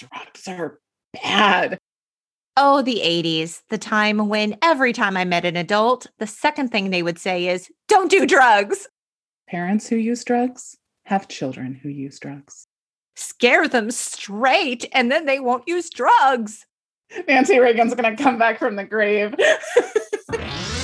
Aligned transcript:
drugs 0.00 0.48
are 0.48 0.78
bad. 1.12 1.78
Oh, 2.56 2.82
the 2.82 3.00
80s, 3.04 3.62
the 3.70 3.78
time 3.78 4.28
when 4.28 4.56
every 4.62 4.92
time 4.92 5.16
I 5.16 5.24
met 5.24 5.44
an 5.44 5.56
adult, 5.56 6.06
the 6.18 6.26
second 6.26 6.70
thing 6.70 6.90
they 6.90 7.02
would 7.02 7.18
say 7.18 7.48
is, 7.48 7.70
don't 7.88 8.10
do 8.10 8.26
drugs. 8.26 8.88
Parents 9.48 9.88
who 9.88 9.96
use 9.96 10.24
drugs 10.24 10.76
have 11.06 11.28
children 11.28 11.74
who 11.74 11.88
use 11.88 12.18
drugs. 12.18 12.66
Scare 13.16 13.68
them 13.68 13.90
straight, 13.90 14.88
and 14.92 15.10
then 15.10 15.26
they 15.26 15.40
won't 15.40 15.66
use 15.66 15.90
drugs. 15.90 16.66
Nancy 17.26 17.58
Reagan's 17.58 17.94
going 17.94 18.16
to 18.16 18.22
come 18.22 18.38
back 18.38 18.58
from 18.58 18.76
the 18.76 18.84
grave. 18.84 19.34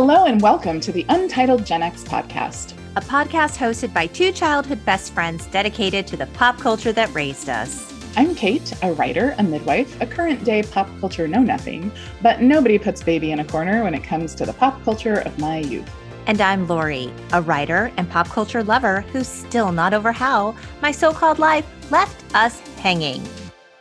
Hello, 0.00 0.26
and 0.26 0.40
welcome 0.40 0.78
to 0.78 0.92
the 0.92 1.04
Untitled 1.08 1.66
Gen 1.66 1.82
X 1.82 2.04
podcast, 2.04 2.74
a 2.94 3.00
podcast 3.00 3.56
hosted 3.56 3.92
by 3.92 4.06
two 4.06 4.30
childhood 4.30 4.84
best 4.84 5.12
friends 5.12 5.46
dedicated 5.46 6.06
to 6.06 6.16
the 6.16 6.26
pop 6.26 6.56
culture 6.56 6.92
that 6.92 7.12
raised 7.12 7.48
us. 7.48 7.92
I'm 8.16 8.32
Cate, 8.36 8.72
a 8.84 8.92
writer, 8.92 9.34
a 9.38 9.42
midwife, 9.42 10.00
a 10.00 10.06
current 10.06 10.44
day 10.44 10.62
pop 10.62 10.88
culture 11.00 11.26
know 11.26 11.42
nothing, 11.42 11.90
but 12.22 12.40
nobody 12.40 12.78
puts 12.78 13.02
baby 13.02 13.32
in 13.32 13.40
a 13.40 13.44
corner 13.44 13.82
when 13.82 13.92
it 13.92 14.04
comes 14.04 14.36
to 14.36 14.46
the 14.46 14.52
pop 14.52 14.80
culture 14.84 15.18
of 15.22 15.36
my 15.40 15.58
youth. 15.58 15.90
And 16.28 16.40
I'm 16.40 16.68
Lori, 16.68 17.12
a 17.32 17.42
writer 17.42 17.90
and 17.96 18.08
pop 18.08 18.28
culture 18.28 18.62
lover 18.62 19.00
who's 19.10 19.26
still 19.26 19.72
not 19.72 19.94
over 19.94 20.12
how 20.12 20.54
my 20.80 20.92
so 20.92 21.12
called 21.12 21.40
life 21.40 21.66
left 21.90 22.36
us 22.36 22.60
hanging. 22.78 23.26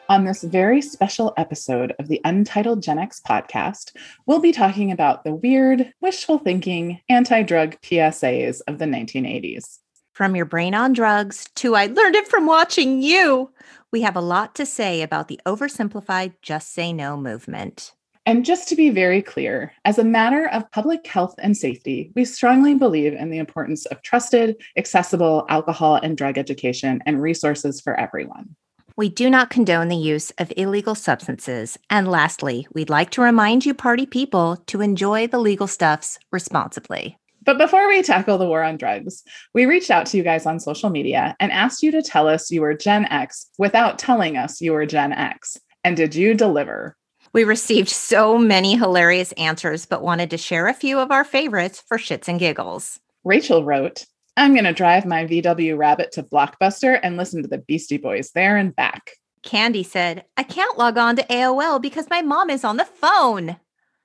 On 0.10 0.24
this 0.24 0.42
very 0.42 0.82
special 0.82 1.34
episode 1.36 1.94
of 2.00 2.08
the 2.08 2.22
Untitled 2.24 2.82
Gen 2.82 2.98
X 2.98 3.20
podcast, 3.28 3.92
we'll 4.26 4.40
be 4.40 4.54
talking 4.54 4.90
about 4.90 5.26
the 5.26 5.36
weird, 5.36 5.92
wishful 6.00 6.38
thinking, 6.38 7.02
anti 7.10 7.44
drug 7.44 7.76
PSAs 7.82 8.62
of 8.68 8.80
the 8.80 8.86
1980s. 8.86 9.80
From 10.14 10.34
your 10.34 10.46
brain 10.46 10.74
on 10.74 10.94
drugs 10.94 11.50
to 11.56 11.76
I 11.76 11.88
learned 11.88 12.16
it 12.16 12.30
from 12.30 12.46
watching 12.46 13.02
you, 13.02 13.52
we 13.92 14.02
have 14.02 14.16
a 14.16 14.22
lot 14.22 14.56
to 14.56 14.66
say 14.66 15.02
about 15.02 15.28
the 15.28 15.42
oversimplified 15.46 16.36
Just 16.42 16.74
Say 16.74 16.94
No 16.94 17.18
movement. 17.18 17.92
And 18.26 18.46
just 18.46 18.70
to 18.70 18.78
be 18.78 18.90
very 18.90 19.22
clear, 19.22 19.74
as 19.84 19.98
a 19.98 20.06
matter 20.06 20.48
of 20.48 20.72
public 20.72 21.06
health 21.06 21.36
and 21.40 21.56
safety, 21.56 22.14
we 22.16 22.24
strongly 22.24 22.76
believe 22.76 23.12
in 23.12 23.30
the 23.30 23.40
importance 23.40 23.86
of 23.88 24.02
trusted, 24.04 24.56
accessible 24.78 25.46
alcohol 25.50 25.96
and 25.96 26.16
drug 26.16 26.38
education 26.38 27.04
and 27.06 27.22
resources 27.22 27.82
for 27.82 28.00
everyone. 28.00 28.56
We 28.98 29.10
do 29.10 29.30
not 29.30 29.52
condone 29.52 29.90
the 29.90 29.96
use 29.96 30.32
of 30.40 30.52
illegal 30.58 30.96
substances. 30.96 31.78
And 31.88 32.08
lastly, 32.08 32.68
we'd 32.74 32.90
like 32.90 33.12
to 33.12 33.22
remind 33.22 33.64
you, 33.64 33.76
party 33.76 34.08
people, 34.08 34.58
to 34.66 34.82
enjoy 34.82 35.28
the 35.28 35.38
legal 35.38 35.68
stuffs 35.68 36.18
responsibly. 36.32 37.20
But 37.44 37.60
before 37.60 37.88
we 37.88 38.02
tackle 38.02 38.40
the 38.40 38.48
war 38.48 38.64
on 38.64 38.76
drugs, 38.76 39.22
we 39.54 39.68
reached 39.68 39.92
out 39.92 40.08
to 40.08 40.18
you 40.18 40.24
guys 40.24 40.48
on 40.48 40.60
social 40.60 40.90
media 40.90 41.36
and 41.40 41.52
asked 41.52 41.84
you 41.84 41.92
to 41.92 42.02
tell 42.02 42.28
us 42.28 42.50
you 42.50 42.62
were 42.62 42.74
Gen 42.74 43.06
X 43.06 43.46
without 43.60 44.00
telling 44.00 44.36
us 44.36 44.62
you 44.62 44.74
were 44.74 44.88
Gen 44.88 45.14
X. 45.14 45.60
And 45.84 45.96
did 45.96 46.16
you 46.16 46.34
deliver? 46.34 46.98
We 47.34 47.44
received 47.44 47.90
so 47.90 48.36
many 48.40 48.78
hilarious 48.78 49.32
answers, 49.34 49.86
but 49.86 50.02
wanted 50.02 50.32
to 50.32 50.40
share 50.40 50.68
a 50.68 50.74
few 50.74 50.98
of 50.98 51.12
our 51.12 51.24
favorites 51.24 51.84
for 51.88 52.00
shits 52.00 52.28
and 52.28 52.40
giggles. 52.40 53.00
Rachel 53.24 53.64
wrote, 53.64 54.08
I'm 54.38 54.54
going 54.54 54.66
to 54.66 54.72
drive 54.74 55.04
my 55.04 55.26
VW 55.26 55.76
Rabbit 55.76 56.12
to 56.12 56.22
Blockbuster 56.22 57.00
and 57.02 57.18
listen 57.18 57.42
to 57.42 57.48
the 57.48 57.58
Beastie 57.58 57.98
Boys 57.98 58.30
there 58.36 58.56
and 58.56 58.74
back. 58.76 59.14
Candy 59.42 59.82
said, 59.82 60.26
I 60.38 60.44
can't 60.44 60.78
log 60.78 60.96
on 60.96 61.16
to 61.16 61.24
AOL 61.24 61.82
because 61.82 62.08
my 62.12 62.22
mom 62.22 62.52
is 62.52 62.64
on 62.64 62.78
the 62.78 62.86
phone. 62.86 63.58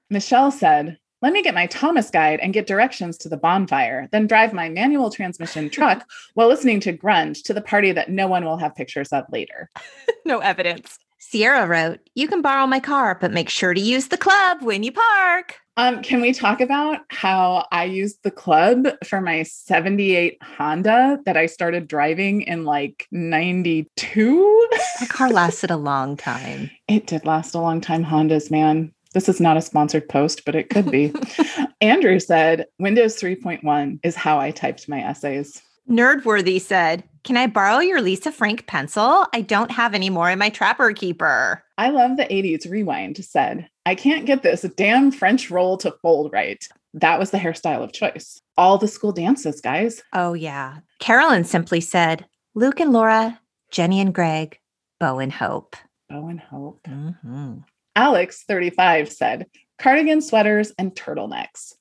Michelle 0.08 0.50
said, 0.50 0.96
Let 1.20 1.34
me 1.34 1.42
get 1.42 1.54
my 1.54 1.66
Thomas 1.66 2.08
guide 2.08 2.40
and 2.40 2.54
get 2.54 2.66
directions 2.66 3.18
to 3.18 3.28
the 3.28 3.36
bonfire, 3.36 4.08
then 4.10 4.26
drive 4.26 4.54
my 4.54 4.70
manual 4.70 5.10
transmission 5.10 5.68
truck 5.70 6.08
while 6.32 6.48
listening 6.48 6.80
to 6.80 6.96
grunge 6.96 7.42
to 7.42 7.52
the 7.52 7.60
party 7.60 7.92
that 7.92 8.10
no 8.10 8.26
one 8.26 8.46
will 8.46 8.56
have 8.56 8.74
pictures 8.74 9.08
of 9.08 9.26
later. 9.30 9.68
no 10.24 10.38
evidence. 10.38 10.98
Sierra 11.18 11.66
wrote, 11.66 12.00
You 12.14 12.26
can 12.26 12.40
borrow 12.40 12.66
my 12.66 12.80
car, 12.80 13.18
but 13.20 13.32
make 13.32 13.50
sure 13.50 13.74
to 13.74 13.80
use 13.80 14.08
the 14.08 14.16
club 14.16 14.62
when 14.62 14.82
you 14.82 14.92
park. 14.92 15.61
Um, 15.78 16.02
can 16.02 16.20
we 16.20 16.34
talk 16.34 16.60
about 16.60 17.00
how 17.08 17.66
I 17.72 17.84
used 17.84 18.22
the 18.22 18.30
club 18.30 18.88
for 19.06 19.22
my 19.22 19.42
78 19.42 20.36
Honda 20.42 21.18
that 21.24 21.38
I 21.38 21.46
started 21.46 21.88
driving 21.88 22.42
in 22.42 22.64
like 22.64 23.06
92? 23.10 24.68
The 25.00 25.06
car 25.06 25.30
lasted 25.30 25.70
a 25.70 25.76
long 25.76 26.16
time. 26.16 26.70
It 26.88 27.06
did 27.06 27.24
last 27.24 27.54
a 27.54 27.58
long 27.58 27.80
time, 27.80 28.04
Hondas, 28.04 28.50
man. 28.50 28.92
This 29.14 29.26
is 29.26 29.40
not 29.40 29.56
a 29.56 29.62
sponsored 29.62 30.10
post, 30.10 30.44
but 30.44 30.54
it 30.54 30.68
could 30.68 30.90
be. 30.90 31.10
Andrew 31.80 32.18
said 32.18 32.66
Windows 32.78 33.18
3.1 33.18 34.00
is 34.02 34.14
how 34.14 34.38
I 34.38 34.50
typed 34.50 34.90
my 34.90 35.00
essays. 35.00 35.62
Nerdworthy 35.88 36.60
said, 36.60 37.02
Can 37.24 37.38
I 37.38 37.46
borrow 37.46 37.78
your 37.78 38.02
Lisa 38.02 38.30
Frank 38.30 38.66
pencil? 38.66 39.26
I 39.32 39.40
don't 39.40 39.70
have 39.70 39.94
any 39.94 40.10
more 40.10 40.30
in 40.30 40.38
my 40.38 40.50
Trapper 40.50 40.92
Keeper. 40.92 41.64
I 41.78 41.88
love 41.88 42.18
the 42.18 42.24
80s 42.24 42.70
rewind 42.70 43.24
said, 43.24 43.68
I 43.84 43.94
can't 43.94 44.26
get 44.26 44.42
this 44.42 44.62
damn 44.76 45.10
French 45.10 45.50
roll 45.50 45.76
to 45.78 45.94
fold 46.02 46.32
right. 46.32 46.66
That 46.94 47.18
was 47.18 47.30
the 47.30 47.38
hairstyle 47.38 47.82
of 47.82 47.92
choice. 47.92 48.40
All 48.56 48.78
the 48.78 48.86
school 48.86 49.12
dances, 49.12 49.60
guys. 49.60 50.02
Oh, 50.12 50.34
yeah. 50.34 50.78
Carolyn 51.00 51.44
simply 51.44 51.80
said, 51.80 52.26
Luke 52.54 52.80
and 52.80 52.92
Laura, 52.92 53.40
Jenny 53.70 54.00
and 54.00 54.14
Greg, 54.14 54.58
Bo 55.00 55.18
and 55.18 55.32
Hope. 55.32 55.74
Bo 56.08 56.28
and 56.28 56.38
Hope. 56.38 56.80
Mm-hmm. 56.86 57.58
Alex, 57.96 58.44
35, 58.46 59.10
said, 59.10 59.46
cardigan 59.78 60.20
sweaters 60.20 60.72
and 60.78 60.94
turtlenecks. 60.94 61.74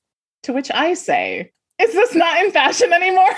To 0.44 0.54
which 0.54 0.72
I 0.74 0.96
say, 0.96 1.52
is 1.80 1.94
this 1.94 2.16
not 2.16 2.44
in 2.44 2.52
fashion 2.52 2.94
anymore? 2.94 3.30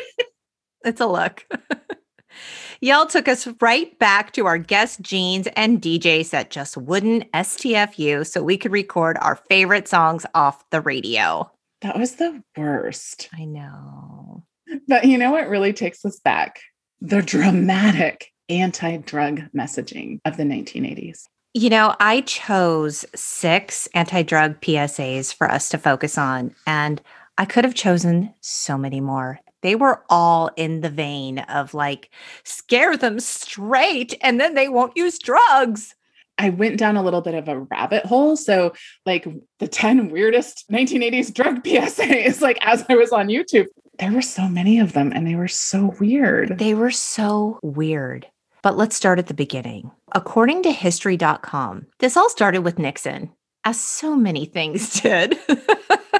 it's 0.84 1.00
a 1.00 1.06
look. 1.06 1.46
Y'all 2.84 3.06
took 3.06 3.28
us 3.28 3.46
right 3.60 3.96
back 4.00 4.32
to 4.32 4.44
our 4.46 4.58
Guess 4.58 4.96
jeans 4.96 5.46
and 5.54 5.80
DJs 5.80 6.30
that 6.30 6.50
just 6.50 6.76
wouldn't 6.76 7.30
STFU 7.30 8.26
so 8.26 8.42
we 8.42 8.58
could 8.58 8.72
record 8.72 9.16
our 9.20 9.36
favorite 9.36 9.86
songs 9.86 10.26
off 10.34 10.68
the 10.70 10.80
radio. 10.80 11.48
That 11.82 11.96
was 11.96 12.16
the 12.16 12.42
worst. 12.56 13.28
I 13.32 13.44
know. 13.44 14.42
But 14.88 15.04
you 15.04 15.16
know 15.16 15.30
what 15.30 15.48
really 15.48 15.72
takes 15.72 16.04
us 16.04 16.18
back? 16.18 16.58
The 17.00 17.22
dramatic 17.22 18.32
anti 18.48 18.96
drug 18.96 19.42
messaging 19.56 20.18
of 20.24 20.36
the 20.36 20.42
1980s. 20.42 21.28
You 21.54 21.70
know, 21.70 21.94
I 22.00 22.22
chose 22.22 23.04
six 23.14 23.86
anti 23.94 24.24
drug 24.24 24.60
PSAs 24.60 25.32
for 25.32 25.48
us 25.48 25.68
to 25.68 25.78
focus 25.78 26.18
on, 26.18 26.52
and 26.66 27.00
I 27.38 27.44
could 27.44 27.62
have 27.62 27.76
chosen 27.76 28.34
so 28.40 28.76
many 28.76 29.00
more. 29.00 29.38
They 29.62 29.74
were 29.74 30.02
all 30.10 30.50
in 30.56 30.80
the 30.80 30.90
vein 30.90 31.38
of 31.40 31.74
like, 31.74 32.10
scare 32.44 32.96
them 32.96 33.20
straight 33.20 34.14
and 34.20 34.38
then 34.40 34.54
they 34.54 34.68
won't 34.68 34.96
use 34.96 35.18
drugs. 35.18 35.94
I 36.38 36.50
went 36.50 36.78
down 36.78 36.96
a 36.96 37.02
little 37.02 37.20
bit 37.20 37.34
of 37.34 37.48
a 37.48 37.60
rabbit 37.60 38.04
hole. 38.04 38.36
So, 38.36 38.72
like, 39.06 39.26
the 39.58 39.68
10 39.68 40.08
weirdest 40.08 40.64
1980s 40.70 41.32
drug 41.32 41.62
PSAs, 41.64 42.40
like, 42.40 42.58
as 42.62 42.84
I 42.88 42.96
was 42.96 43.12
on 43.12 43.28
YouTube, 43.28 43.66
there 43.98 44.12
were 44.12 44.22
so 44.22 44.48
many 44.48 44.78
of 44.80 44.92
them 44.92 45.12
and 45.14 45.26
they 45.26 45.36
were 45.36 45.48
so 45.48 45.94
weird. 46.00 46.58
They 46.58 46.74
were 46.74 46.90
so 46.90 47.60
weird. 47.62 48.26
But 48.62 48.76
let's 48.76 48.96
start 48.96 49.18
at 49.18 49.26
the 49.26 49.34
beginning. 49.34 49.90
According 50.12 50.62
to 50.64 50.72
history.com, 50.72 51.86
this 51.98 52.16
all 52.16 52.30
started 52.30 52.62
with 52.62 52.78
Nixon, 52.78 53.30
as 53.64 53.80
so 53.80 54.16
many 54.16 54.44
things 54.44 55.00
did. 55.00 55.38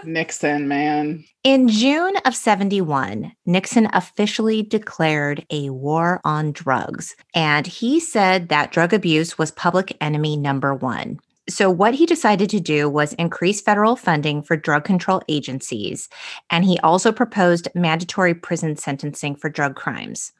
Nixon, 0.05 0.69
man. 0.69 1.25
In 1.45 1.69
June 1.69 2.17
of 2.25 2.35
71, 2.35 3.33
Nixon 3.47 3.89
officially 3.93 4.63
declared 4.63 5.45
a 5.51 5.71
war 5.71 6.21
on 6.25 6.53
drugs, 6.53 7.15
and 7.35 7.67
he 7.67 8.01
said 8.01 8.49
that 8.49 8.73
drug 8.73 8.93
abuse 8.93 9.39
was 9.39 9.51
public 9.51 9.97
enemy 10.01 10.37
number 10.37 10.75
one. 10.75 11.19
So, 11.49 11.69
what 11.71 11.95
he 11.95 12.07
decided 12.07 12.51
to 12.51 12.61
do 12.61 12.89
was 12.89 13.15
increase 13.15 13.61
federal 13.61 13.97
funding 13.97 14.43
for 14.43 14.57
drug 14.57 14.85
control 14.85 15.23
agencies, 15.29 16.09
and 16.51 16.65
he 16.65 16.79
also 16.81 17.11
proposed 17.11 17.69
mandatory 17.75 18.35
prison 18.35 18.77
sentencing 18.77 19.35
for 19.35 19.51
drug 19.51 19.75
crimes. 19.75 20.33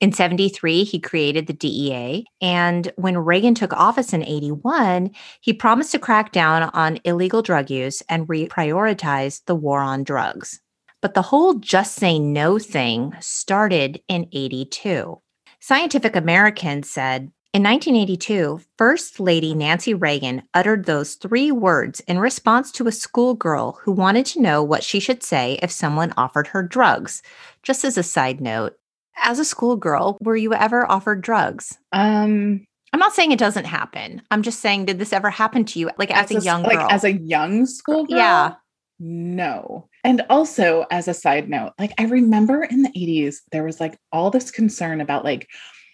In 0.00 0.12
73, 0.12 0.84
he 0.84 1.00
created 1.00 1.46
the 1.46 1.52
DEA. 1.52 2.24
And 2.40 2.92
when 2.96 3.18
Reagan 3.18 3.54
took 3.54 3.72
office 3.72 4.12
in 4.12 4.22
81, 4.22 5.10
he 5.40 5.52
promised 5.52 5.90
to 5.92 5.98
crack 5.98 6.30
down 6.30 6.70
on 6.72 7.00
illegal 7.04 7.42
drug 7.42 7.68
use 7.68 8.02
and 8.08 8.28
reprioritize 8.28 9.44
the 9.46 9.56
war 9.56 9.80
on 9.80 10.04
drugs. 10.04 10.60
But 11.00 11.14
the 11.14 11.22
whole 11.22 11.54
just 11.54 11.96
say 11.96 12.18
no 12.18 12.58
thing 12.58 13.12
started 13.20 14.00
in 14.08 14.28
82. 14.32 15.20
Scientific 15.60 16.14
American 16.14 16.84
said 16.84 17.32
in 17.54 17.62
1982, 17.62 18.60
First 18.76 19.18
Lady 19.18 19.54
Nancy 19.54 19.94
Reagan 19.94 20.42
uttered 20.54 20.84
those 20.84 21.14
three 21.14 21.50
words 21.50 22.00
in 22.00 22.18
response 22.18 22.70
to 22.72 22.86
a 22.86 22.92
schoolgirl 22.92 23.80
who 23.82 23.90
wanted 23.90 24.26
to 24.26 24.42
know 24.42 24.62
what 24.62 24.84
she 24.84 25.00
should 25.00 25.22
say 25.22 25.58
if 25.62 25.70
someone 25.72 26.12
offered 26.16 26.48
her 26.48 26.62
drugs. 26.62 27.22
Just 27.62 27.84
as 27.84 27.96
a 27.96 28.02
side 28.02 28.40
note, 28.40 28.76
as 29.22 29.38
a 29.38 29.44
schoolgirl, 29.44 30.18
were 30.20 30.36
you 30.36 30.54
ever 30.54 30.90
offered 30.90 31.20
drugs? 31.20 31.76
Um, 31.92 32.66
I'm 32.92 33.00
not 33.00 33.14
saying 33.14 33.32
it 33.32 33.38
doesn't 33.38 33.66
happen. 33.66 34.22
I'm 34.30 34.42
just 34.42 34.60
saying, 34.60 34.86
did 34.86 34.98
this 34.98 35.12
ever 35.12 35.30
happen 35.30 35.64
to 35.66 35.78
you, 35.78 35.90
like 35.98 36.10
as, 36.10 36.30
as 36.30 36.42
a, 36.42 36.44
young 36.44 36.62
like 36.62 36.78
girl? 36.78 36.88
as 36.90 37.04
a 37.04 37.12
young 37.12 37.66
schoolgirl? 37.66 38.16
Yeah. 38.16 38.54
no. 38.98 39.88
And 40.04 40.22
also, 40.30 40.86
as 40.90 41.08
a 41.08 41.14
side 41.14 41.48
note, 41.50 41.72
like 41.78 41.92
I 41.98 42.04
remember 42.04 42.64
in 42.64 42.82
the 42.82 42.90
80s, 42.90 43.36
there 43.52 43.64
was 43.64 43.80
like 43.80 43.98
all 44.12 44.30
this 44.30 44.50
concern 44.50 45.00
about 45.00 45.24
like 45.24 45.48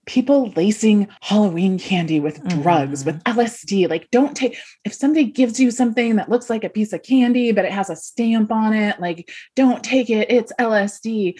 people 0.06 0.52
lacing 0.56 1.08
Halloween 1.20 1.78
candy 1.78 2.20
with 2.20 2.46
drugs, 2.48 3.04
with 3.04 3.22
LSD. 3.24 3.88
Like, 3.88 4.10
don't 4.10 4.36
take, 4.36 4.58
if 4.84 4.92
somebody 4.92 5.24
gives 5.24 5.58
you 5.58 5.70
something 5.70 6.16
that 6.16 6.28
looks 6.28 6.50
like 6.50 6.64
a 6.64 6.68
piece 6.68 6.92
of 6.92 7.02
candy, 7.02 7.52
but 7.52 7.64
it 7.64 7.72
has 7.72 7.90
a 7.90 7.96
stamp 7.96 8.52
on 8.52 8.74
it, 8.74 9.00
like, 9.00 9.30
don't 9.56 9.82
take 9.82 10.10
it. 10.10 10.30
It's 10.30 10.52
LSD. 10.60 11.38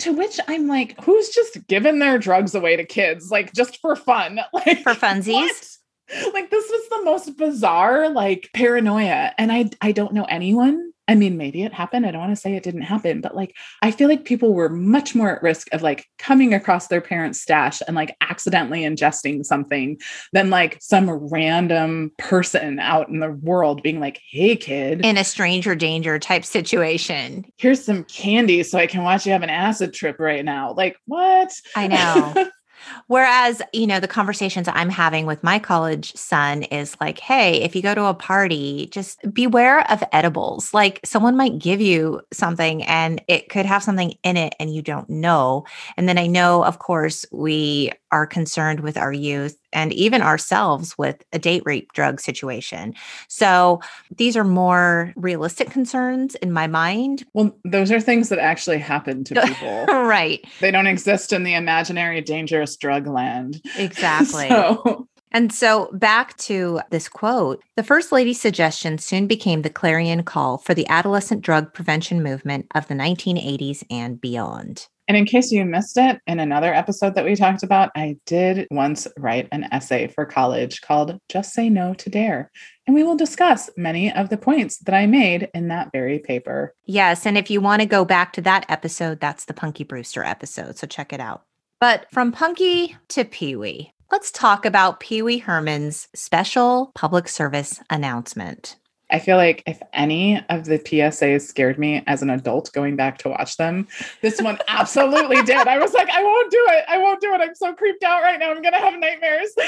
To 0.00 0.12
which 0.12 0.40
I'm 0.48 0.66
like, 0.68 0.98
who's 1.04 1.28
just 1.28 1.66
giving 1.68 1.98
their 1.98 2.18
drugs 2.18 2.54
away 2.54 2.76
to 2.76 2.84
kids, 2.84 3.30
like 3.30 3.52
just 3.52 3.78
for 3.80 3.94
fun? 3.94 4.40
Like 4.52 4.82
For 4.82 4.94
funsies? 4.94 5.32
what? 5.32 6.34
Like 6.34 6.50
this 6.50 6.68
was 6.68 6.88
the 6.90 7.04
most 7.04 7.36
bizarre, 7.36 8.08
like 8.10 8.50
paranoia. 8.54 9.32
And 9.38 9.52
I 9.52 9.70
I 9.80 9.92
don't 9.92 10.12
know 10.14 10.24
anyone. 10.24 10.91
I 11.12 11.14
mean, 11.14 11.36
maybe 11.36 11.62
it 11.62 11.74
happened. 11.74 12.06
I 12.06 12.10
don't 12.10 12.22
want 12.22 12.32
to 12.32 12.40
say 12.40 12.56
it 12.56 12.62
didn't 12.62 12.80
happen, 12.82 13.20
but 13.20 13.36
like 13.36 13.54
I 13.82 13.90
feel 13.90 14.08
like 14.08 14.24
people 14.24 14.54
were 14.54 14.70
much 14.70 15.14
more 15.14 15.36
at 15.36 15.42
risk 15.42 15.68
of 15.70 15.82
like 15.82 16.06
coming 16.18 16.54
across 16.54 16.88
their 16.88 17.02
parents' 17.02 17.38
stash 17.38 17.82
and 17.86 17.94
like 17.94 18.16
accidentally 18.22 18.80
ingesting 18.80 19.44
something 19.44 20.00
than 20.32 20.48
like 20.48 20.78
some 20.80 21.10
random 21.10 22.12
person 22.16 22.78
out 22.78 23.10
in 23.10 23.20
the 23.20 23.30
world 23.30 23.82
being 23.82 24.00
like, 24.00 24.22
hey 24.30 24.56
kid, 24.56 25.04
In 25.04 25.18
a 25.18 25.24
stranger 25.24 25.74
danger 25.74 26.18
type 26.18 26.46
situation. 26.46 27.44
here's 27.58 27.84
some 27.84 28.04
candy 28.04 28.62
so 28.62 28.78
I 28.78 28.86
can 28.86 29.02
watch 29.02 29.26
you 29.26 29.32
have 29.32 29.42
an 29.42 29.50
acid 29.50 29.92
trip 29.92 30.16
right 30.18 30.42
now. 30.42 30.72
Like, 30.72 30.96
what? 31.04 31.52
I 31.76 31.88
know. 31.88 32.48
Whereas, 33.06 33.62
you 33.72 33.86
know, 33.86 34.00
the 34.00 34.08
conversations 34.08 34.68
I'm 34.68 34.90
having 34.90 35.26
with 35.26 35.42
my 35.42 35.58
college 35.58 36.14
son 36.14 36.62
is 36.64 36.96
like, 37.00 37.18
hey, 37.18 37.62
if 37.62 37.74
you 37.76 37.82
go 37.82 37.94
to 37.94 38.06
a 38.06 38.14
party, 38.14 38.88
just 38.90 39.18
beware 39.32 39.90
of 39.90 40.02
edibles. 40.12 40.72
Like 40.74 41.00
someone 41.04 41.36
might 41.36 41.58
give 41.58 41.80
you 41.80 42.20
something 42.32 42.82
and 42.84 43.22
it 43.28 43.48
could 43.48 43.66
have 43.66 43.82
something 43.82 44.14
in 44.22 44.36
it 44.36 44.54
and 44.58 44.74
you 44.74 44.82
don't 44.82 45.08
know. 45.08 45.64
And 45.96 46.08
then 46.08 46.18
I 46.18 46.26
know, 46.26 46.64
of 46.64 46.78
course, 46.78 47.26
we 47.32 47.92
are 48.10 48.26
concerned 48.26 48.80
with 48.80 48.96
our 48.96 49.12
youth 49.12 49.56
and 49.72 49.92
even 49.92 50.22
ourselves 50.22 50.96
with 50.98 51.22
a 51.32 51.38
date 51.38 51.62
rape 51.64 51.92
drug 51.92 52.20
situation. 52.20 52.94
So 53.28 53.80
these 54.16 54.36
are 54.36 54.44
more 54.44 55.12
realistic 55.16 55.70
concerns 55.70 56.34
in 56.36 56.52
my 56.52 56.66
mind. 56.66 57.24
well, 57.34 57.56
those 57.64 57.90
are 57.90 58.00
things 58.00 58.28
that 58.28 58.38
actually 58.38 58.78
happen 58.78 59.24
to 59.24 59.42
people. 59.46 59.86
right. 59.86 60.44
they 60.60 60.70
don't 60.70 60.86
exist 60.86 61.32
in 61.32 61.44
the 61.44 61.54
imaginary 61.54 62.20
dangerous 62.20 62.76
drug 62.76 63.06
land. 63.06 63.60
Exactly. 63.76 64.48
So, 64.48 65.08
And 65.32 65.52
so 65.52 65.88
back 65.92 66.36
to 66.38 66.80
this 66.90 67.08
quote 67.08 67.62
the 67.76 67.82
First 67.82 68.12
Lady's 68.12 68.40
suggestion 68.40 68.98
soon 68.98 69.26
became 69.26 69.62
the 69.62 69.70
clarion 69.70 70.22
call 70.22 70.58
for 70.58 70.74
the 70.74 70.86
adolescent 70.88 71.40
drug 71.42 71.72
prevention 71.72 72.22
movement 72.22 72.66
of 72.74 72.86
the 72.88 72.94
1980s 72.94 73.82
and 73.90 74.20
beyond. 74.20 74.88
And 75.12 75.18
in 75.18 75.26
case 75.26 75.52
you 75.52 75.62
missed 75.66 75.98
it, 75.98 76.22
in 76.26 76.40
another 76.40 76.72
episode 76.72 77.16
that 77.16 77.26
we 77.26 77.36
talked 77.36 77.62
about, 77.62 77.90
I 77.94 78.16
did 78.24 78.66
once 78.70 79.06
write 79.18 79.46
an 79.52 79.64
essay 79.64 80.06
for 80.06 80.24
college 80.24 80.80
called 80.80 81.18
Just 81.28 81.52
Say 81.52 81.68
No 81.68 81.92
to 81.92 82.08
Dare. 82.08 82.50
And 82.86 82.96
we 82.96 83.02
will 83.02 83.14
discuss 83.14 83.68
many 83.76 84.10
of 84.10 84.30
the 84.30 84.38
points 84.38 84.78
that 84.78 84.94
I 84.94 85.04
made 85.04 85.50
in 85.52 85.68
that 85.68 85.92
very 85.92 86.18
paper. 86.18 86.74
Yes. 86.86 87.26
And 87.26 87.36
if 87.36 87.50
you 87.50 87.60
want 87.60 87.82
to 87.82 87.86
go 87.86 88.06
back 88.06 88.32
to 88.32 88.40
that 88.40 88.64
episode, 88.70 89.20
that's 89.20 89.44
the 89.44 89.52
Punky 89.52 89.84
Brewster 89.84 90.24
episode. 90.24 90.78
So 90.78 90.86
check 90.86 91.12
it 91.12 91.20
out. 91.20 91.42
But 91.78 92.06
from 92.10 92.32
Punky 92.32 92.96
to 93.08 93.26
Pee 93.26 93.54
Wee, 93.54 93.92
let's 94.10 94.30
talk 94.30 94.64
about 94.64 95.00
Pee 95.00 95.20
Wee 95.20 95.36
Herman's 95.36 96.08
special 96.14 96.90
public 96.94 97.28
service 97.28 97.82
announcement. 97.90 98.76
I 99.12 99.18
feel 99.18 99.36
like 99.36 99.62
if 99.66 99.80
any 99.92 100.42
of 100.48 100.64
the 100.64 100.78
PSAs 100.78 101.42
scared 101.42 101.78
me 101.78 102.02
as 102.06 102.22
an 102.22 102.30
adult 102.30 102.72
going 102.72 102.96
back 102.96 103.18
to 103.18 103.28
watch 103.28 103.58
them, 103.58 103.86
this 104.22 104.40
one 104.40 104.58
absolutely 104.68 105.42
did. 105.42 105.68
I 105.68 105.78
was 105.78 105.92
like, 105.92 106.08
I 106.10 106.22
won't 106.22 106.50
do 106.50 106.66
it. 106.70 106.84
I 106.88 106.98
won't 106.98 107.20
do 107.20 107.32
it. 107.34 107.40
I'm 107.40 107.54
so 107.54 107.74
creeped 107.74 108.02
out 108.02 108.22
right 108.22 108.38
now. 108.38 108.50
I'm 108.50 108.62
going 108.62 108.74
to 108.74 108.80
have 108.80 108.98
nightmares. 108.98 109.54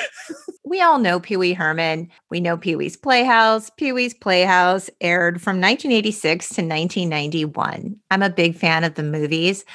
We 0.66 0.80
all 0.80 0.98
know 0.98 1.20
Pee 1.20 1.36
Wee 1.36 1.52
Herman. 1.52 2.10
We 2.30 2.40
know 2.40 2.56
Pee 2.56 2.74
Wee's 2.74 2.96
Playhouse. 2.96 3.70
Pee 3.76 3.92
Wee's 3.92 4.14
Playhouse 4.14 4.88
aired 5.02 5.40
from 5.40 5.60
1986 5.60 6.48
to 6.48 6.62
1991. 6.62 7.96
I'm 8.10 8.22
a 8.22 8.30
big 8.30 8.56
fan 8.56 8.82
of 8.82 8.94
the 8.94 9.02
movies. 9.02 9.66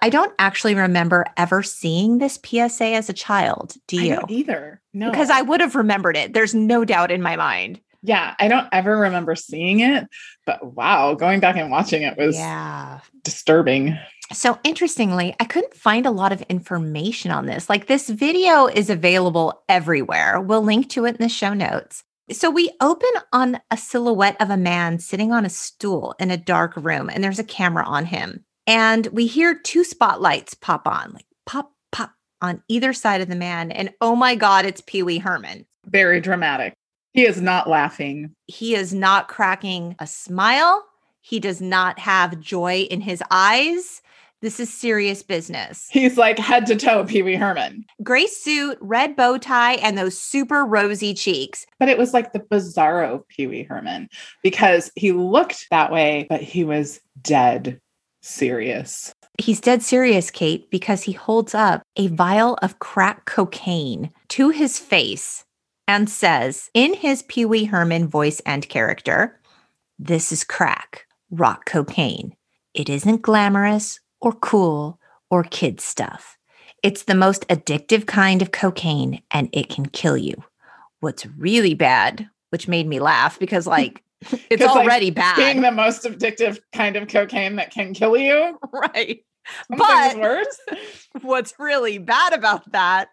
I 0.00 0.10
don't 0.10 0.34
actually 0.38 0.74
remember 0.74 1.24
ever 1.38 1.62
seeing 1.62 2.18
this 2.18 2.38
PSA 2.44 2.88
as 2.88 3.08
a 3.08 3.14
child. 3.14 3.74
Do 3.86 4.04
you? 4.04 4.20
either. 4.28 4.82
No. 4.92 5.10
Because 5.10 5.30
I 5.30 5.40
would 5.40 5.62
have 5.62 5.74
remembered 5.74 6.16
it. 6.16 6.34
There's 6.34 6.54
no 6.54 6.84
doubt 6.84 7.10
in 7.10 7.22
my 7.22 7.36
mind. 7.36 7.80
Yeah, 8.04 8.34
I 8.38 8.48
don't 8.48 8.68
ever 8.70 8.98
remember 8.98 9.34
seeing 9.34 9.80
it, 9.80 10.06
but 10.44 10.74
wow, 10.74 11.14
going 11.14 11.40
back 11.40 11.56
and 11.56 11.70
watching 11.70 12.02
it 12.02 12.18
was 12.18 12.36
Yeah. 12.36 13.00
disturbing. 13.22 13.98
So 14.32 14.58
interestingly, 14.62 15.34
I 15.40 15.44
couldn't 15.44 15.74
find 15.74 16.04
a 16.04 16.10
lot 16.10 16.30
of 16.30 16.42
information 16.42 17.30
on 17.30 17.46
this. 17.46 17.70
Like 17.70 17.86
this 17.86 18.10
video 18.10 18.66
is 18.66 18.90
available 18.90 19.62
everywhere. 19.68 20.40
We'll 20.40 20.62
link 20.62 20.90
to 20.90 21.06
it 21.06 21.16
in 21.16 21.22
the 21.22 21.28
show 21.30 21.54
notes. 21.54 22.04
So 22.30 22.50
we 22.50 22.70
open 22.80 23.10
on 23.32 23.60
a 23.70 23.76
silhouette 23.76 24.36
of 24.40 24.50
a 24.50 24.56
man 24.56 24.98
sitting 24.98 25.32
on 25.32 25.44
a 25.46 25.50
stool 25.50 26.14
in 26.18 26.30
a 26.30 26.36
dark 26.36 26.74
room, 26.76 27.10
and 27.10 27.24
there's 27.24 27.38
a 27.38 27.44
camera 27.44 27.84
on 27.84 28.06
him. 28.06 28.44
And 28.66 29.06
we 29.08 29.26
hear 29.26 29.54
two 29.54 29.84
spotlights 29.84 30.54
pop 30.54 30.86
on, 30.86 31.12
like 31.12 31.26
pop, 31.46 31.72
pop 31.92 32.12
on 32.42 32.62
either 32.68 32.92
side 32.92 33.20
of 33.22 33.28
the 33.28 33.34
man. 33.36 33.70
And 33.70 33.92
oh 34.00 34.16
my 34.16 34.34
God, 34.34 34.64
it's 34.66 34.82
Pee 34.86 35.02
Wee 35.02 35.18
Herman. 35.18 35.66
Very 35.86 36.20
dramatic. 36.20 36.74
He 37.14 37.24
is 37.24 37.40
not 37.40 37.68
laughing. 37.68 38.34
He 38.48 38.74
is 38.74 38.92
not 38.92 39.28
cracking 39.28 39.94
a 40.00 40.06
smile. 40.06 40.84
He 41.20 41.38
does 41.38 41.60
not 41.60 42.00
have 42.00 42.40
joy 42.40 42.88
in 42.90 43.00
his 43.00 43.22
eyes. 43.30 44.02
This 44.42 44.60
is 44.60 44.70
serious 44.70 45.22
business. 45.22 45.88
He's 45.90 46.18
like 46.18 46.38
head 46.38 46.66
to 46.66 46.76
toe 46.76 47.04
Pee 47.04 47.22
Wee 47.22 47.36
Herman. 47.36 47.86
gray 48.02 48.26
suit, 48.26 48.76
red 48.80 49.16
bow 49.16 49.38
tie, 49.38 49.74
and 49.76 49.96
those 49.96 50.18
super 50.18 50.66
rosy 50.66 51.14
cheeks. 51.14 51.64
But 51.78 51.88
it 51.88 51.96
was 51.96 52.12
like 52.12 52.32
the 52.32 52.40
bizarro 52.40 53.26
Pee 53.28 53.46
Wee 53.46 53.62
Herman 53.62 54.08
because 54.42 54.90
he 54.96 55.12
looked 55.12 55.68
that 55.70 55.90
way, 55.90 56.26
but 56.28 56.42
he 56.42 56.64
was 56.64 57.00
dead 57.22 57.80
serious. 58.20 59.14
He's 59.40 59.60
dead 59.60 59.82
serious, 59.82 60.30
Cate, 60.30 60.68
because 60.70 61.04
he 61.04 61.12
holds 61.12 61.54
up 61.54 61.82
a 61.96 62.08
vial 62.08 62.58
of 62.60 62.80
crack 62.80 63.24
cocaine 63.24 64.12
to 64.30 64.50
his 64.50 64.78
face 64.78 65.44
and 65.86 66.08
says, 66.08 66.70
in 66.74 66.94
his 66.94 67.22
Pee 67.22 67.44
Wee 67.44 67.64
Herman 67.64 68.08
voice 68.08 68.40
and 68.46 68.68
character, 68.68 69.40
This 69.98 70.32
is 70.32 70.44
crack, 70.44 71.06
rock 71.30 71.66
cocaine. 71.66 72.36
It 72.72 72.88
isn't 72.88 73.22
glamorous 73.22 74.00
or 74.20 74.32
cool 74.32 74.98
or 75.30 75.44
kid 75.44 75.80
stuff. 75.80 76.38
It's 76.82 77.04
the 77.04 77.14
most 77.14 77.46
addictive 77.48 78.06
kind 78.06 78.42
of 78.42 78.52
cocaine 78.52 79.22
and 79.30 79.48
it 79.52 79.68
can 79.68 79.86
kill 79.86 80.16
you. 80.16 80.34
What's 81.00 81.26
really 81.26 81.74
bad, 81.74 82.28
which 82.50 82.68
made 82.68 82.86
me 82.86 82.98
laugh 83.00 83.38
because, 83.38 83.66
like, 83.78 84.02
it's 84.50 84.62
'Cause, 84.62 84.74
like, 84.74 84.84
already 84.86 85.10
bad. 85.10 85.36
Being 85.36 85.60
the 85.60 85.70
most 85.70 86.04
addictive 86.04 86.58
kind 86.72 86.96
of 86.96 87.08
cocaine 87.08 87.56
that 87.56 87.70
can 87.70 87.92
kill 87.94 88.16
you. 88.16 88.58
right. 88.72 89.22
Some 89.68 89.78
But- 89.78 90.18
worse. 90.18 90.58
What's 91.22 91.52
really 91.58 91.98
bad 91.98 92.32
about 92.32 92.72
that 92.72 93.08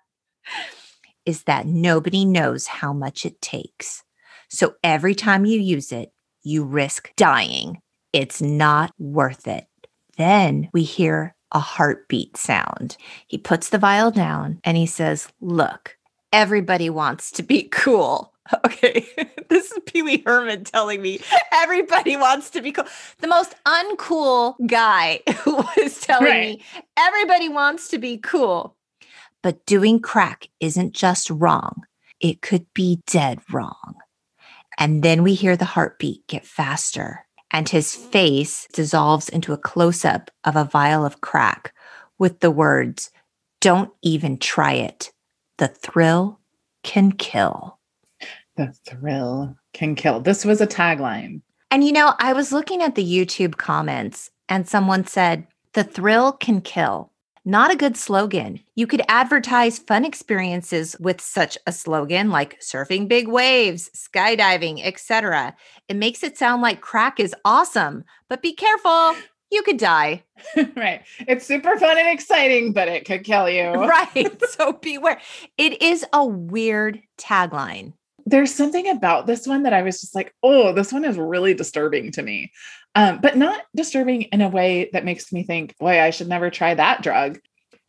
is 1.25 1.43
that 1.43 1.65
nobody 1.67 2.25
knows 2.25 2.67
how 2.67 2.93
much 2.93 3.25
it 3.25 3.41
takes. 3.41 4.03
So 4.49 4.75
every 4.83 5.15
time 5.15 5.45
you 5.45 5.59
use 5.59 5.91
it, 5.91 6.11
you 6.43 6.63
risk 6.63 7.11
dying. 7.15 7.79
It's 8.13 8.41
not 8.41 8.91
worth 8.99 9.47
it. 9.47 9.65
Then 10.17 10.69
we 10.73 10.83
hear 10.83 11.35
a 11.51 11.59
heartbeat 11.59 12.35
sound. 12.37 12.97
He 13.27 13.37
puts 13.37 13.69
the 13.69 13.77
vial 13.77 14.11
down 14.11 14.59
and 14.63 14.75
he 14.77 14.85
says, 14.85 15.27
Look, 15.39 15.97
everybody 16.33 16.89
wants 16.89 17.31
to 17.33 17.43
be 17.43 17.63
cool. 17.69 18.29
Okay, 18.65 19.05
this 19.49 19.71
is 19.71 19.79
Pee 19.85 20.01
Wee 20.01 20.23
Herman 20.25 20.65
telling 20.65 21.01
me 21.01 21.21
everybody 21.53 22.17
wants 22.17 22.49
to 22.49 22.61
be 22.61 22.71
cool. 22.73 22.85
The 23.19 23.27
most 23.27 23.53
uncool 23.65 24.55
guy 24.67 25.21
was 25.45 26.01
telling 26.01 26.25
Right. 26.25 26.41
me 26.59 26.63
everybody 26.97 27.47
wants 27.47 27.87
to 27.89 27.97
be 27.99 28.17
cool. 28.17 28.75
But 29.43 29.65
doing 29.65 29.99
crack 29.99 30.47
isn't 30.59 30.93
just 30.93 31.29
wrong, 31.29 31.83
it 32.19 32.41
could 32.41 32.65
be 32.73 33.01
dead 33.07 33.39
wrong. 33.51 33.95
And 34.77 35.03
then 35.03 35.23
we 35.23 35.33
hear 35.33 35.57
the 35.57 35.65
heartbeat 35.65 36.27
get 36.27 36.45
faster, 36.45 37.25
and 37.51 37.67
his 37.67 37.95
face 37.95 38.67
dissolves 38.73 39.29
into 39.29 39.53
a 39.53 39.57
close 39.57 40.05
up 40.05 40.31
of 40.43 40.55
a 40.55 40.65
vial 40.65 41.05
of 41.05 41.21
crack 41.21 41.73
with 42.17 42.39
the 42.39 42.51
words, 42.51 43.09
Don't 43.59 43.91
even 44.01 44.37
try 44.37 44.73
it. 44.73 45.11
The 45.57 45.67
thrill 45.67 46.39
can 46.83 47.11
kill. 47.11 47.79
The 48.55 48.73
thrill 48.87 49.55
can 49.73 49.95
kill. 49.95 50.19
This 50.19 50.45
was 50.45 50.61
a 50.61 50.67
tagline. 50.67 51.41
And 51.69 51.83
you 51.83 51.91
know, 51.91 52.13
I 52.19 52.33
was 52.33 52.51
looking 52.51 52.81
at 52.81 52.95
the 52.95 53.05
YouTube 53.05 53.57
comments 53.57 54.29
and 54.49 54.67
someone 54.67 55.05
said, 55.05 55.47
the 55.73 55.83
thrill 55.83 56.33
can 56.33 56.61
kill. 56.61 57.10
Not 57.43 57.71
a 57.71 57.75
good 57.75 57.97
slogan. 57.97 58.59
You 58.75 58.85
could 58.85 59.01
advertise 59.07 59.79
fun 59.79 60.05
experiences 60.05 60.95
with 60.99 61.19
such 61.19 61.57
a 61.65 61.71
slogan 61.71 62.29
like 62.29 62.59
surfing 62.61 63.07
big 63.07 63.27
waves, 63.27 63.89
skydiving, 63.95 64.79
etc. 64.85 65.55
It 65.89 65.95
makes 65.95 66.21
it 66.21 66.37
sound 66.37 66.61
like 66.61 66.81
crack 66.81 67.19
is 67.19 67.33
awesome, 67.43 68.03
but 68.29 68.43
be 68.43 68.53
careful, 68.53 69.15
you 69.49 69.63
could 69.63 69.77
die. 69.77 70.23
right. 70.75 71.01
It's 71.27 71.45
super 71.45 71.77
fun 71.79 71.97
and 71.97 72.07
exciting, 72.07 72.73
but 72.73 72.87
it 72.87 73.05
could 73.05 73.23
kill 73.23 73.49
you. 73.49 73.69
right. 73.73 74.39
So 74.51 74.73
beware. 74.73 75.19
It 75.57 75.81
is 75.81 76.05
a 76.13 76.23
weird 76.23 77.01
tagline. 77.17 77.93
There's 78.31 78.53
something 78.53 78.87
about 78.89 79.27
this 79.27 79.45
one 79.45 79.63
that 79.63 79.73
I 79.73 79.81
was 79.81 79.99
just 79.99 80.15
like, 80.15 80.33
oh, 80.41 80.73
this 80.73 80.93
one 80.93 81.05
is 81.05 81.17
really 81.17 81.53
disturbing 81.53 82.11
to 82.13 82.23
me. 82.23 82.51
Um, 82.95 83.19
but 83.21 83.37
not 83.37 83.63
disturbing 83.75 84.23
in 84.23 84.41
a 84.41 84.49
way 84.49 84.89
that 84.93 85.05
makes 85.05 85.31
me 85.31 85.43
think, 85.43 85.77
boy, 85.77 86.01
I 86.01 86.09
should 86.09 86.29
never 86.29 86.49
try 86.49 86.73
that 86.73 87.03
drug. 87.03 87.39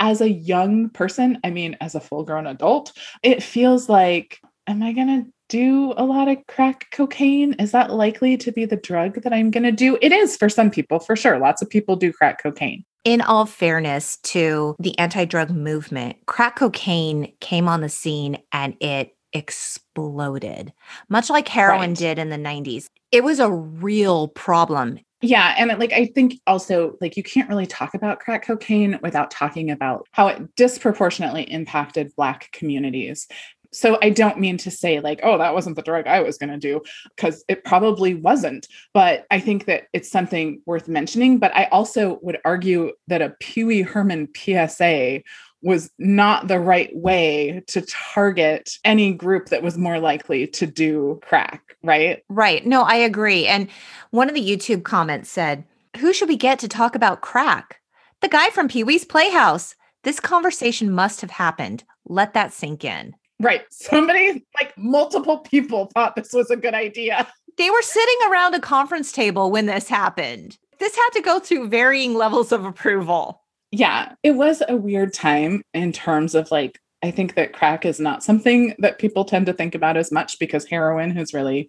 As 0.01 0.21
a 0.21 0.29
young 0.29 0.91
person, 0.91 1.39
I 1.45 1.51
mean, 1.51 1.77
as 1.81 1.95
a 1.95 2.01
full 2.01 2.25
grown 2.25 2.49
adult, 2.49 2.93
it 3.23 3.43
feels 3.43 3.89
like, 3.89 4.41
am 4.67 4.83
I 4.83 4.93
going 4.93 5.07
to 5.07 5.33
do 5.49 5.93
a 5.97 6.05
lot 6.05 6.29
of 6.29 6.39
crack 6.49 6.89
cocaine? 6.93 7.55
Is 7.61 7.71
that 7.71 7.93
likely 7.93 8.37
to 8.39 8.51
be 8.51 8.65
the 8.65 8.77
drug 8.77 9.23
that 9.23 9.33
I'm 9.33 9.51
going 9.51 9.63
to 9.65 9.73
do? 9.73 9.97
It 10.03 10.11
is 10.11 10.37
for 10.37 10.49
some 10.49 10.71
people, 10.71 10.99
for 10.99 11.15
sure. 11.15 11.39
Lots 11.39 11.63
of 11.63 11.71
people 11.71 11.95
do 11.95 12.13
crack 12.13 12.43
cocaine. 12.43 12.85
In 13.05 13.21
all 13.21 13.47
fairness 13.47 14.17
to 14.19 14.77
the 14.79 14.99
anti 14.99 15.25
drug 15.25 15.51
movement, 15.51 16.17
crack 16.27 16.57
cocaine 16.57 17.33
came 17.41 17.69
on 17.69 17.81
the 17.81 17.89
scene 17.89 18.39
and 18.53 18.77
it 18.81 19.17
exploded, 19.33 20.73
much 21.09 21.31
like 21.31 21.49
heroin 21.49 21.91
right. 21.91 21.99
did 21.99 22.19
in 22.19 22.31
the 22.31 22.37
90s. 22.37 22.87
It 23.11 23.25
was 23.25 23.39
a 23.39 23.51
real 23.51 24.29
problem. 24.29 24.99
Yeah. 25.21 25.55
And 25.57 25.79
like, 25.79 25.93
I 25.93 26.07
think 26.07 26.41
also, 26.47 26.97
like, 27.01 27.17
you 27.17 27.23
can't 27.23 27.49
really 27.49 27.67
talk 27.67 27.95
about 27.95 28.19
crack 28.19 28.45
cocaine 28.45 28.99
without 29.03 29.31
talking 29.31 29.71
about 29.71 30.09
how 30.11 30.27
it 30.27 30.57
disproportionately 30.57 31.45
impacted 31.45 32.13
Black 32.17 32.51
communities. 32.53 33.29
So 33.75 33.99
I 34.03 34.11
don't 34.11 34.39
mean 34.39 34.59
to 34.59 34.71
say, 34.71 35.01
like, 35.01 35.21
oh, 35.23 35.39
that 35.39 35.55
wasn't 35.55 35.77
the 35.77 35.83
drug 35.83 36.07
I 36.07 36.21
was 36.21 36.37
going 36.37 36.51
to 36.51 36.59
do, 36.59 36.83
because 37.17 37.43
it 37.49 37.65
probably 37.65 38.15
wasn't. 38.15 38.69
But 38.93 39.25
I 39.31 39.41
think 39.41 39.65
that 39.65 39.85
it's 39.95 40.11
something 40.11 40.61
worth 40.67 40.89
mentioning. 40.89 41.39
But 41.39 41.57
I 41.57 41.65
also 41.67 42.19
would 42.21 42.39
argue 42.45 42.93
that 43.09 43.23
a 43.23 43.35
Pee 43.41 43.65
Wee 43.65 43.81
Herman 43.81 44.29
PSA 44.37 45.23
was 45.63 45.91
not 45.99 46.49
the 46.49 46.59
right 46.59 46.95
way 46.95 47.63
to 47.69 47.83
target 47.83 48.79
any 48.85 49.13
group 49.13 49.49
that 49.49 49.63
was 49.63 49.79
more 49.79 49.99
likely 49.99 50.47
to 50.49 50.67
do 50.67 51.21
crack, 51.23 51.77
right? 51.83 52.23
Right. 52.29 52.67
No, 52.67 52.83
I 52.83 52.97
agree. 52.97 53.47
And 53.47 53.69
one 54.11 54.29
of 54.29 54.35
the 54.35 54.49
YouTube 54.49 54.83
comments 54.83 55.31
said, 55.31 55.65
Who 55.99 56.13
should 56.13 56.29
we 56.29 56.37
get 56.37 56.59
to 56.61 56.69
talk 56.69 56.95
about 56.95 57.21
crack? 57.21 57.81
The 58.21 58.29
guy 58.29 58.51
from 58.51 58.69
Pee 58.69 58.85
Wee's 58.85 59.05
Playhouse. 59.05 59.75
This 60.05 60.19
conversation 60.19 60.91
must 60.91 61.21
have 61.21 61.31
happened. 61.31 61.85
Let 62.07 62.35
that 62.35 62.53
sink 62.53 62.85
in. 62.85 63.15
Right. 63.39 63.63
Somebody, 63.71 64.45
like 64.61 64.77
multiple 64.77 65.39
people, 65.39 65.91
thought 65.95 66.17
this 66.17 66.33
was 66.33 66.51
a 66.51 66.57
good 66.57 66.75
idea. 66.75 67.27
They 67.59 67.71
were 67.71 67.83
sitting 67.83 68.17
around 68.29 68.55
a 68.55 68.61
conference 68.61 69.13
table 69.13 69.51
when 69.51 69.67
this 69.67 69.89
happened. 69.89 70.59
This 70.79 70.97
had 70.97 71.11
to 71.11 71.21
go 71.21 71.39
through 71.39 71.69
varying 71.69 72.15
levels 72.15 72.51
of 72.51 72.65
approval 72.65 73.43
yeah, 73.73 74.15
it 74.23 74.33
was 74.33 74.63
a 74.69 74.77
weird 74.77 75.15
time 75.15 75.63
in 75.73 75.93
terms 75.93 76.35
of 76.35 76.51
like, 76.51 76.79
I 77.03 77.11
think 77.11 77.35
that 77.35 77.53
crack 77.53 77.85
is 77.85 77.99
not 77.99 78.23
something 78.23 78.77
that 78.79 78.99
people 78.99 79.25
tend 79.25 79.47
to 79.47 79.53
think 79.53 79.75
about 79.75 79.97
as 79.97 80.13
much 80.13 80.39
because 80.39 80.67
heroin 80.67 81.11
has 81.17 81.35
really 81.35 81.69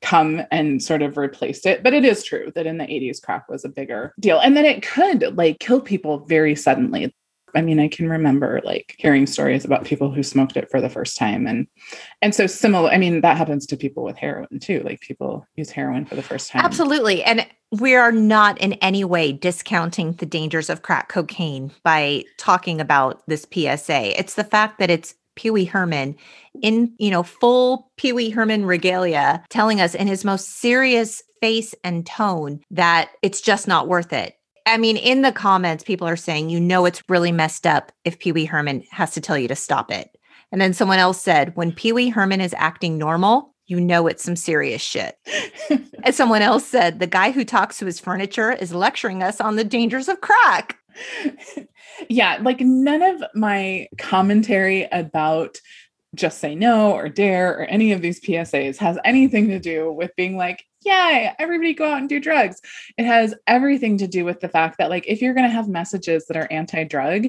come 0.00 0.42
and 0.50 0.82
sort 0.82 1.02
of 1.02 1.16
replaced 1.16 1.66
it. 1.66 1.82
But 1.84 1.94
it 1.94 2.04
is 2.04 2.24
true 2.24 2.50
that 2.56 2.66
in 2.66 2.78
the 2.78 2.84
80s, 2.86 3.22
crack 3.22 3.48
was 3.48 3.64
a 3.64 3.68
bigger 3.68 4.14
deal. 4.18 4.40
And 4.40 4.56
then 4.56 4.64
it 4.64 4.82
could 4.82 5.36
like 5.36 5.60
kill 5.60 5.80
people 5.80 6.24
very 6.24 6.56
suddenly. 6.56 7.14
I 7.54 7.62
mean, 7.62 7.80
I 7.80 7.88
can 7.88 8.08
remember 8.08 8.60
like 8.64 8.94
hearing 8.98 9.26
stories 9.26 9.64
about 9.64 9.84
people 9.84 10.10
who 10.10 10.22
smoked 10.22 10.56
it 10.56 10.70
for 10.70 10.80
the 10.80 10.88
first 10.88 11.16
time. 11.16 11.46
And 11.46 11.66
and 12.20 12.34
so 12.34 12.46
similar, 12.46 12.90
I 12.90 12.98
mean, 12.98 13.20
that 13.20 13.36
happens 13.36 13.66
to 13.66 13.76
people 13.76 14.04
with 14.04 14.16
heroin 14.16 14.58
too. 14.60 14.82
Like 14.84 15.00
people 15.00 15.46
use 15.56 15.70
heroin 15.70 16.04
for 16.04 16.14
the 16.14 16.22
first 16.22 16.50
time. 16.50 16.64
Absolutely. 16.64 17.22
And 17.22 17.46
we 17.72 17.94
are 17.94 18.12
not 18.12 18.58
in 18.58 18.74
any 18.74 19.04
way 19.04 19.32
discounting 19.32 20.12
the 20.14 20.26
dangers 20.26 20.68
of 20.68 20.82
crack 20.82 21.08
cocaine 21.08 21.72
by 21.82 22.24
talking 22.36 22.80
about 22.80 23.22
this 23.26 23.46
PSA. 23.52 24.18
It's 24.18 24.34
the 24.34 24.44
fact 24.44 24.78
that 24.78 24.90
it's 24.90 25.14
Pee 25.36 25.50
Wee 25.50 25.64
Herman 25.64 26.16
in, 26.60 26.94
you 26.98 27.10
know, 27.10 27.22
full 27.22 27.90
Pee 27.96 28.12
Wee 28.12 28.30
Herman 28.30 28.66
regalia 28.66 29.42
telling 29.48 29.80
us 29.80 29.94
in 29.94 30.06
his 30.06 30.24
most 30.24 30.60
serious 30.60 31.22
face 31.40 31.74
and 31.82 32.06
tone 32.06 32.60
that 32.70 33.10
it's 33.22 33.40
just 33.40 33.66
not 33.66 33.88
worth 33.88 34.12
it. 34.12 34.36
I 34.66 34.78
mean, 34.78 34.96
in 34.96 35.22
the 35.22 35.32
comments, 35.32 35.84
people 35.84 36.06
are 36.06 36.16
saying, 36.16 36.50
you 36.50 36.60
know, 36.60 36.84
it's 36.84 37.02
really 37.08 37.32
messed 37.32 37.66
up 37.66 37.92
if 38.04 38.18
Pee 38.18 38.32
Wee 38.32 38.44
Herman 38.44 38.84
has 38.90 39.12
to 39.12 39.20
tell 39.20 39.36
you 39.36 39.48
to 39.48 39.56
stop 39.56 39.90
it. 39.90 40.16
And 40.50 40.60
then 40.60 40.72
someone 40.72 40.98
else 40.98 41.20
said, 41.20 41.56
when 41.56 41.72
Pee 41.72 41.92
Wee 41.92 42.10
Herman 42.10 42.40
is 42.40 42.54
acting 42.58 42.98
normal, 42.98 43.54
you 43.66 43.80
know 43.80 44.06
it's 44.06 44.22
some 44.22 44.36
serious 44.36 44.82
shit. 44.82 45.16
and 46.04 46.14
someone 46.14 46.42
else 46.42 46.66
said, 46.66 46.98
the 46.98 47.06
guy 47.06 47.30
who 47.30 47.44
talks 47.44 47.78
to 47.78 47.86
his 47.86 47.98
furniture 47.98 48.52
is 48.52 48.74
lecturing 48.74 49.22
us 49.22 49.40
on 49.40 49.56
the 49.56 49.64
dangers 49.64 50.08
of 50.08 50.20
crack. 50.20 50.78
yeah, 52.08 52.38
like 52.42 52.60
none 52.60 53.02
of 53.02 53.24
my 53.34 53.88
commentary 53.98 54.88
about 54.92 55.58
just 56.14 56.38
say 56.38 56.54
no 56.54 56.92
or 56.92 57.08
dare 57.08 57.58
or 57.58 57.64
any 57.64 57.92
of 57.92 58.02
these 58.02 58.20
PSAs 58.20 58.76
has 58.76 58.98
anything 59.04 59.48
to 59.48 59.58
do 59.58 59.90
with 59.90 60.14
being 60.16 60.36
like, 60.36 60.64
yeah, 60.84 61.34
everybody 61.38 61.74
go 61.74 61.84
out 61.84 61.98
and 61.98 62.08
do 62.08 62.20
drugs. 62.20 62.60
It 62.96 63.04
has 63.04 63.34
everything 63.46 63.98
to 63.98 64.06
do 64.06 64.24
with 64.24 64.40
the 64.40 64.48
fact 64.48 64.78
that, 64.78 64.90
like, 64.90 65.04
if 65.06 65.22
you're 65.22 65.34
going 65.34 65.48
to 65.48 65.54
have 65.54 65.68
messages 65.68 66.26
that 66.26 66.36
are 66.36 66.48
anti 66.50 66.84
drug, 66.84 67.28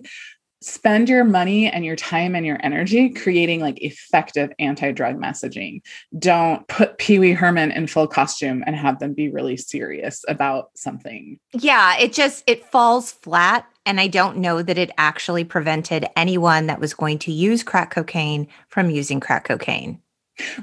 spend 0.64 1.10
your 1.10 1.26
money 1.26 1.70
and 1.70 1.84
your 1.84 1.96
time 1.96 2.36
and 2.36 2.46
your 2.46 2.58
energy 2.64 3.10
creating 3.10 3.60
like 3.60 3.82
effective 3.82 4.52
anti-drug 4.60 5.18
messaging. 5.18 5.82
Don't 6.18 6.66
put 6.70 6.98
pee-wee 6.98 7.34
herman 7.34 7.72
in 7.72 7.86
full 7.86 8.08
costume 8.08 8.64
and 8.66 8.76
have 8.76 9.00
them 9.00 9.14
be 9.14 9.30
really 9.30 9.58
serious 9.58 10.24
about 10.28 10.70
something. 10.76 11.38
Yeah 11.52 11.98
it 11.98 12.14
just 12.14 12.44
it 12.48 12.66
falls 12.72 13.12
flat 13.12 13.68
and 13.86 14.00
i 14.00 14.08
don't 14.08 14.38
know 14.38 14.62
that 14.62 14.78
it 14.78 14.92
actually 14.98 15.44
prevented 15.44 16.08
anyone 16.16 16.68
that 16.68 16.80
was 16.80 16.94
going 16.94 17.20
to 17.20 17.32
use 17.32 17.64
crack 17.64 17.92
cocaine 17.92 18.48
from 18.70 18.90
using 18.90 19.20
crack 19.20 19.46
cocaine 19.46 20.00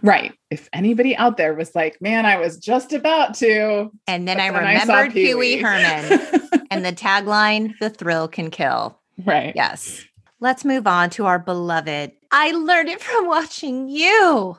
Right. 0.03 0.33
If 0.51 0.69
anybody 0.73 1.17
out 1.17 1.37
there 1.37 1.55
was 1.55 1.75
like, 1.75 2.01
man, 2.01 2.27
I 2.27 2.39
was 2.39 2.57
just 2.59 2.93
about 2.93 3.35
to. 3.37 3.91
And 4.07 4.27
then 4.27 4.41
I 4.41 4.49
remembered 4.49 4.91
I 4.91 5.09
Pee 5.11 5.35
Wee 5.35 5.59
Herman 5.59 6.21
and 6.71 6.85
the 6.85 6.93
tagline, 6.93 7.79
the 7.79 7.91
thrill 7.91 8.29
can 8.29 8.51
kill. 8.51 8.99
Right. 9.25 9.53
Yes. 9.55 10.05
Let's 10.41 10.65
move 10.65 10.87
on 10.87 11.11
to 11.11 11.27
our 11.27 11.39
beloved. 11.39 12.13
I 12.33 12.51
learned 12.53 12.89
it 12.89 13.01
from 13.01 13.27
watching 13.27 13.89
you. 13.89 14.57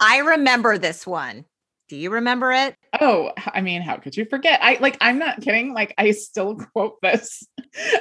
I 0.00 0.18
remember 0.18 0.78
this 0.78 1.06
one. 1.06 1.44
Do 1.88 1.96
you 1.96 2.10
remember 2.10 2.50
it? 2.52 2.74
Oh, 3.02 3.32
I 3.52 3.60
mean, 3.60 3.82
how 3.82 3.98
could 3.98 4.16
you 4.16 4.24
forget? 4.24 4.58
I 4.62 4.78
like, 4.80 4.96
I'm 5.02 5.18
not 5.18 5.42
kidding. 5.42 5.74
Like, 5.74 5.92
I 5.98 6.12
still 6.12 6.56
quote 6.72 7.00
this 7.02 7.46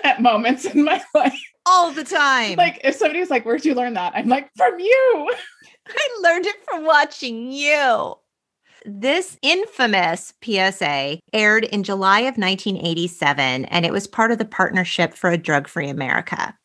at 0.04 0.22
moments 0.22 0.64
in 0.66 0.86
my 0.86 1.04
life. 1.14 1.38
All 1.66 1.92
the 1.92 2.06
time. 2.06 2.56
Like, 2.56 2.80
if 2.84 2.96
somebody's 2.96 3.30
like, 3.30 3.46
Where'd 3.46 3.66
you 3.66 3.76
learn 3.76 3.96
that? 3.96 4.14
I'm 4.16 4.30
like, 4.30 4.50
From 4.56 4.80
you. 4.80 5.34
I 5.88 6.20
learned 6.22 6.46
it 6.46 6.64
from 6.66 6.86
watching 6.86 7.52
you. 7.52 8.16
This 8.86 9.38
infamous 9.44 10.34
PSA 10.44 11.20
aired 11.34 11.66
in 11.66 11.84
July 11.84 12.22
of 12.22 12.38
1987, 12.38 13.66
and 13.66 13.86
it 13.86 13.92
was 13.92 14.08
part 14.08 14.32
of 14.32 14.40
the 14.40 14.46
Partnership 14.46 15.14
for 15.14 15.30
a 15.30 15.38
Drug 15.38 15.68
Free 15.68 15.88
America. 15.88 16.58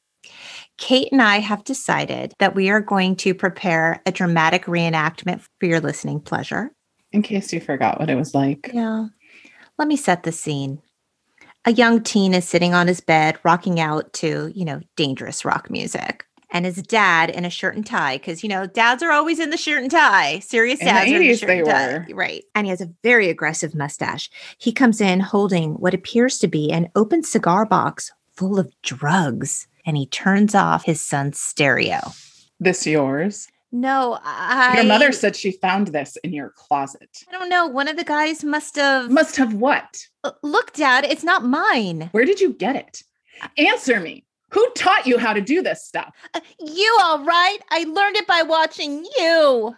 Cate 0.79 1.09
and 1.13 1.23
I 1.23 1.41
have 1.41 1.65
decided 1.65 2.33
that 2.39 2.55
we 2.55 2.71
are 2.71 2.81
going 2.81 3.17
to 3.17 3.35
prepare 3.35 4.03
a 4.07 4.13
dramatic 4.13 4.65
reenactment 4.65 5.43
for 5.59 5.67
your 5.67 5.81
listening 5.81 6.21
pleasure. 6.21 6.73
In 7.13 7.23
case 7.23 7.53
you 7.53 7.61
forgot 7.61 7.99
what 7.99 8.11
it 8.11 8.15
was 8.15 8.35
like. 8.35 8.71
Yeah. 8.73 9.07
Let 9.79 9.89
me 9.89 9.97
set 9.97 10.23
the 10.23 10.33
scene. 10.33 10.83
A 11.65 11.73
young 11.73 12.03
teen 12.03 12.35
is 12.35 12.49
sitting 12.49 12.75
on 12.75 12.89
his 12.89 13.01
bed, 13.01 13.39
rocking 13.43 13.81
out 13.81 14.13
to, 14.15 14.53
you 14.55 14.65
know, 14.65 14.81
dangerous 14.97 15.45
rock 15.45 15.71
music 15.71 16.26
and 16.51 16.65
his 16.65 16.77
dad 16.83 17.31
in 17.31 17.45
a 17.45 17.51
shirt 17.51 17.77
and 17.77 17.87
tie 17.87 18.17
because 18.17 18.43
you 18.43 18.49
know 18.49 18.67
dads 18.67 19.03
are 19.03 19.11
always 19.13 19.39
in 19.41 19.51
the 19.51 19.57
shirt 19.57 19.83
and 19.83 19.91
tie. 19.91 20.39
Serious 20.41 20.81
in 20.81 20.87
dads 20.87 21.11
the 21.11 21.15
80s, 21.15 21.19
are 21.19 21.23
in 21.23 21.29
the 21.29 21.37
shirt 21.37 21.47
they 21.47 21.59
and 21.59 21.69
tie. 21.69 22.07
Were. 22.09 22.15
right? 22.15 22.45
And 22.55 22.67
he 22.67 22.71
has 22.71 22.81
a 22.81 22.93
very 23.03 23.29
aggressive 23.29 23.75
mustache. 23.75 24.31
He 24.59 24.73
comes 24.73 25.01
in 25.01 25.21
holding 25.21 25.75
what 25.75 25.95
appears 25.95 26.39
to 26.39 26.49
be 26.49 26.71
an 26.71 26.89
open 26.95 27.23
cigar 27.23 27.67
box 27.67 28.13
full 28.33 28.59
of 28.59 28.73
drugs, 28.83 29.67
and 29.85 29.97
he 29.97 30.07
turns 30.07 30.55
off 30.55 30.85
his 30.85 31.01
son's 31.01 31.39
stereo. 31.39 32.01
This 32.61 32.87
yours? 32.87 33.49
No, 33.73 34.19
I. 34.23 34.77
Your 34.77 34.85
mother 34.85 35.13
said 35.13 35.37
she 35.37 35.51
found 35.53 35.89
this 35.89 36.17
in 36.25 36.33
your 36.33 36.51
closet. 36.51 37.25
I 37.29 37.33
don't 37.33 37.49
know. 37.49 37.67
One 37.67 37.89
of 37.89 37.97
the 37.97 38.05
guys 38.05 38.45
must 38.45 38.77
have. 38.77 39.11
Must 39.11 39.37
have 39.37 39.55
what? 39.55 40.07
Look, 40.43 40.73
Dad, 40.73 41.05
it's 41.05 41.25
not 41.25 41.45
mine. 41.45 42.09
Where 42.13 42.25
did 42.25 42.41
you 42.41 42.53
get 42.53 42.77
it? 42.77 43.03
Answer 43.59 44.01
me. 44.01 44.26
Who 44.51 44.67
taught 44.77 45.07
you 45.07 45.19
how 45.19 45.33
to 45.33 45.41
do 45.41 45.63
this 45.63 45.85
stuff? 45.85 46.15
Uh, 46.35 46.41
you, 46.61 46.99
all 47.03 47.25
right. 47.25 47.59
I 47.71 47.85
learned 47.85 48.17
it 48.17 48.27
by 48.27 48.43
watching 48.43 49.05
you. 49.19 49.75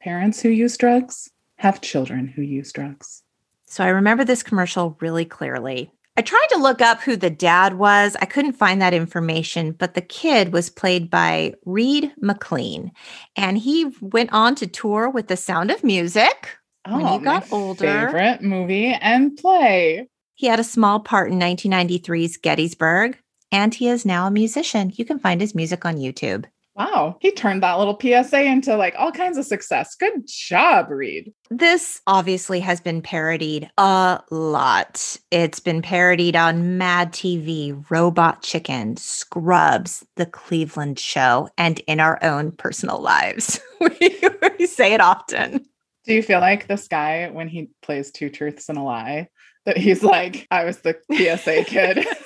Parents 0.00 0.40
who 0.40 0.48
use 0.48 0.76
drugs 0.76 1.30
have 1.56 1.80
children 1.80 2.26
who 2.26 2.42
use 2.42 2.72
drugs. 2.72 3.22
So 3.66 3.84
I 3.84 3.88
remember 3.88 4.24
this 4.24 4.42
commercial 4.42 4.96
really 5.00 5.24
clearly. 5.24 5.90
I 6.16 6.20
tried 6.22 6.48
to 6.50 6.58
look 6.58 6.82
up 6.82 7.00
who 7.00 7.16
the 7.16 7.30
dad 7.30 7.78
was. 7.78 8.16
I 8.20 8.26
couldn't 8.26 8.52
find 8.52 8.82
that 8.82 8.92
information, 8.92 9.72
but 9.72 9.94
the 9.94 10.02
kid 10.02 10.52
was 10.52 10.68
played 10.68 11.08
by 11.08 11.54
Reed 11.64 12.12
McLean. 12.20 12.92
And 13.34 13.56
he 13.56 13.92
went 14.02 14.30
on 14.32 14.54
to 14.56 14.66
tour 14.66 15.08
with 15.08 15.28
The 15.28 15.38
Sound 15.38 15.70
of 15.70 15.82
Music 15.82 16.58
Oh, 16.84 16.96
when 16.98 17.06
he 17.06 17.24
got 17.24 17.50
my 17.50 17.56
older. 17.56 17.86
Favorite 17.86 18.42
movie 18.42 18.88
and 18.92 19.36
play. 19.38 20.08
He 20.34 20.48
had 20.48 20.60
a 20.60 20.64
small 20.64 21.00
part 21.00 21.30
in 21.30 21.38
1993's 21.38 22.36
Gettysburg, 22.38 23.16
and 23.52 23.74
he 23.74 23.88
is 23.88 24.04
now 24.04 24.26
a 24.26 24.30
musician. 24.30 24.92
You 24.94 25.04
can 25.04 25.18
find 25.18 25.40
his 25.40 25.54
music 25.54 25.84
on 25.84 25.96
YouTube. 25.96 26.46
Wow. 26.74 27.18
He 27.20 27.32
turned 27.32 27.62
that 27.62 27.78
little 27.78 27.98
PSA 28.00 28.44
into 28.44 28.76
like 28.76 28.94
all 28.96 29.12
kinds 29.12 29.36
of 29.36 29.44
success. 29.44 29.94
Good 29.94 30.26
job, 30.26 30.90
Reed. 30.90 31.32
This 31.50 32.00
obviously 32.06 32.60
has 32.60 32.80
been 32.80 33.02
parodied 33.02 33.70
a 33.76 34.20
lot. 34.30 35.18
It's 35.30 35.60
been 35.60 35.82
parodied 35.82 36.34
on 36.34 36.78
Mad 36.78 37.12
TV, 37.12 37.84
Robot 37.90 38.42
Chicken, 38.42 38.96
Scrubs, 38.96 40.04
The 40.16 40.24
Cleveland 40.24 40.98
Show, 40.98 41.50
and 41.58 41.78
in 41.80 42.00
our 42.00 42.18
own 42.24 42.52
personal 42.52 43.02
lives. 43.02 43.60
we, 43.78 43.90
we 44.58 44.66
say 44.66 44.94
it 44.94 45.00
often. 45.02 45.66
Do 46.04 46.14
you 46.14 46.22
feel 46.22 46.40
like 46.40 46.66
this 46.66 46.88
guy, 46.88 47.28
when 47.28 47.48
he 47.48 47.68
plays 47.82 48.10
Two 48.10 48.30
Truths 48.30 48.70
and 48.70 48.78
a 48.78 48.82
Lie, 48.82 49.28
that 49.66 49.76
he's 49.76 50.02
like, 50.02 50.46
I 50.50 50.64
was 50.64 50.78
the 50.78 50.96
PSA 51.12 51.64
kid. 51.64 52.06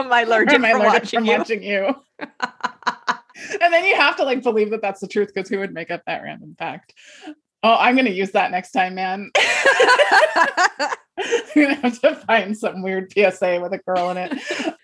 From 0.00 0.08
my 0.12 0.22
allergic 0.22 0.54
Am 0.54 0.64
I 0.64 0.70
allergic 0.70 1.02
watching 1.02 1.18
from 1.18 1.26
you. 1.26 1.38
watching 1.38 1.62
you? 1.62 1.94
and 3.60 3.72
then 3.72 3.84
you 3.84 3.96
have 3.96 4.16
to 4.16 4.24
like 4.24 4.42
believe 4.42 4.70
that 4.70 4.82
that's 4.82 5.00
the 5.00 5.08
truth 5.08 5.32
because 5.34 5.48
who 5.48 5.58
would 5.58 5.74
make 5.74 5.90
up 5.90 6.02
that 6.06 6.22
random 6.22 6.54
fact? 6.58 6.94
Oh, 7.62 7.76
I'm 7.78 7.94
going 7.94 8.06
to 8.06 8.12
use 8.12 8.30
that 8.30 8.50
next 8.50 8.72
time, 8.72 8.94
man. 8.94 9.30
I'm 9.38 10.90
going 11.54 11.68
to 11.68 11.74
have 11.82 12.00
to 12.00 12.14
find 12.26 12.56
some 12.56 12.82
weird 12.82 13.12
PSA 13.12 13.60
with 13.60 13.74
a 13.74 13.80
girl 13.86 14.10
in 14.10 14.16
it. 14.16 14.74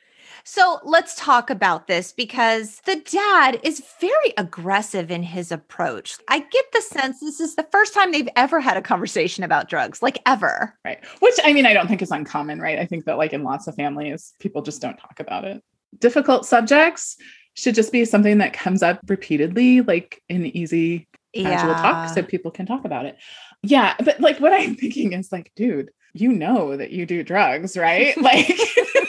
So 0.48 0.78
let's 0.84 1.16
talk 1.16 1.50
about 1.50 1.88
this 1.88 2.12
because 2.12 2.80
the 2.84 3.02
dad 3.10 3.58
is 3.64 3.82
very 4.00 4.32
aggressive 4.38 5.10
in 5.10 5.24
his 5.24 5.50
approach. 5.50 6.18
I 6.28 6.38
get 6.38 6.64
the 6.72 6.82
sense 6.82 7.18
this 7.18 7.40
is 7.40 7.56
the 7.56 7.66
first 7.72 7.92
time 7.92 8.12
they've 8.12 8.28
ever 8.36 8.60
had 8.60 8.76
a 8.76 8.80
conversation 8.82 9.42
about 9.42 9.68
drugs, 9.68 10.02
like 10.02 10.20
ever. 10.24 10.78
Right. 10.84 11.04
Which 11.18 11.34
I 11.42 11.52
mean, 11.52 11.66
I 11.66 11.74
don't 11.74 11.88
think 11.88 12.00
is 12.00 12.12
uncommon, 12.12 12.60
right? 12.60 12.78
I 12.78 12.86
think 12.86 13.06
that 13.06 13.18
like 13.18 13.32
in 13.32 13.42
lots 13.42 13.66
of 13.66 13.74
families, 13.74 14.34
people 14.38 14.62
just 14.62 14.80
don't 14.80 14.96
talk 14.96 15.18
about 15.18 15.44
it. 15.44 15.64
Difficult 15.98 16.46
subjects 16.46 17.16
should 17.54 17.74
just 17.74 17.90
be 17.90 18.04
something 18.04 18.38
that 18.38 18.52
comes 18.52 18.84
up 18.84 19.00
repeatedly, 19.08 19.80
like 19.80 20.22
in 20.28 20.46
easy 20.46 21.08
casual 21.34 21.74
talk, 21.74 22.14
so 22.14 22.22
people 22.22 22.52
can 22.52 22.66
talk 22.66 22.84
about 22.84 23.04
it. 23.04 23.18
Yeah. 23.64 23.96
But 23.98 24.20
like 24.20 24.38
what 24.38 24.52
I'm 24.52 24.76
thinking 24.76 25.12
is 25.12 25.32
like, 25.32 25.50
dude, 25.56 25.90
you 26.14 26.30
know 26.30 26.76
that 26.76 26.92
you 26.92 27.04
do 27.04 27.22
drugs, 27.22 27.76
right? 27.76 28.16
like, 28.20 28.48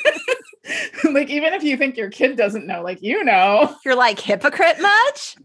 like 1.17 1.29
even 1.29 1.53
if 1.53 1.63
you 1.63 1.75
think 1.75 1.97
your 1.97 2.09
kid 2.09 2.37
doesn't 2.37 2.67
know, 2.67 2.81
like 2.81 3.01
you 3.01 3.23
know. 3.23 3.75
You're 3.85 3.95
like, 3.95 4.19
hypocrite 4.19 4.79
much? 4.79 5.35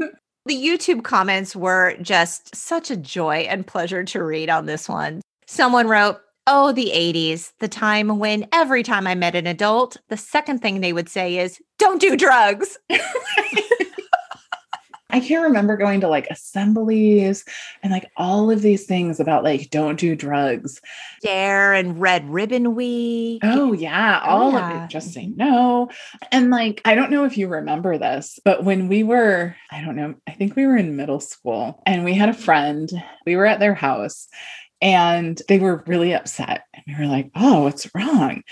the 0.46 0.54
YouTube 0.54 1.02
comments 1.02 1.56
were 1.56 1.96
just 2.00 2.54
such 2.54 2.90
a 2.90 2.96
joy 2.96 3.46
and 3.48 3.66
pleasure 3.66 4.04
to 4.04 4.22
read 4.22 4.50
on 4.50 4.66
this 4.66 4.88
one. 4.88 5.20
Someone 5.46 5.88
wrote, 5.88 6.18
Oh, 6.46 6.72
the 6.72 6.90
80s, 6.92 7.52
the 7.60 7.68
time 7.68 8.18
when 8.18 8.48
every 8.52 8.82
time 8.82 9.06
I 9.06 9.14
met 9.14 9.36
an 9.36 9.46
adult, 9.46 9.96
the 10.08 10.16
second 10.16 10.58
thing 10.58 10.80
they 10.80 10.92
would 10.92 11.08
say 11.08 11.38
is, 11.38 11.60
Don't 11.78 12.00
do 12.00 12.16
drugs. 12.16 12.78
I 15.12 15.20
can't 15.20 15.44
remember 15.44 15.76
going 15.76 16.00
to 16.00 16.08
like 16.08 16.26
assemblies 16.30 17.44
and 17.82 17.92
like 17.92 18.10
all 18.16 18.50
of 18.50 18.62
these 18.62 18.86
things 18.86 19.20
about 19.20 19.44
like 19.44 19.70
don't 19.70 20.00
do 20.00 20.16
drugs. 20.16 20.80
Dare 21.22 21.74
and 21.74 22.00
Red 22.00 22.28
Ribbon 22.28 22.74
Week. 22.74 23.42
Oh 23.44 23.72
yeah, 23.72 24.22
Oh, 24.24 24.28
all 24.28 24.52
yeah. 24.52 24.76
of 24.78 24.84
it. 24.84 24.90
Just 24.90 25.12
say 25.12 25.26
mm-hmm. 25.26 25.36
no. 25.36 25.90
And 26.32 26.50
like 26.50 26.80
I 26.84 26.94
don't 26.94 27.10
know 27.10 27.24
if 27.24 27.36
you 27.36 27.48
remember 27.48 27.98
this, 27.98 28.40
but 28.44 28.64
when 28.64 28.88
we 28.88 29.02
were, 29.02 29.54
I 29.70 29.82
don't 29.82 29.96
know, 29.96 30.14
I 30.26 30.32
think 30.32 30.56
we 30.56 30.66
were 30.66 30.76
in 30.76 30.96
middle 30.96 31.20
school 31.20 31.82
and 31.86 32.04
we 32.04 32.14
had 32.14 32.30
a 32.30 32.32
mm-hmm. 32.32 32.42
friend. 32.42 32.90
We 33.26 33.36
were 33.36 33.46
at 33.46 33.60
their 33.60 33.74
house 33.74 34.28
and 34.80 35.40
they 35.48 35.58
were 35.58 35.84
really 35.86 36.14
upset. 36.14 36.64
And 36.74 36.84
we 36.86 37.04
were 37.04 37.10
like, 37.10 37.30
"Oh, 37.34 37.62
what's 37.64 37.88
wrong?" 37.94 38.42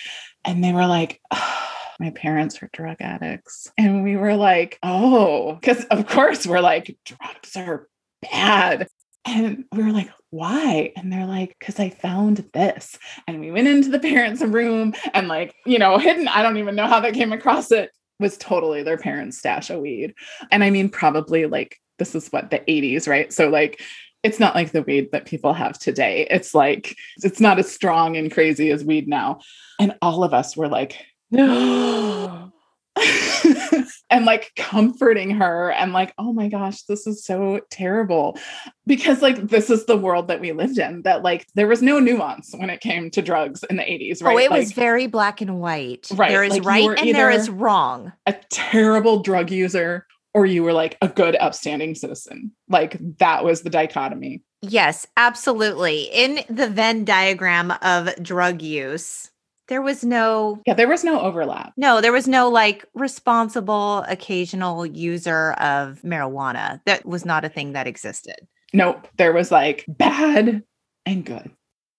And 0.44 0.62
they 0.62 0.72
were 0.72 0.86
like, 0.86 1.20
"Oh, 1.30 1.79
my 2.00 2.10
parents 2.10 2.62
are 2.62 2.70
drug 2.72 2.96
addicts. 3.00 3.70
And 3.78 4.02
we 4.02 4.16
were 4.16 4.34
like, 4.34 4.78
oh, 4.82 5.52
because 5.54 5.84
of 5.84 6.08
course 6.08 6.46
we're 6.46 6.60
like, 6.60 6.96
drugs 7.04 7.54
are 7.56 7.86
bad. 8.22 8.88
And 9.26 9.66
we 9.70 9.82
were 9.82 9.92
like, 9.92 10.10
why? 10.30 10.94
And 10.96 11.12
they're 11.12 11.26
like, 11.26 11.54
because 11.58 11.78
I 11.78 11.90
found 11.90 12.38
this. 12.54 12.98
And 13.28 13.38
we 13.38 13.50
went 13.50 13.68
into 13.68 13.90
the 13.90 13.98
parents' 13.98 14.40
room 14.40 14.94
and, 15.12 15.28
like, 15.28 15.54
you 15.66 15.78
know, 15.78 15.98
hidden, 15.98 16.26
I 16.26 16.42
don't 16.42 16.56
even 16.56 16.74
know 16.74 16.86
how 16.86 17.00
they 17.00 17.12
came 17.12 17.32
across 17.32 17.70
it, 17.70 17.90
was 18.18 18.38
totally 18.38 18.82
their 18.82 18.96
parents' 18.96 19.36
stash 19.36 19.68
of 19.68 19.80
weed. 19.80 20.14
And 20.50 20.64
I 20.64 20.70
mean, 20.70 20.88
probably 20.88 21.44
like, 21.44 21.76
this 21.98 22.14
is 22.14 22.28
what 22.28 22.50
the 22.50 22.60
80s, 22.60 23.06
right? 23.06 23.30
So, 23.30 23.50
like, 23.50 23.82
it's 24.22 24.40
not 24.40 24.54
like 24.54 24.72
the 24.72 24.82
weed 24.82 25.12
that 25.12 25.26
people 25.26 25.52
have 25.52 25.78
today. 25.78 26.26
It's 26.30 26.54
like, 26.54 26.96
it's 27.18 27.40
not 27.40 27.58
as 27.58 27.70
strong 27.70 28.16
and 28.16 28.32
crazy 28.32 28.70
as 28.70 28.84
weed 28.84 29.06
now. 29.06 29.40
And 29.78 29.96
all 30.00 30.24
of 30.24 30.32
us 30.32 30.56
were 30.56 30.68
like. 30.68 30.96
and 34.10 34.24
like 34.24 34.52
comforting 34.56 35.30
her 35.30 35.70
and 35.70 35.92
like, 35.92 36.12
oh 36.18 36.32
my 36.32 36.48
gosh, 36.48 36.82
this 36.82 37.06
is 37.06 37.24
so 37.24 37.60
terrible. 37.70 38.38
Because 38.86 39.22
like 39.22 39.48
this 39.48 39.70
is 39.70 39.86
the 39.86 39.96
world 39.96 40.28
that 40.28 40.40
we 40.40 40.52
lived 40.52 40.78
in, 40.78 41.02
that 41.02 41.22
like 41.22 41.46
there 41.54 41.68
was 41.68 41.82
no 41.82 41.98
nuance 42.00 42.54
when 42.56 42.70
it 42.70 42.80
came 42.80 43.10
to 43.12 43.22
drugs 43.22 43.64
in 43.70 43.76
the 43.76 43.82
80s, 43.82 44.22
right? 44.22 44.34
Oh, 44.34 44.38
it 44.38 44.50
like, 44.50 44.60
was 44.60 44.72
very 44.72 45.06
black 45.06 45.40
and 45.40 45.60
white. 45.60 46.08
Right, 46.12 46.30
There 46.30 46.44
is 46.44 46.52
like 46.54 46.64
right 46.64 46.98
and 46.98 47.14
there 47.14 47.30
is 47.30 47.48
wrong. 47.48 48.12
a 48.26 48.34
terrible 48.50 49.22
drug 49.22 49.50
user 49.50 50.06
or 50.34 50.46
you 50.46 50.62
were 50.62 50.72
like 50.72 50.96
a 51.00 51.08
good 51.08 51.36
upstanding 51.36 51.94
citizen. 51.94 52.52
Like 52.68 52.96
that 53.18 53.44
was 53.44 53.62
the 53.62 53.70
dichotomy. 53.70 54.42
Yes, 54.62 55.06
absolutely. 55.16 56.02
In 56.12 56.40
the 56.50 56.68
Venn 56.68 57.04
diagram 57.04 57.72
of 57.82 58.10
drug 58.22 58.60
use, 58.60 59.30
there 59.70 59.80
was 59.80 60.04
no 60.04 60.60
Yeah, 60.66 60.74
there 60.74 60.88
was 60.88 61.02
no 61.04 61.18
overlap. 61.20 61.72
no, 61.78 62.00
there 62.02 62.12
was 62.12 62.28
no 62.28 62.50
like 62.50 62.84
responsible 62.94 64.04
occasional 64.08 64.84
user 64.84 65.52
of 65.52 66.02
marijuana. 66.02 66.80
That 66.84 67.06
was 67.06 67.24
not 67.24 67.44
a 67.44 67.48
thing 67.48 67.72
that 67.72 67.86
existed. 67.86 68.36
Nope. 68.74 69.08
There 69.16 69.32
was 69.32 69.50
like 69.50 69.84
bad 69.88 70.62
and 71.06 71.24
good. 71.24 71.50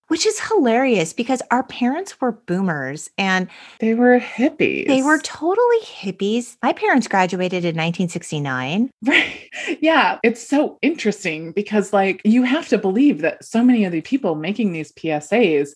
Which 0.07 0.25
is 0.25 0.41
hilarious 0.41 1.13
because 1.13 1.41
our 1.51 1.63
parents 1.63 2.19
were 2.19 2.33
boomers 2.33 3.09
and 3.17 3.47
They 3.79 3.93
were 3.93 4.19
hippies. 4.19 4.87
they 4.87 5.01
were 5.01 5.19
totally 5.19 5.79
hippies. 5.83 6.57
My 6.61 6.73
parents 6.73 7.07
graduated 7.07 7.63
in 7.63 7.75
1969. 7.77 8.89
Right. 9.07 9.49
Yeah. 9.79 10.19
It's 10.21 10.45
so 10.45 10.77
interesting 10.81 11.53
because, 11.53 11.93
like, 11.93 12.21
you 12.25 12.43
have 12.43 12.67
to 12.69 12.77
believe 12.77 13.21
that 13.21 13.45
so 13.45 13.63
many 13.63 13.85
of 13.85 13.93
the 13.93 14.01
people 14.01 14.35
making 14.35 14.73
these 14.73 14.91
PSAs 14.91 15.69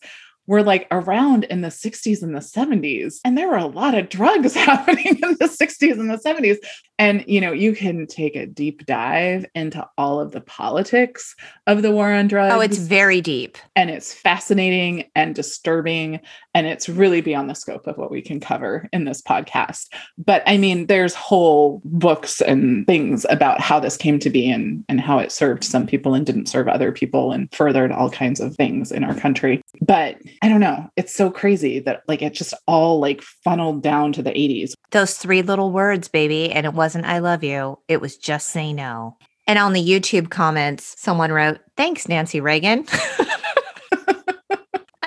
were 0.48 0.64
like 0.64 0.88
around 0.92 1.44
in 1.46 1.62
the 1.62 1.70
60s 1.70 2.22
and 2.22 2.36
the 2.36 2.40
70s. 2.40 3.16
And 3.24 3.38
there 3.38 3.48
were 3.48 3.58
a 3.58 3.66
lot 3.66 3.96
of 3.96 4.10
drugs 4.10 4.54
happening 4.56 5.20
in 5.22 5.38
the 5.40 5.48
60s 5.48 6.00
and 6.00 6.10
the 6.10 6.18
70s. 6.18 6.58
And, 6.98 7.24
you 7.28 7.42
know, 7.42 7.52
you 7.52 7.76
can 7.76 8.08
take 8.08 8.36
a 8.36 8.46
deep 8.46 8.86
dive 8.86 9.46
into 9.54 9.88
all 9.98 10.20
of 10.20 10.32
the 10.32 10.42
politics 10.42 11.36
of 11.68 11.82
the 11.82 11.92
war 11.92 12.12
on 12.12 12.26
oh, 12.26 12.30
drugs. 12.30 12.54
Oh, 12.54 12.62
it's 12.62 12.78
very 12.78 13.22
deep. 13.22 13.58
and 13.76 13.90
it's 13.90 14.14
fascinating 14.14 15.10
and 15.16 15.36
disturbing 15.36 16.20
and 16.54 16.68
it's 16.68 16.88
really 16.88 17.22
beyond 17.22 17.50
the 17.50 17.56
scope 17.56 17.88
of 17.88 17.98
what 17.98 18.12
we 18.12 18.22
can 18.22 18.40
cover 18.40 18.88
in 18.94 19.06
this 19.06 19.22
podcast 19.22 19.88
but 20.18 20.42
i 20.46 20.58
mean 20.58 20.88
there's 20.88 21.14
whole 21.14 21.82
books 21.86 22.42
and 22.42 22.88
things 22.88 23.26
about 23.30 23.60
how 23.60 23.80
this 23.80 23.98
came 23.98 24.20
to 24.20 24.30
be 24.30 24.50
and 24.50 24.84
and 24.90 25.02
how 25.02 25.20
it 25.20 25.32
served 25.32 25.64
some 25.64 25.86
people 25.86 26.14
and 26.14 26.26
didn't 26.26 26.48
serve 26.48 26.68
other 26.68 26.92
people 26.92 27.32
and 27.32 27.54
furthered 27.54 27.92
all 27.92 28.10
kinds 28.10 28.40
of 28.40 28.56
things 28.56 28.92
in 28.92 29.04
our 29.04 29.16
country 29.16 29.62
but 29.82 30.18
i 30.42 30.50
don't 30.50 30.60
know 30.60 30.90
it's 30.96 31.14
so 31.14 31.30
crazy 31.30 31.80
that 31.80 32.04
like 32.08 32.22
it 32.22 32.34
just 32.34 32.54
all 32.68 33.00
like 33.00 33.22
funneled 33.22 33.84
down 33.84 34.14
to 34.14 34.22
the 34.22 34.32
80s 34.32 34.74
Those 34.92 35.18
three 35.18 35.42
little 35.42 35.72
words, 35.72 36.08
baby. 36.08 36.52
And 36.52 36.66
it 36.66 36.74
wasn't 36.86 37.06
I 37.06 37.18
love 37.18 37.44
you. 37.44 37.80
It 37.88 38.00
was 38.00 38.16
just 38.16 38.50
say 38.50 38.72
no. 38.72 39.18
And 39.48 39.58
on 39.58 39.74
the 39.74 39.84
YouTube 39.84 40.30
comments, 40.30 40.94
someone 41.00 41.32
wrote, 41.32 41.60
Thanks, 41.76 42.08
Nancy 42.08 42.40
Reagan. 42.40 42.86
I 42.92 44.20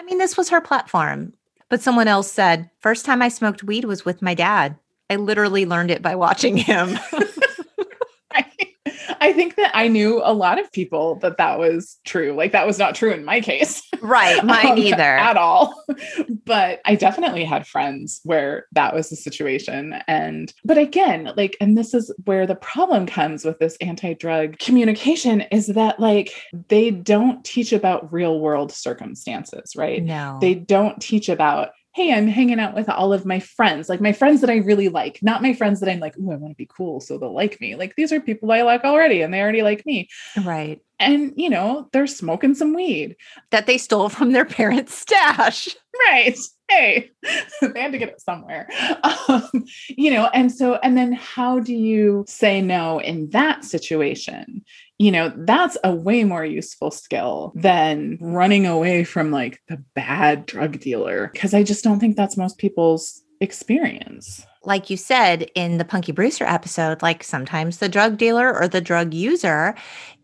mean, 0.05 0.19
this 0.19 0.37
was 0.37 0.49
her 0.49 0.61
platform. 0.61 1.35
But 1.69 1.81
someone 1.81 2.09
else 2.09 2.33
said, 2.33 2.69
First 2.81 3.05
time 3.05 3.23
I 3.23 3.29
smoked 3.29 3.63
weed 3.63 3.85
was 3.85 4.05
with 4.05 4.23
my 4.23 4.35
dad. 4.35 4.77
I 5.09 5.15
literally 5.15 5.67
learned 5.67 5.93
it 5.93 6.03
by 6.03 6.17
watching 6.17 6.57
him. 6.57 6.99
I, 9.21 9.33
think 9.33 9.57
that 9.57 9.71
I 9.75 9.89
knew 9.89 10.21
a 10.23 10.33
lot 10.33 10.59
of 10.59 10.71
people 10.73 11.17
that 11.17 11.39
that 11.39 11.59
was 11.59 11.99
true. 12.05 12.35
Like 12.35 12.53
that 12.53 12.67
was 12.67 12.79
not 12.79 12.95
true 12.95 13.13
in 13.13 13.25
my 13.25 13.41
case. 13.41 13.83
right. 14.01 14.43
Mine 14.49 14.67
um, 14.67 14.79
either. 14.79 15.03
at 15.03 15.37
all. 15.37 15.75
but 16.45 16.81
I 16.85 16.95
definitely 16.95 17.45
had 17.45 17.67
friends 17.67 18.21
where 18.25 18.67
that 18.73 18.95
was 18.95 19.11
the 19.11 19.17
situation. 19.17 19.95
And, 20.07 20.53
but 20.65 20.79
again, 20.79 21.33
like, 21.37 21.57
and 21.61 21.77
this 21.77 21.95
is 21.95 22.13
where 22.25 22.47
the 22.47 22.55
problem 22.55 23.07
comes 23.07 23.45
with 23.45 23.59
this 23.59 23.77
anti 23.81 24.15
drug 24.15 24.59
communication 24.59 25.43
is 25.43 25.69
that, 25.69 26.01
like, 26.01 26.33
they 26.69 26.91
don't 26.91 27.45
teach 27.45 27.73
about 27.73 28.13
real 28.13 28.41
world 28.41 28.73
circumstances, 28.73 29.75
right? 29.77 30.03
No. 30.03 30.39
They 30.41 30.55
don't 30.55 31.01
teach 31.01 31.29
about, 31.29 31.71
hey, 31.99 32.15
I'm 32.15 32.29
hanging 32.29 32.61
out 32.61 32.77
with 32.77 32.89
all 32.89 33.13
of 33.13 33.27
my 33.27 33.41
friends, 33.41 33.89
like 33.89 34.01
my 34.01 34.13
friends 34.13 34.41
that 34.43 34.51
I 34.51 34.59
really 34.59 34.89
like, 34.89 35.19
not 35.21 35.43
my 35.43 35.53
friends 35.53 35.81
that 35.81 35.91
I'm 35.91 35.99
like, 35.99 36.15
oh, 36.17 36.31
I 36.31 36.37
want 36.37 36.53
to 36.53 36.57
be 36.57 36.71
cool. 36.73 37.01
So 37.01 37.19
they'll 37.19 37.35
like 37.35 37.61
me. 37.61 37.75
Like 37.75 37.97
these 37.97 38.13
are 38.13 38.21
people 38.21 38.53
I 38.53 38.63
like 38.63 38.85
already 38.85 39.21
and 39.21 39.35
they 39.35 39.41
already 39.41 39.63
like 39.63 39.85
me. 39.85 40.09
Right. 40.45 40.81
And, 41.01 41.33
you 41.37 41.51
know, 41.51 41.89
they're 41.93 42.07
smoking 42.07 42.55
some 42.55 42.73
weed 42.73 43.17
that 43.51 43.67
they 43.67 43.79
stole 43.79 44.09
from 44.17 44.31
their 44.31 44.45
parents' 44.45 44.95
stash. 44.95 45.75
Right. 46.07 46.39
Hey, 46.69 47.11
they 47.61 47.81
had 47.81 47.91
to 47.91 47.99
get 47.99 48.11
it 48.11 48.21
somewhere. 48.21 48.69
Um, 49.03 49.65
you 49.89 50.13
know, 50.13 50.27
and 50.27 50.53
so, 50.53 50.77
and 50.77 50.97
then 50.97 51.15
how 51.15 51.59
do 51.59 51.75
you 51.75 52.25
say 52.29 52.63
no 52.63 53.01
in 53.01 53.31
that 53.31 53.65
situation? 53.65 54.65
You 54.99 55.13
know, 55.13 55.33
that's 55.37 55.77
a 55.85 55.95
way 55.95 56.25
more 56.25 56.45
useful 56.45 56.91
skill 56.91 57.53
than 57.55 58.19
running 58.21 58.67
away 58.67 59.05
from 59.05 59.31
like 59.31 59.63
the 59.69 59.77
bad 59.95 60.45
drug 60.47 60.81
dealer. 60.81 61.33
Cause 61.37 61.55
I 61.55 61.63
just 61.63 61.85
don't 61.85 62.01
think 62.01 62.17
that's 62.17 62.37
most 62.37 62.59
people's 62.59 63.23
experience 63.41 64.45
like 64.69 64.91
you 64.91 64.97
said 64.97 65.51
in 65.55 65.79
the 65.79 65.85
Punky 65.85 66.13
Brewster 66.13 66.45
episode, 66.45 67.01
like 67.01 67.25
sometimes 67.25 67.79
the 67.79 67.89
drug 67.89 68.19
dealer 68.19 68.55
or 68.55 68.69
the 68.69 68.83
drug 68.83 69.15
user 69.15 69.75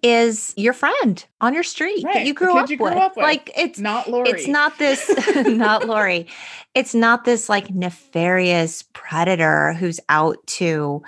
is 0.03 0.53
your 0.57 0.75
friend 0.75 1.25
on 1.41 1.55
your 1.55 1.63
street 1.63 2.05
right. 2.05 2.15
that 2.15 2.27
you 2.27 2.35
grew, 2.35 2.57
up, 2.59 2.69
you 2.69 2.77
grew 2.77 2.91
with. 2.91 2.99
up, 2.99 3.17
with. 3.17 3.23
Like 3.23 3.51
it's 3.57 3.79
not 3.79 4.09
Lori. 4.09 4.29
It's 4.29 4.47
not 4.47 4.79
this, 4.79 5.11
not 5.47 5.87
Lori. 5.87 6.27
It's 6.75 6.95
not 6.95 7.25
this 7.25 7.49
like 7.49 7.71
nefarious 7.71 8.85
predator 8.93 9.73
who's 9.73 9.99
out 10.11 10.47
to 10.47 11.03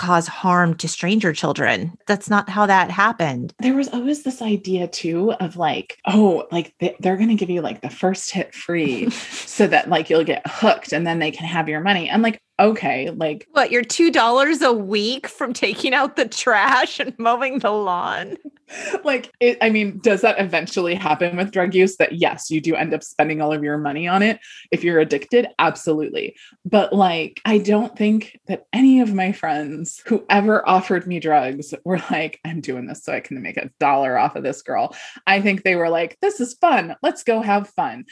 cause 0.00 0.26
harm 0.26 0.74
to 0.74 0.88
stranger 0.88 1.30
children. 1.30 1.92
That's 2.06 2.30
not 2.30 2.48
how 2.48 2.64
that 2.64 2.90
happened. 2.90 3.52
There 3.58 3.74
was 3.74 3.88
always 3.88 4.22
this 4.22 4.40
idea 4.40 4.88
too 4.88 5.32
of 5.34 5.58
like, 5.58 5.98
oh, 6.06 6.48
like 6.50 6.74
they're 7.00 7.18
going 7.18 7.28
to 7.28 7.34
give 7.34 7.50
you 7.50 7.60
like 7.60 7.82
the 7.82 7.90
first 7.90 8.30
hit 8.30 8.54
free 8.54 9.10
so 9.44 9.66
that 9.66 9.90
like 9.90 10.08
you'll 10.08 10.24
get 10.24 10.42
hooked 10.46 10.94
and 10.94 11.06
then 11.06 11.18
they 11.18 11.30
can 11.30 11.44
have 11.44 11.68
your 11.68 11.80
money. 11.80 12.08
And 12.08 12.22
like, 12.22 12.40
okay, 12.60 13.10
like 13.10 13.48
what, 13.52 13.70
you're 13.70 13.82
$2 13.82 14.62
a 14.62 14.72
week 14.72 15.26
from 15.26 15.52
taking 15.52 15.94
out 15.94 16.16
the 16.16 16.28
trash 16.28 17.00
and 17.00 17.18
mowing 17.18 17.58
the 17.58 17.70
lawn? 17.70 18.36
like 19.04 19.32
it, 19.40 19.58
i 19.60 19.70
mean 19.70 19.98
does 19.98 20.20
that 20.20 20.38
eventually 20.38 20.94
happen 20.94 21.36
with 21.36 21.50
drug 21.50 21.74
use 21.74 21.96
that 21.96 22.12
yes 22.12 22.50
you 22.50 22.60
do 22.60 22.74
end 22.74 22.94
up 22.94 23.02
spending 23.02 23.40
all 23.40 23.52
of 23.52 23.64
your 23.64 23.78
money 23.78 24.06
on 24.06 24.22
it 24.22 24.38
if 24.70 24.84
you're 24.84 25.00
addicted? 25.00 25.48
Absolutely. 25.58 26.36
But 26.64 26.92
like 26.92 27.40
i 27.44 27.58
don't 27.58 27.96
think 27.96 28.38
that 28.46 28.66
any 28.72 29.00
of 29.00 29.14
my 29.14 29.32
friends 29.32 30.02
who 30.06 30.24
ever 30.28 30.66
offered 30.68 31.06
me 31.06 31.20
drugs 31.20 31.74
were 31.84 32.00
like 32.10 32.38
i'm 32.44 32.60
doing 32.60 32.86
this 32.86 33.04
so 33.04 33.12
i 33.12 33.20
can 33.20 33.40
make 33.42 33.56
a 33.56 33.70
dollar 33.80 34.16
off 34.16 34.36
of 34.36 34.42
this 34.42 34.62
girl. 34.62 34.94
I 35.26 35.40
think 35.40 35.62
they 35.62 35.76
were 35.76 35.88
like 35.88 36.16
this 36.20 36.40
is 36.40 36.54
fun. 36.54 36.96
Let's 37.02 37.24
go 37.24 37.40
have 37.42 37.68
fun 37.70 38.04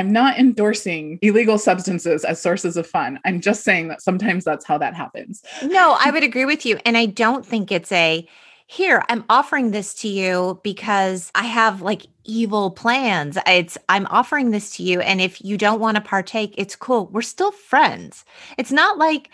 I'm 0.00 0.12
not 0.12 0.38
endorsing 0.38 1.18
illegal 1.20 1.58
substances 1.58 2.24
as 2.24 2.40
sources 2.40 2.78
of 2.78 2.86
fun. 2.86 3.20
I'm 3.26 3.40
just 3.40 3.64
saying 3.64 3.88
that 3.88 4.00
sometimes 4.00 4.44
that's 4.44 4.64
how 4.64 4.78
that 4.78 4.94
happens. 4.94 5.42
No, 5.62 5.96
I 6.00 6.10
would 6.10 6.24
agree 6.24 6.46
with 6.46 6.64
you. 6.64 6.78
And 6.86 6.96
I 6.96 7.04
don't 7.06 7.44
think 7.44 7.70
it's 7.70 7.92
a 7.92 8.26
here 8.66 9.02
i'm 9.08 9.24
offering 9.28 9.72
this 9.72 9.92
to 9.94 10.06
you 10.06 10.60
because 10.62 11.32
i 11.34 11.42
have 11.42 11.82
like 11.82 12.06
evil 12.22 12.70
plans 12.70 13.36
it's 13.44 13.76
i'm 13.88 14.06
offering 14.06 14.52
this 14.52 14.76
to 14.76 14.84
you 14.84 15.00
and 15.00 15.20
if 15.20 15.44
you 15.44 15.58
don't 15.58 15.80
want 15.80 15.96
to 15.96 16.00
partake 16.00 16.54
it's 16.56 16.76
cool 16.76 17.08
we're 17.08 17.20
still 17.20 17.50
friends 17.50 18.24
it's 18.58 18.70
not 18.70 18.96
like 18.96 19.28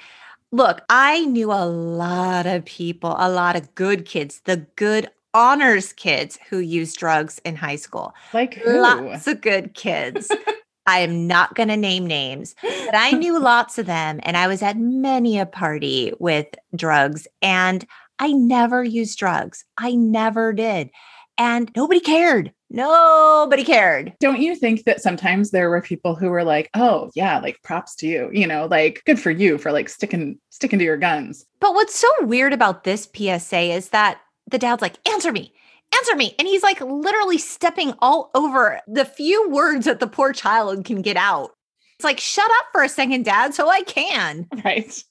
look 0.53 0.81
i 0.89 1.23
knew 1.27 1.53
a 1.53 1.67
lot 1.67 2.47
of 2.47 2.65
people 2.65 3.15
a 3.19 3.29
lot 3.29 3.57
of 3.57 3.75
good 3.75 4.07
kids 4.07 4.41
the 4.47 4.57
good 4.75 5.07
honors 5.35 5.93
kids 5.93 6.39
who 6.49 6.59
used 6.59 6.97
drugs 6.97 7.39
in 7.45 7.57
high 7.57 7.77
school 7.77 8.15
like 8.33 8.55
who? 8.55 8.81
lots 8.81 9.27
of 9.27 9.43
good 9.43 9.75
kids 9.75 10.33
I 10.87 11.01
am 11.01 11.27
not 11.27 11.55
going 11.55 11.69
to 11.69 11.77
name 11.77 12.07
names, 12.07 12.55
but 12.63 12.95
I 12.95 13.11
knew 13.13 13.39
lots 13.39 13.79
of 13.79 13.87
them. 13.87 14.21
And 14.23 14.37
I 14.37 14.47
was 14.47 14.63
at 14.63 14.79
many 14.79 15.39
a 15.39 15.47
party 15.47 16.13
with 16.19 16.47
drugs. 16.75 17.27
And 17.43 17.85
I 18.19 18.33
never 18.33 18.83
used 18.83 19.19
drugs. 19.19 19.65
I 19.77 19.95
never 19.95 20.53
did. 20.53 20.91
And 21.39 21.71
nobody 21.77 22.01
cared. 22.01 22.53
Nobody 22.71 23.63
cared. 23.63 24.15
Don't 24.21 24.41
you 24.41 24.57
think 24.57 24.85
that 24.85 25.01
sometimes 25.01 25.51
there 25.51 25.71
were 25.71 25.83
people 25.83 26.15
who 26.15 26.31
were 26.31 26.43
like, 26.43 26.69
"Oh, 26.75 27.11
yeah, 27.15 27.39
like 27.39 27.63
props 27.63 27.95
to 27.97 28.09
you." 28.09 28.31
You 28.33 28.47
know, 28.47 28.67
like 28.67 29.03
good 29.05 29.21
for 29.21 29.31
you 29.31 29.59
for 29.59 29.71
like 29.71 29.89
sticking 29.89 30.41
sticking 30.51 30.79
to 30.81 30.85
your 30.85 30.97
guns. 30.97 31.45
But 31.61 31.75
what's 31.75 31.95
so 31.95 32.09
weird 32.23 32.53
about 32.53 32.85
this 32.85 33.09
PSA 33.15 33.73
is 33.73 33.91
that 33.91 34.19
the 34.51 34.59
dad's 34.59 34.83
like, 34.83 34.97
"Answer 35.09 35.31
me." 35.31 35.53
Answer 35.95 36.17
me. 36.17 36.35
And 36.39 36.49
he's 36.49 36.63
like 36.63 36.81
literally 36.81 37.39
stepping 37.39 37.95
all 38.01 38.31
over 38.35 38.81
the 38.87 39.05
few 39.05 39.49
words 39.51 39.87
that 39.87 40.01
the 40.01 40.07
poor 40.07 40.33
child 40.33 40.85
can 40.85 41.03
get 41.03 41.17
out. 41.17 41.51
It's 41.97 42.05
like, 42.05 42.21
shut 42.21 42.51
up 42.59 42.67
for 42.73 42.83
a 42.83 42.89
second, 42.89 43.25
dad, 43.25 43.55
so 43.55 43.69
I 43.69 43.83
can. 43.83 44.47
Right. 44.65 45.03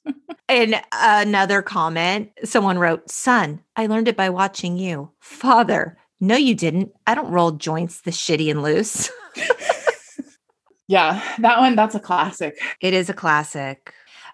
and 0.48 0.76
another 0.92 1.62
comment 1.64 2.30
someone 2.44 2.78
wrote, 2.78 3.10
Son, 3.10 3.62
I 3.76 3.88
learned 3.88 4.08
it 4.08 4.18
by 4.18 4.30
watching 4.30 4.78
you. 4.78 5.12
Father, 5.20 5.98
no, 6.20 6.36
you 6.36 6.54
didn't. 6.54 6.92
I 7.08 7.16
don't 7.16 7.32
roll 7.32 7.52
joints 7.52 8.02
the 8.02 8.12
shitty 8.12 8.52
and 8.52 8.62
loose. 8.62 9.10
yeah, 10.88 11.22
that 11.40 11.60
one, 11.60 11.76
that's 11.76 11.96
a 11.96 12.00
classic. 12.00 12.60
It 12.82 12.94
is 12.94 13.10
a 13.10 13.14
classic. 13.14 13.94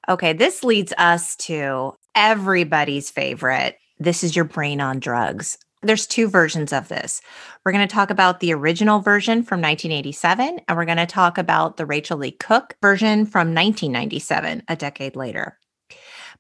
Okay, 0.10 0.34
this 0.34 0.64
leads 0.64 0.94
us 0.98 1.36
to 1.38 1.94
everybody's 2.16 3.10
favorite. 3.10 3.78
This 4.00 4.24
is 4.24 4.36
your 4.36 4.46
brain 4.46 4.82
on 4.82 5.00
drugs 5.00 5.58
there's 5.82 6.08
two 6.08 6.28
versions 6.28 6.72
of 6.72 6.88
this. 6.88 7.22
We're 7.66 7.72
going 7.72 7.88
to 7.88 7.94
talk 7.94 8.10
about 8.10 8.40
the 8.40 8.54
original 8.54 9.00
version 9.00 9.44
from 9.44 9.62
1987, 9.62 10.62
and 10.68 10.78
we're 10.78 10.86
going 10.86 10.98
to 10.98 11.06
talk 11.06 11.38
about 11.38 11.78
the 11.78 11.86
Rachael 11.86 12.18
Leigh 12.18 12.32
Cook 12.32 12.76
version 12.82 13.26
from 13.26 13.54
1997, 13.54 14.64
a 14.68 14.76
decade 14.76 15.16
later. 15.16 15.58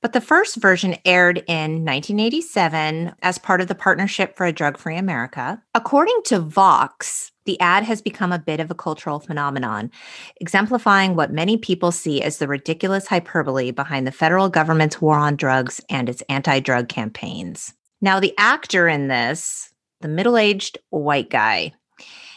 But 0.01 0.13
the 0.13 0.21
first 0.21 0.55
version 0.55 0.95
aired 1.05 1.43
in 1.47 1.85
1987 1.85 3.13
as 3.21 3.37
part 3.37 3.61
of 3.61 3.67
the 3.67 3.75
Partnership 3.75 4.35
for 4.35 4.47
a 4.47 4.51
Drug 4.51 4.77
Free 4.77 4.97
America. 4.97 5.61
According 5.75 6.21
to 6.25 6.39
Vox, 6.39 7.31
the 7.45 7.59
ad 7.59 7.83
has 7.83 8.01
become 8.01 8.31
a 8.31 8.39
bit 8.39 8.59
of 8.59 8.71
a 8.71 8.75
cultural 8.75 9.19
phenomenon, 9.19 9.91
exemplifying 10.39 11.15
what 11.15 11.31
many 11.31 11.57
people 11.57 11.91
see 11.91 12.21
as 12.21 12.37
the 12.37 12.47
ridiculous 12.47 13.07
hyperbole 13.07 13.71
behind 13.71 14.07
the 14.07 14.11
federal 14.11 14.49
government's 14.49 14.99
war 14.99 15.17
on 15.17 15.35
drugs 15.35 15.81
and 15.89 16.09
its 16.09 16.21
anti 16.29 16.59
drug 16.59 16.89
campaigns. 16.89 17.73
Now, 18.01 18.19
the 18.19 18.33
actor 18.37 18.87
in 18.87 19.07
this, 19.07 19.71
the 20.01 20.07
middle 20.07 20.37
aged 20.37 20.79
white 20.89 21.29
guy, 21.29 21.73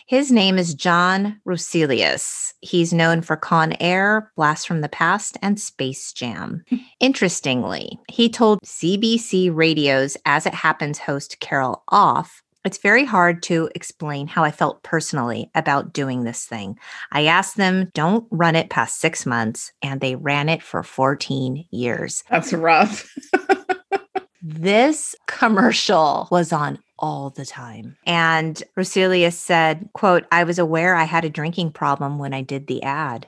his 0.07 0.31
name 0.31 0.59
is 0.59 0.74
John 0.74 1.40
Roselius. 1.46 2.53
He's 2.61 2.92
known 2.92 3.22
for 3.22 3.37
Con 3.37 3.74
Air, 3.81 4.31
Blast 4.37 4.68
from 4.68 4.83
the 4.83 4.88
Past, 4.90 5.38
and 5.40 5.59
Space 5.59 6.12
Jam. 6.12 6.62
Interestingly, 7.00 7.98
he 8.11 8.29
told 8.29 8.61
CBC 8.61 9.50
Radio's 9.55 10.18
As 10.27 10.44
It 10.44 10.53
Happens 10.53 10.98
host 10.98 11.40
Carol 11.40 11.83
Off 11.88 12.42
it's 12.64 12.79
very 12.79 13.05
hard 13.05 13.42
to 13.44 13.68
explain 13.74 14.27
how 14.27 14.42
I 14.42 14.50
felt 14.50 14.83
personally 14.83 15.50
about 15.55 15.92
doing 15.92 16.24
this 16.24 16.46
thing. 16.46 16.79
I 17.12 17.27
asked 17.27 17.59
them, 17.59 17.90
don't 17.92 18.27
run 18.31 18.57
it 18.57 18.70
past 18.70 19.00
six 19.00 19.27
months, 19.27 19.70
and 19.83 20.00
they 20.00 20.16
ran 20.16 20.48
it 20.48 20.62
for 20.62 20.83
14 20.83 21.66
years. 21.70 22.24
That's 22.31 22.55
rough. 22.55 23.14
This 24.46 25.16
commercial 25.26 26.28
was 26.30 26.52
on 26.52 26.78
all 26.98 27.30
the 27.30 27.46
time. 27.46 27.96
And 28.07 28.62
Roselius 28.76 29.33
said, 29.33 29.88
quote, 29.94 30.26
I 30.30 30.44
was 30.44 30.59
aware 30.59 30.94
I 30.94 31.04
had 31.04 31.24
a 31.24 31.30
drinking 31.30 31.70
problem 31.72 32.18
when 32.18 32.35
I 32.35 32.42
did 32.42 32.66
the 32.66 32.83
ad. 32.83 33.26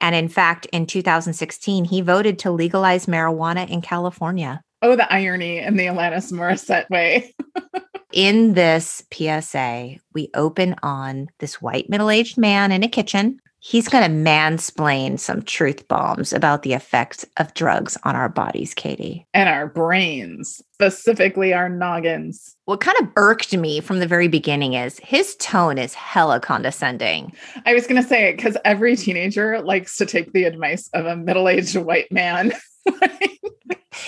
And 0.00 0.14
in 0.14 0.30
fact, 0.30 0.64
in 0.72 0.86
2016, 0.86 1.84
he 1.84 2.00
voted 2.00 2.38
to 2.38 2.50
legalize 2.50 3.04
marijuana 3.04 3.68
in 3.68 3.82
California. 3.82 4.62
Oh, 4.80 4.96
the 4.96 5.12
irony 5.12 5.58
in 5.58 5.76
the 5.76 5.84
Alanis 5.84 6.32
Morissette 6.32 6.88
way. 6.88 7.34
in 8.14 8.54
this 8.54 9.04
PSA, 9.12 9.96
we 10.14 10.30
open 10.32 10.76
on 10.82 11.28
this 11.40 11.60
white 11.60 11.90
middle 11.90 12.08
aged 12.08 12.38
man 12.38 12.72
in 12.72 12.82
a 12.82 12.88
kitchen 12.88 13.38
He's 13.60 13.88
going 13.88 14.04
to 14.04 14.30
mansplain 14.30 15.18
some 15.18 15.42
truth 15.42 15.88
bombs 15.88 16.32
about 16.32 16.62
the 16.62 16.74
effects 16.74 17.26
of 17.38 17.54
drugs 17.54 17.98
on 18.04 18.14
our 18.14 18.28
bodies, 18.28 18.72
Katie. 18.72 19.26
And 19.34 19.48
our 19.48 19.66
brains, 19.66 20.62
specifically 20.74 21.52
our 21.52 21.68
noggins. 21.68 22.56
What 22.66 22.80
kind 22.80 22.96
of 23.00 23.08
irked 23.16 23.56
me 23.56 23.80
from 23.80 23.98
the 23.98 24.06
very 24.06 24.28
beginning 24.28 24.74
is 24.74 25.00
his 25.00 25.34
tone 25.36 25.76
is 25.76 25.94
hella 25.94 26.38
condescending. 26.38 27.32
I 27.66 27.74
was 27.74 27.86
going 27.86 28.00
to 28.00 28.08
say 28.08 28.28
it 28.28 28.36
because 28.36 28.56
every 28.64 28.94
teenager 28.94 29.60
likes 29.60 29.96
to 29.96 30.06
take 30.06 30.32
the 30.32 30.44
advice 30.44 30.88
of 30.94 31.06
a 31.06 31.16
middle 31.16 31.48
aged 31.48 31.76
white 31.76 32.12
man. 32.12 32.52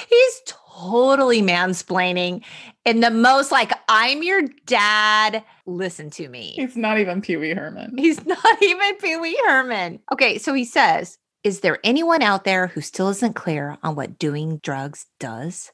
He's 0.08 0.40
totally 0.80 1.42
mansplaining 1.42 2.42
in 2.84 3.00
the 3.00 3.10
most 3.10 3.52
like, 3.52 3.72
I'm 3.88 4.22
your 4.22 4.42
dad. 4.66 5.44
Listen 5.66 6.10
to 6.10 6.28
me. 6.28 6.52
He's 6.56 6.76
not 6.76 6.98
even 6.98 7.20
Pee 7.20 7.36
Wee 7.36 7.54
Herman. 7.54 7.96
He's 7.96 8.24
not 8.26 8.62
even 8.62 8.96
Pee 8.96 9.16
Wee 9.16 9.40
Herman. 9.46 10.00
Okay, 10.12 10.38
so 10.38 10.54
he 10.54 10.64
says, 10.64 11.18
Is 11.44 11.60
there 11.60 11.78
anyone 11.84 12.22
out 12.22 12.44
there 12.44 12.68
who 12.68 12.80
still 12.80 13.08
isn't 13.10 13.34
clear 13.34 13.76
on 13.82 13.94
what 13.94 14.18
doing 14.18 14.58
drugs 14.62 15.06
does? 15.18 15.72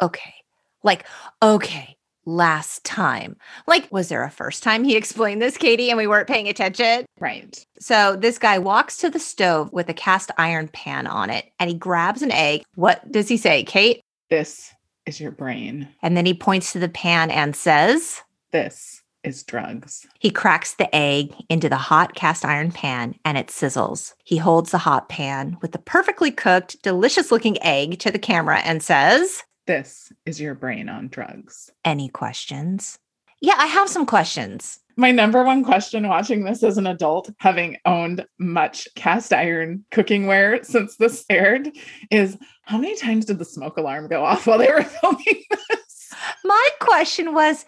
Okay. 0.00 0.34
Like, 0.82 1.06
okay, 1.42 1.96
last 2.26 2.84
time? 2.84 3.36
Like, 3.66 3.90
was 3.90 4.08
there 4.08 4.22
a 4.22 4.30
first 4.30 4.62
time 4.62 4.84
he 4.84 4.96
explained 4.96 5.40
this, 5.40 5.56
Katie, 5.56 5.88
and 5.88 5.96
we 5.96 6.06
weren't 6.06 6.28
paying 6.28 6.48
attention? 6.48 7.06
Right. 7.18 7.66
So 7.78 8.16
this 8.16 8.38
guy 8.38 8.58
walks 8.58 8.98
to 8.98 9.10
the 9.10 9.18
stove 9.18 9.72
with 9.72 9.88
a 9.88 9.94
cast 9.94 10.30
iron 10.36 10.68
pan 10.68 11.06
on 11.06 11.30
it 11.30 11.46
and 11.58 11.70
he 11.70 11.76
grabs 11.76 12.22
an 12.22 12.32
egg. 12.32 12.62
What 12.74 13.10
does 13.10 13.28
he 13.28 13.36
say, 13.36 13.64
Cate? 13.64 14.02
This 14.28 14.72
is 15.06 15.20
your 15.20 15.30
brain. 15.30 15.88
And 16.02 16.16
then 16.16 16.26
he 16.26 16.34
points 16.34 16.72
to 16.72 16.78
the 16.78 16.88
pan 16.88 17.30
and 17.30 17.54
says, 17.54 18.22
This 18.50 19.02
is 19.22 19.42
drugs. 19.42 20.06
He 20.18 20.30
cracks 20.30 20.74
the 20.74 20.94
egg 20.94 21.32
into 21.48 21.68
the 21.68 21.76
hot 21.76 22.14
cast 22.14 22.44
iron 22.44 22.72
pan 22.72 23.14
and 23.24 23.36
it 23.38 23.48
sizzles. 23.48 24.14
He 24.24 24.36
holds 24.36 24.70
the 24.70 24.78
hot 24.78 25.08
pan 25.08 25.56
with 25.62 25.72
the 25.72 25.78
perfectly 25.78 26.30
cooked, 26.30 26.82
delicious 26.82 27.30
looking 27.30 27.62
egg 27.62 27.98
to 28.00 28.10
the 28.10 28.18
camera 28.18 28.58
and 28.58 28.82
says, 28.82 29.42
This 29.66 30.12
is 30.24 30.40
your 30.40 30.54
brain 30.54 30.88
on 30.88 31.08
drugs. 31.08 31.70
Any 31.84 32.08
questions? 32.08 32.98
Yeah, 33.40 33.54
I 33.58 33.66
have 33.66 33.88
some 33.88 34.06
questions. 34.06 34.80
My 34.98 35.10
number 35.10 35.44
one 35.44 35.62
question 35.62 36.08
watching 36.08 36.44
this 36.44 36.62
as 36.62 36.78
an 36.78 36.86
adult, 36.86 37.30
having 37.38 37.76
owned 37.84 38.24
much 38.38 38.88
cast 38.94 39.32
iron 39.32 39.84
cooking 39.90 40.26
ware 40.26 40.64
since 40.64 40.96
this 40.96 41.24
aired, 41.28 41.68
is 42.10 42.38
how 42.62 42.78
many 42.78 42.96
times 42.96 43.26
did 43.26 43.38
the 43.38 43.44
smoke 43.44 43.76
alarm 43.76 44.08
go 44.08 44.24
off 44.24 44.46
while 44.46 44.58
they 44.58 44.72
were 44.72 44.82
filming 45.02 45.42
this? 45.50 46.14
My 46.44 46.68
question 46.80 47.34
was 47.34 47.66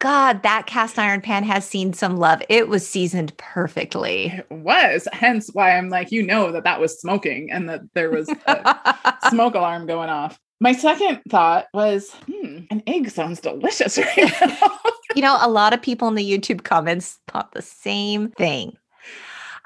God, 0.00 0.44
that 0.44 0.66
cast 0.66 0.96
iron 0.96 1.20
pan 1.20 1.42
has 1.42 1.64
seen 1.64 1.92
some 1.92 2.18
love. 2.18 2.40
It 2.48 2.68
was 2.68 2.88
seasoned 2.88 3.36
perfectly. 3.36 4.26
It 4.26 4.46
was. 4.48 5.08
Hence 5.12 5.50
why 5.52 5.76
I'm 5.76 5.88
like, 5.88 6.12
you 6.12 6.22
know, 6.22 6.52
that 6.52 6.62
that 6.62 6.80
was 6.80 7.00
smoking 7.00 7.50
and 7.50 7.68
that 7.68 7.80
there 7.94 8.10
was 8.10 8.28
a 8.46 9.18
smoke 9.30 9.56
alarm 9.56 9.86
going 9.86 10.08
off. 10.08 10.38
My 10.60 10.72
second 10.72 11.20
thought 11.28 11.66
was, 11.72 12.12
hmm, 12.26 12.60
an 12.70 12.82
egg 12.86 13.10
sounds 13.10 13.40
delicious 13.40 13.96
right 13.98 14.32
now. 14.40 14.78
you 15.14 15.22
know, 15.22 15.38
a 15.40 15.48
lot 15.48 15.72
of 15.72 15.80
people 15.80 16.08
in 16.08 16.14
the 16.14 16.28
YouTube 16.28 16.64
comments 16.64 17.18
thought 17.28 17.52
the 17.52 17.62
same 17.62 18.30
thing. 18.32 18.76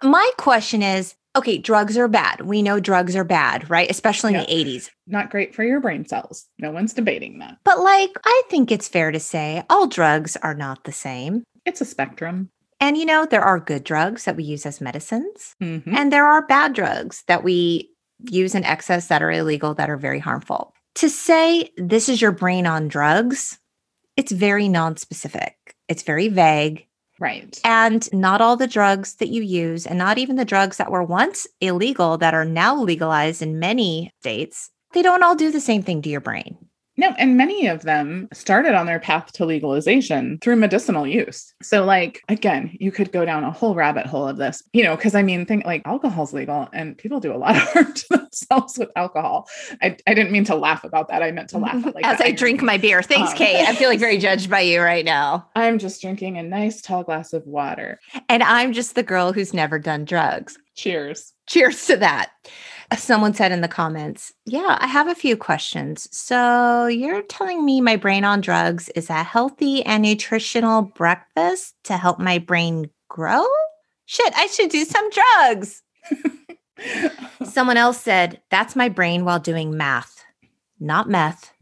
My 0.02 0.31
question 0.37 0.83
is 0.83 1.14
okay, 1.35 1.57
drugs 1.57 1.96
are 1.96 2.09
bad. 2.09 2.42
We 2.42 2.61
know 2.61 2.78
drugs 2.78 3.16
are 3.16 3.24
bad, 3.24 3.70
right? 3.70 3.90
Especially 3.90 4.35
in 4.35 4.40
yeah. 4.40 4.46
the 4.46 4.64
80s. 4.64 4.90
Not 5.07 5.31
great 5.31 5.55
for 5.55 5.64
your 5.64 5.81
brain 5.81 6.07
cells. 6.07 6.46
No 6.59 6.70
one's 6.70 6.92
debating 6.92 7.38
that. 7.38 7.57
But 7.64 7.81
like, 7.81 8.11
I 8.24 8.42
think 8.50 8.70
it's 8.70 8.88
fair 8.88 9.11
to 9.11 9.20
say 9.20 9.64
all 9.70 9.87
drugs 9.87 10.37
are 10.37 10.55
not 10.55 10.85
the 10.85 10.92
same. 10.92 11.42
It's 11.64 11.81
a 11.81 11.87
spectrum. 11.87 12.50
And 12.81 12.98
you 12.98 13.07
know, 13.07 13.24
there 13.24 13.42
are 13.42 13.61
good 13.61 13.85
drugs 13.85 14.24
that 14.24 14.37
we 14.37 14.42
use 14.42 14.66
as 14.66 14.81
medicines, 14.81 15.55
mm-hmm. 15.62 15.94
and 15.94 16.12
there 16.12 16.26
are 16.26 16.44
bad 16.44 16.72
drugs 16.72 17.22
that 17.28 17.44
we 17.44 17.90
use 18.28 18.57
in 18.57 18.64
excess 18.64 19.07
that 19.07 19.22
are 19.22 19.31
illegal 19.31 19.72
that 19.74 19.88
are 19.88 19.96
very 19.96 20.18
harmful. 20.18 20.74
To 20.96 21.09
say 21.09 21.70
this 21.76 22.09
is 22.09 22.20
your 22.20 22.33
brain 22.33 22.66
on 22.66 22.88
drugs, 22.88 23.59
it's 24.16 24.33
very 24.33 24.68
non-specific. 24.68 25.57
It's 25.88 26.02
very 26.02 26.28
vague. 26.28 26.87
Right. 27.18 27.59
And 27.64 28.12
not 28.12 28.40
all 28.40 28.57
the 28.57 28.66
drugs 28.66 29.14
that 29.16 29.28
you 29.28 29.42
use, 29.42 29.87
and 29.87 29.98
not 29.98 30.18
even 30.18 30.37
the 30.37 30.44
drugs 30.44 30.76
that 30.78 30.90
were 30.90 31.02
once 31.02 31.46
illegal 31.61 32.18
that 32.18 32.35
are 32.35 32.44
now 32.44 32.76
legalized 32.76 33.42
in 33.42 33.59
many 33.59 34.12
states, 34.20 34.70
they 34.92 35.02
don't 35.02 35.22
all 35.22 35.37
do 35.37 35.50
the 35.50 35.61
same 35.61 35.83
thing 35.83 36.02
to 36.02 36.09
your 36.09 36.20
brain. 36.20 36.57
No, 36.96 37.14
and 37.18 37.37
many 37.38 37.66
of 37.68 37.83
them 37.83 38.28
started 38.33 38.74
on 38.74 38.87
their 38.87 39.00
path 39.00 39.33
to 39.33 39.46
legalization 39.46 40.38
through 40.42 40.57
medicinal 40.57 41.07
use. 41.07 41.55
So, 41.62 41.85
like, 41.85 42.22
again, 42.28 42.76
you 42.78 42.92
could 42.92 43.12
go 43.12 43.24
down 43.24 43.44
a 43.44 43.50
whole 43.50 43.74
rabbit 43.74 44.07
hole 44.07 44.28
of 44.28 44.37
this, 44.37 44.62
you 44.74 44.83
know, 44.83 44.94
because 44.94 45.14
I 45.14 45.22
mean, 45.22 45.46
think 45.46 45.64
like 45.64 45.83
alcohol's 45.87 46.35
legal 46.35 46.68
and 46.72 46.96
people 46.98 47.18
do 47.18 47.33
a 47.33 47.37
lot 47.37 47.57
of 47.57 47.62
harm 47.62 47.94
to 47.94 48.09
themselves 48.11 48.78
with 48.78 48.90
alcohol. 48.94 49.48
I, 49.81 49.96
I 50.07 50.14
didn't 50.14 50.33
mean 50.33 50.44
to 50.44 50.55
laugh 50.55 50.85
about 50.85 51.09
that. 51.09 51.22
I 51.22 51.31
meant 51.31 51.48
to 51.50 51.59
laugh 51.59 51.83
like 51.94 52.05
as 52.05 52.20
I 52.20 52.33
drink 52.33 52.62
my 52.62 52.76
beer. 52.76 53.02
Thanks, 53.02 53.31
um, 53.33 53.38
Cate. 53.38 53.66
I 53.66 53.74
feel 53.74 53.88
like 53.88 54.00
very 54.00 54.18
judged 54.18 54.50
by 54.50 54.61
you 54.61 54.83
right 54.83 55.05
now. 55.05 55.48
I'm 55.57 55.78
just 55.78 56.02
drinking 56.02 56.37
a 56.37 56.42
nice 56.42 56.83
tall 56.83 57.05
glass 57.05 57.33
of 57.33 57.46
water. 57.46 58.00
And 58.28 58.42
I'm 58.42 58.72
just 58.72 58.94
the 58.94 59.02
girl 59.02 59.33
who's 59.33 59.55
never 59.55 59.78
done 59.78 60.05
drugs. 60.05 60.59
Cheers. 60.74 61.33
Cheers 61.46 61.87
to 61.87 61.96
that. 61.98 62.31
Someone 62.96 63.35
said 63.35 63.52
in 63.52 63.61
the 63.61 63.68
comments, 63.68 64.33
Yeah, 64.44 64.76
I 64.81 64.87
have 64.87 65.09
a 65.09 65.14
few 65.14 65.37
questions. 65.37 66.09
So 66.16 66.87
you're 66.87 67.22
telling 67.22 67.64
me 67.64 67.81
my 67.81 67.96
brain 67.96 68.24
on 68.24 68.40
drugs 68.40 68.88
is 68.90 69.11
a 69.11 69.22
healthy 69.22 69.85
and 69.85 70.02
nutritional 70.02 70.83
breakfast 70.83 71.74
to 71.85 71.96
help 71.96 72.18
my 72.18 72.38
brain 72.38 72.90
grow? 73.09 73.44
Shit, 74.07 74.33
I 74.37 74.46
should 74.46 74.70
do 74.70 74.85
some 74.85 75.09
drugs. 75.11 75.83
Someone 77.44 77.76
else 77.76 78.00
said, 78.00 78.40
That's 78.50 78.76
my 78.76 78.88
brain 78.88 79.24
while 79.24 79.40
doing 79.40 79.76
math, 79.76 80.24
not 80.81 81.09
meth, 81.09 81.52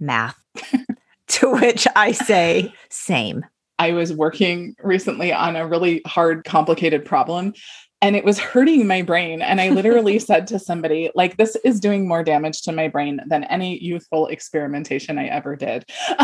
math. 0.00 0.38
to 1.28 1.52
which 1.52 1.86
I 1.94 2.12
say, 2.12 2.72
Same. 2.88 3.44
I 3.78 3.92
was 3.92 4.12
working 4.12 4.74
recently 4.82 5.32
on 5.32 5.56
a 5.56 5.66
really 5.66 6.02
hard, 6.06 6.44
complicated 6.44 7.04
problem 7.04 7.54
and 8.00 8.14
it 8.14 8.24
was 8.24 8.38
hurting 8.38 8.86
my 8.86 9.02
brain. 9.02 9.42
And 9.42 9.60
I 9.60 9.70
literally 9.70 10.18
said 10.18 10.46
to 10.48 10.58
somebody, 10.58 11.10
like, 11.14 11.36
this 11.36 11.56
is 11.64 11.80
doing 11.80 12.06
more 12.06 12.22
damage 12.22 12.62
to 12.62 12.72
my 12.72 12.88
brain 12.88 13.20
than 13.26 13.44
any 13.44 13.82
youthful 13.82 14.28
experimentation 14.28 15.18
I 15.18 15.26
ever 15.26 15.56
did. 15.56 15.84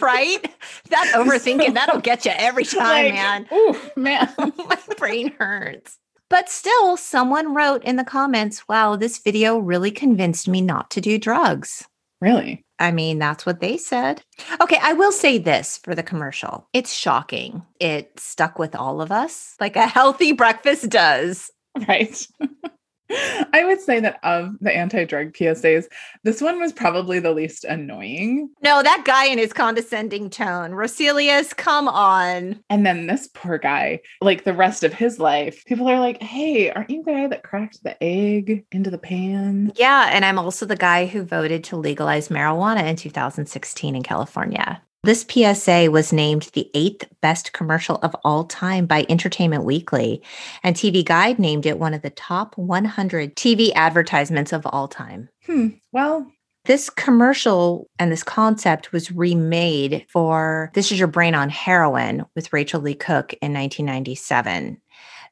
right? 0.00 0.46
That 0.90 1.12
overthinking, 1.14 1.66
so, 1.66 1.72
that'll 1.72 2.00
get 2.00 2.24
you 2.24 2.32
every 2.34 2.64
time, 2.64 3.06
like, 3.06 3.14
man. 3.14 3.46
Ooh, 3.52 3.76
man. 3.96 4.32
my 4.38 4.78
brain 4.98 5.32
hurts. 5.38 5.98
But 6.30 6.48
still, 6.48 6.96
someone 6.96 7.54
wrote 7.54 7.84
in 7.84 7.96
the 7.96 8.04
comments, 8.04 8.66
wow, 8.68 8.96
this 8.96 9.18
video 9.18 9.58
really 9.58 9.90
convinced 9.90 10.48
me 10.48 10.60
not 10.60 10.90
to 10.92 11.00
do 11.00 11.18
drugs. 11.18 11.86
Really? 12.24 12.64
I 12.78 12.90
mean, 12.90 13.18
that's 13.18 13.44
what 13.44 13.60
they 13.60 13.76
said. 13.76 14.22
Okay, 14.62 14.78
I 14.80 14.94
will 14.94 15.12
say 15.12 15.36
this 15.36 15.76
for 15.76 15.94
the 15.94 16.02
commercial. 16.02 16.66
It's 16.72 16.94
shocking. 16.94 17.62
It 17.80 18.18
stuck 18.18 18.58
with 18.58 18.74
all 18.74 19.02
of 19.02 19.12
us 19.12 19.54
like 19.60 19.76
a 19.76 19.86
healthy 19.86 20.32
breakfast 20.32 20.88
does. 20.88 21.50
Right. 21.88 22.24
I 23.10 23.64
would 23.64 23.80
say 23.80 24.00
that 24.00 24.18
of 24.22 24.56
the 24.60 24.74
anti 24.74 25.04
drug 25.04 25.32
PSAs, 25.32 25.86
this 26.22 26.40
one 26.40 26.58
was 26.58 26.72
probably 26.72 27.18
the 27.18 27.32
least 27.32 27.64
annoying. 27.64 28.50
No, 28.62 28.82
that 28.82 29.02
guy 29.04 29.26
in 29.26 29.38
his 29.38 29.52
condescending 29.52 30.30
tone. 30.30 30.70
Roselius, 30.72 31.54
come 31.56 31.88
on. 31.88 32.60
And 32.70 32.86
then 32.86 33.06
this 33.06 33.28
poor 33.32 33.58
guy, 33.58 34.00
like 34.20 34.44
the 34.44 34.54
rest 34.54 34.84
of 34.84 34.94
his 34.94 35.18
life, 35.18 35.64
people 35.66 35.88
are 35.88 36.00
like, 36.00 36.22
hey, 36.22 36.70
aren't 36.70 36.90
you 36.90 37.02
the 37.02 37.12
guy 37.12 37.26
that 37.26 37.42
cracked 37.42 37.82
the 37.82 38.02
egg 38.02 38.64
into 38.72 38.90
the 38.90 38.98
pan? 38.98 39.72
Yeah. 39.76 40.08
And 40.10 40.24
I'm 40.24 40.38
also 40.38 40.66
the 40.66 40.76
guy 40.76 41.06
who 41.06 41.22
voted 41.22 41.64
to 41.64 41.76
legalize 41.76 42.28
marijuana 42.28 42.84
in 42.84 42.96
2016 42.96 43.94
in 43.94 44.02
California. 44.02 44.82
This 45.04 45.26
PSA 45.28 45.90
was 45.90 46.14
named 46.14 46.48
the 46.54 46.70
eighth 46.72 47.04
best 47.20 47.52
commercial 47.52 47.96
of 47.96 48.16
all 48.24 48.44
time 48.44 48.86
by 48.86 49.04
Entertainment 49.10 49.64
Weekly, 49.64 50.22
and 50.62 50.74
TV 50.74 51.04
Guide 51.04 51.38
named 51.38 51.66
it 51.66 51.78
one 51.78 51.92
of 51.92 52.00
the 52.00 52.08
top 52.08 52.56
100 52.56 53.36
TV 53.36 53.70
advertisements 53.74 54.50
of 54.50 54.66
all 54.66 54.88
time. 54.88 55.28
Hmm. 55.44 55.68
Well, 55.92 56.32
this 56.64 56.88
commercial 56.88 57.90
and 57.98 58.10
this 58.10 58.22
concept 58.22 58.92
was 58.92 59.12
remade 59.12 60.06
for 60.08 60.70
This 60.72 60.90
Is 60.90 60.98
Your 60.98 61.08
Brain 61.08 61.34
on 61.34 61.50
Heroin 61.50 62.24
with 62.34 62.50
Rachael 62.50 62.80
Leigh 62.80 62.94
Cook 62.94 63.34
in 63.42 63.52
1997. 63.52 64.80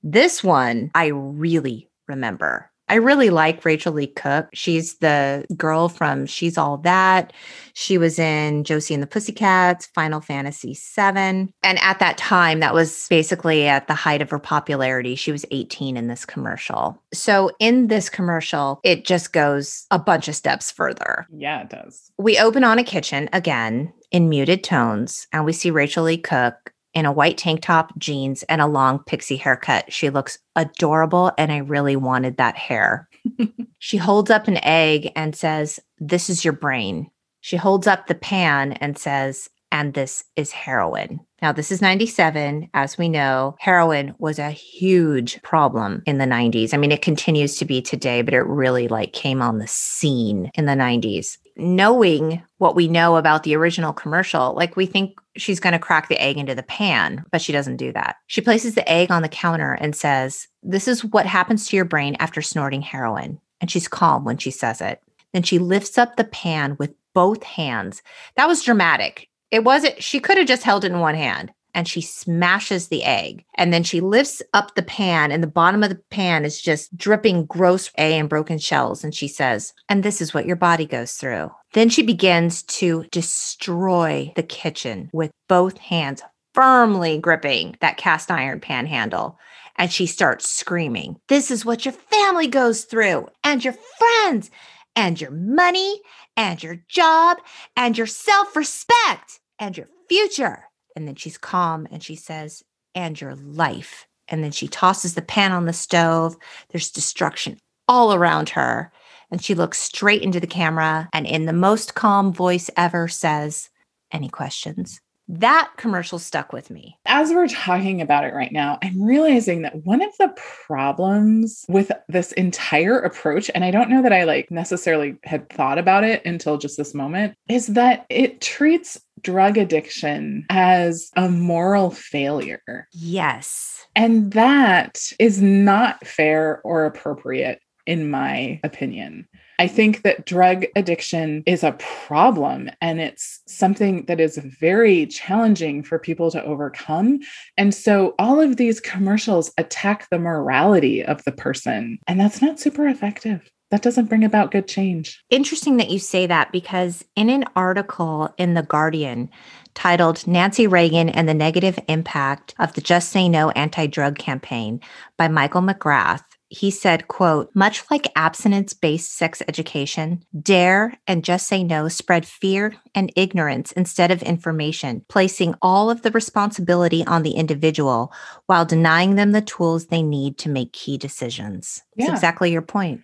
This 0.03 0.45
one 0.45 0.91
I 0.95 1.07
really 1.07 1.89
remember. 2.09 2.72
I 2.93 2.97
really 2.97 3.31
like 3.31 3.65
Rachael 3.65 3.95
Leigh 3.95 4.07
Cook. 4.07 4.51
She's 4.53 4.97
the 4.97 5.47
girl 5.57 5.89
from 5.89 6.27
She's 6.27 6.59
All 6.59 6.77
That. 6.77 7.33
She 7.73 7.97
was 7.97 8.19
in 8.19 8.65
Josie 8.65 8.93
and 8.93 9.03
the 9.03 9.07
Pussycats, 9.07 9.87
Final 9.95 10.21
Fantasy 10.21 10.75
VII. 10.75 11.55
And 11.63 11.79
at 11.81 12.01
that 12.01 12.19
time, 12.19 12.61
that 12.61 12.75
was 12.75 13.07
basically 13.09 13.67
at 13.67 13.87
the 13.89 13.95
height 13.95 14.21
of 14.21 14.29
her 14.29 14.39
popularity. 14.39 15.15
She 15.15 15.33
was 15.33 15.47
18 15.51 15.97
in 15.97 16.09
this 16.09 16.27
commercial. 16.27 17.03
So 17.15 17.51
in 17.59 17.87
this 17.87 18.11
commercial, 18.11 18.79
it 18.85 19.07
just 19.07 19.33
goes 19.33 19.87
a 19.91 19.99
bunch 19.99 20.29
of 20.29 20.37
steps 20.37 20.71
further. 20.71 21.27
Yeah, 21.35 21.63
it 21.63 21.71
does. 21.71 22.11
We 22.19 22.39
open 22.39 22.63
on 22.63 22.79
a 22.79 22.85
kitchen 22.85 23.31
again 23.33 23.91
in 24.11 24.29
muted 24.29 24.63
tones, 24.63 25.27
and 25.33 25.47
we 25.47 25.55
see 25.55 25.71
Rachael 25.71 26.05
Leigh 26.05 26.19
Cook 26.19 26.72
in 26.95 27.07
a 27.07 27.13
white 27.13 27.39
tank 27.39 27.63
top, 27.63 27.97
jeans, 27.99 28.43
and 28.45 28.61
a 28.61 28.67
long 28.67 28.99
pixie 29.01 29.37
haircut. 29.37 29.93
She 29.93 30.11
looks 30.11 30.39
adorable, 30.57 31.33
and 31.39 31.53
I 31.53 31.59
really 31.59 31.97
wanted 31.97 32.37
that 32.37 32.57
hair. 32.57 33.09
she 33.79 33.97
holds 33.97 34.31
up 34.31 34.49
an 34.49 34.63
egg 34.65 35.11
and 35.17 35.35
says, 35.35 35.81
This 35.99 36.29
is 36.29 36.45
your 36.45 36.53
brain. 36.53 37.11
She 37.41 37.57
holds 37.57 37.87
up 37.87 38.07
the 38.07 38.15
pan 38.15 38.73
and 38.75 38.99
says, 38.99 39.49
And 39.71 39.95
this 39.95 40.25
is 40.37 40.53
heroin. 40.53 41.21
Now, 41.43 41.51
this 41.51 41.73
is 41.73 41.83
97. 41.83 42.71
As 42.73 42.97
we 42.97 43.09
know, 43.09 43.57
heroin 43.59 44.15
was 44.19 44.39
a 44.39 44.51
huge 44.51 45.43
problem 45.43 46.03
in 46.07 46.19
the 46.19 46.25
90s. 46.25 46.73
I 46.73 46.77
mean, 46.77 46.93
it 46.93 47.03
continues 47.03 47.57
to 47.57 47.65
be 47.65 47.83
today, 47.83 48.23
but 48.23 48.33
it 48.33 48.47
really 48.47 48.87
like 48.87 49.13
came 49.13 49.43
on 49.43 49.59
the 49.59 49.67
scene 49.67 50.53
in 50.55 50.67
the 50.67 50.73
90s. 50.73 51.39
Knowing 51.57 52.43
what 52.59 52.75
we 52.75 52.89
know 52.89 53.17
about 53.17 53.43
the 53.43 53.55
original 53.55 53.93
commercial, 53.93 54.55
like 54.55 54.77
we 54.77 54.87
think 54.87 55.21
she's 55.37 55.61
going 55.61 55.73
to 55.73 55.79
crack 55.79 56.09
the 56.09 56.21
egg 56.21 56.37
into 56.37 56.55
the 56.55 56.63
pan, 56.63 57.25
but 57.31 57.43
she 57.43 57.53
doesn't 57.53 57.77
do 57.77 57.93
that. 57.93 58.17
She 58.27 58.41
places 58.41 58.75
the 58.75 58.89
egg 58.91 59.11
on 59.11 59.23
the 59.23 59.29
counter 59.29 59.75
and 59.75 59.95
says, 59.95 60.49
This 60.63 60.89
is 60.89 61.05
what 61.05 61.27
happens 61.27 61.69
to 61.69 61.77
your 61.77 61.85
brain 61.85 62.17
after 62.21 62.43
snorting 62.43 62.83
heroin. 62.83 63.41
And 63.61 63.71
she's 63.71 63.89
calm 63.89 64.25
when 64.25 64.39
she 64.39 64.51
says 64.51 64.81
it. 64.81 65.03
Then 65.33 65.43
she 65.43 65.59
lifts 65.59 65.99
up 65.99 66.17
the 66.17 66.25
pan 66.25 66.77
with 66.79 66.95
both 67.15 67.43
hands. 67.43 68.03
That 68.37 68.49
was 68.49 68.63
dramatic 68.63 69.29
It 69.51 69.65
wasn't, 69.65 70.03
she 70.03 70.21
could 70.21 70.39
have 70.39 70.47
just 70.47 70.63
held 70.63 70.85
it 70.85 70.93
in 70.93 71.01
one 71.01 71.15
hand 71.15 71.53
and 71.75 71.89
she 71.89 72.01
smashes 72.01 72.89
the 72.89 73.05
egg. 73.05 73.45
And 73.55 73.73
then 73.73 73.83
she 73.83 74.01
lifts 74.01 74.43
up 74.53 74.75
the 74.75 74.83
pan, 74.83 75.33
and 75.33 75.43
the 75.43 75.49
bottom 75.49 75.83
of 75.83 75.91
the 75.91 76.01
pan 76.11 76.45
is 76.45 76.61
just 76.61 76.97
dripping 76.97 77.47
gross 77.47 77.91
A 77.99 78.19
and 78.19 78.29
broken 78.29 78.59
shells. 78.59 79.05
And 79.05 79.15
she 79.15 79.29
says, 79.29 79.73
And 79.89 80.03
this 80.03 80.21
is 80.21 80.35
what 80.35 80.47
your 80.47 80.57
body 80.57 80.87
goes 80.87 81.15
through. 81.15 81.51
Then 81.73 81.89
she 81.89 82.03
begins 82.03 82.63
to 82.65 83.05
destroy 83.11 84.33
the 84.37 84.43
kitchen 84.43 85.11
with 85.13 85.31
both 85.49 85.79
hands 85.79 86.23
firmly 86.55 87.19
gripping 87.19 87.77
that 87.81 87.97
cast 87.97 88.31
iron 88.31 88.61
pan 88.61 88.87
handle. 88.87 89.39
And 89.77 89.91
she 89.91 90.07
starts 90.07 90.51
screaming, 90.51 91.17
This 91.29 91.51
is 91.51 91.65
what 91.65 91.85
your 91.85 91.95
family 91.95 92.47
goes 92.47 92.85
through, 92.85 93.29
and 93.43 93.65
your 93.65 93.75
friends, 93.99 94.51
and 94.95 95.19
your 95.19 95.31
money, 95.31 96.01
and 96.37 96.63
your 96.63 96.77
job, 96.89 97.39
and 97.75 97.97
your 97.97 98.07
self 98.07 98.55
respect, 98.55 99.41
and 99.59 99.77
your 99.77 99.89
future. 100.09 100.65
And 100.97 101.07
then 101.07 101.15
she's 101.15 101.39
calm 101.39 101.87
and 101.91 102.03
she 102.03 102.17
says, 102.17 102.63
and 102.95 103.21
your 103.21 103.35
life. 103.35 104.07
And 104.29 104.43
then 104.43 104.53
she 104.53 104.69
tosses 104.69 105.15
the 105.15 105.23
pan 105.23 105.53
on 105.53 105.67
the 105.67 105.73
stove. 105.73 106.37
There's 106.71 106.91
destruction 106.91 107.59
all 107.89 108.15
around 108.15 108.49
her. 108.51 108.93
And 109.31 109.43
she 109.43 109.55
looks 109.55 109.79
straight 109.79 110.23
into 110.23 110.41
the 110.41 110.47
camera 110.47 111.09
and, 111.13 111.27
in 111.27 111.47
the 111.47 111.53
most 111.53 111.95
calm 111.95 112.33
voice 112.33 112.71
ever, 112.77 113.09
says, 113.09 113.71
Any 114.11 114.29
questions? 114.29 115.02
That 115.29 115.71
commercial 115.77 116.19
stuck 116.19 116.53
with 116.53 116.71
me. 116.71 116.99
As 117.07 117.31
we're 117.31 117.49
talking 117.49 118.01
about 118.01 118.25
it 118.25 118.35
right 118.35 118.53
now, 118.53 118.79
I'm 118.83 119.03
realizing 119.03 119.63
that 119.63 119.85
one 119.85 120.03
of 120.03 120.11
the 120.19 120.35
problems 120.67 121.65
with 121.69 121.91
this 122.09 122.33
entire 122.33 122.99
approach, 122.99 123.51
and 123.55 123.65
I 123.65 123.71
don't 123.71 123.89
know 123.89 124.03
that 124.03 124.13
I 124.13 124.25
like 124.25 124.51
necessarily 124.51 125.17
had 125.25 125.49
thought 125.49 125.79
about 125.79 126.05
it 126.05 126.25
until 126.27 126.59
just 126.59 126.77
this 126.77 126.93
moment, 126.93 127.35
is 127.49 127.69
that 127.69 128.05
it 128.11 128.41
treats 128.41 129.01
drug 129.23 129.57
addiction 129.57 130.45
as 130.51 131.11
a 131.17 131.29
moral 131.29 131.91
failure. 131.91 132.89
Yes. 132.93 133.87
And 133.95 134.33
that 134.33 135.01
is 135.19 135.41
not 135.41 136.05
fair 136.07 136.61
or 136.65 136.85
appropriate, 136.85 137.61
in 137.87 138.11
my 138.11 138.61
opinion. 138.65 139.29
I 139.59 139.69
think 139.69 140.03
that 140.03 140.27
drug 140.27 140.65
addiction 140.75 141.43
is 141.47 141.63
a 141.63 141.73
problem 141.73 142.71
and 142.81 143.01
it's 143.01 143.43
something 143.47 144.07
that 144.07 144.19
is 144.19 144.37
very 144.39 145.07
challenging 145.07 145.83
for 145.83 145.99
people 145.99 146.31
to 146.33 146.43
overcome. 146.43 147.21
And 147.57 147.75
so 147.75 148.15
all 148.19 148.41
of 148.41 148.57
these 148.57 148.81
commercials 148.81 149.53
attack 149.59 150.09
the 150.11 150.19
morality 150.19 151.05
of 151.05 151.23
the 151.25 151.33
person, 151.33 151.99
and 152.09 152.19
that's 152.19 152.43
not 152.43 152.59
super 152.59 152.89
effective 152.89 153.49
that 153.73 153.81
doesn't 153.81 154.05
bring 154.05 154.23
about 154.23 154.51
good 154.51 154.69
change. 154.69 155.25
Interesting 155.31 155.79
that 155.79 155.89
you 155.89 155.99
say 155.99 156.27
that 156.27 156.53
because 156.53 157.03
in 157.17 157.31
an 157.31 157.47
article 157.57 158.33
in 158.37 158.53
The 158.53 158.63
Guardian 158.63 159.31
titled 159.73 160.27
Nancy 160.27 160.67
Reagan 160.67 161.09
and 161.09 161.27
the 161.27 161.33
Negative 161.33 161.79
Impact 161.89 162.55
of 162.59 162.75
the 162.75 162.83
Just 162.83 163.09
Say 163.09 163.31
No 163.31 163.49
Anti-Drug 163.53 164.19
Campaign 164.19 164.83
by 165.17 165.27
Michael 165.27 165.63
McGrath, 165.63 166.23
he 166.53 166.71
said, 166.71 167.09
quote, 167.09 167.51
much 167.55 167.83
like 167.91 168.13
abstinence-based 168.15 169.11
sex 169.11 169.41
education, 169.49 170.23
DARE 170.39 170.93
and 171.07 171.25
Just 171.25 171.47
Say 171.47 171.65
No 171.65 171.89
spread 171.89 172.27
fear 172.27 172.75
and 172.95 173.11
ignorance 173.17 173.73
instead 173.73 174.11
of 174.11 174.23
information, 174.23 175.03
placing 175.09 175.55
all 175.63 175.89
of 175.91 176.03
the 176.03 176.11
responsibility 176.11 177.07
on 177.07 177.23
the 177.23 177.31
individual 177.31 178.13
while 178.47 178.67
denying 178.67 179.15
them 179.15 179.33
the 179.33 179.41
tools 179.41 179.87
they 179.87 180.03
need 180.03 180.37
to 180.39 180.51
make 180.51 180.75
key 180.75 180.99
decisions. 180.99 181.83
Yeah. 181.97 182.09
That's 182.09 182.19
exactly 182.19 182.53
your 182.53 182.61
point. 182.61 183.01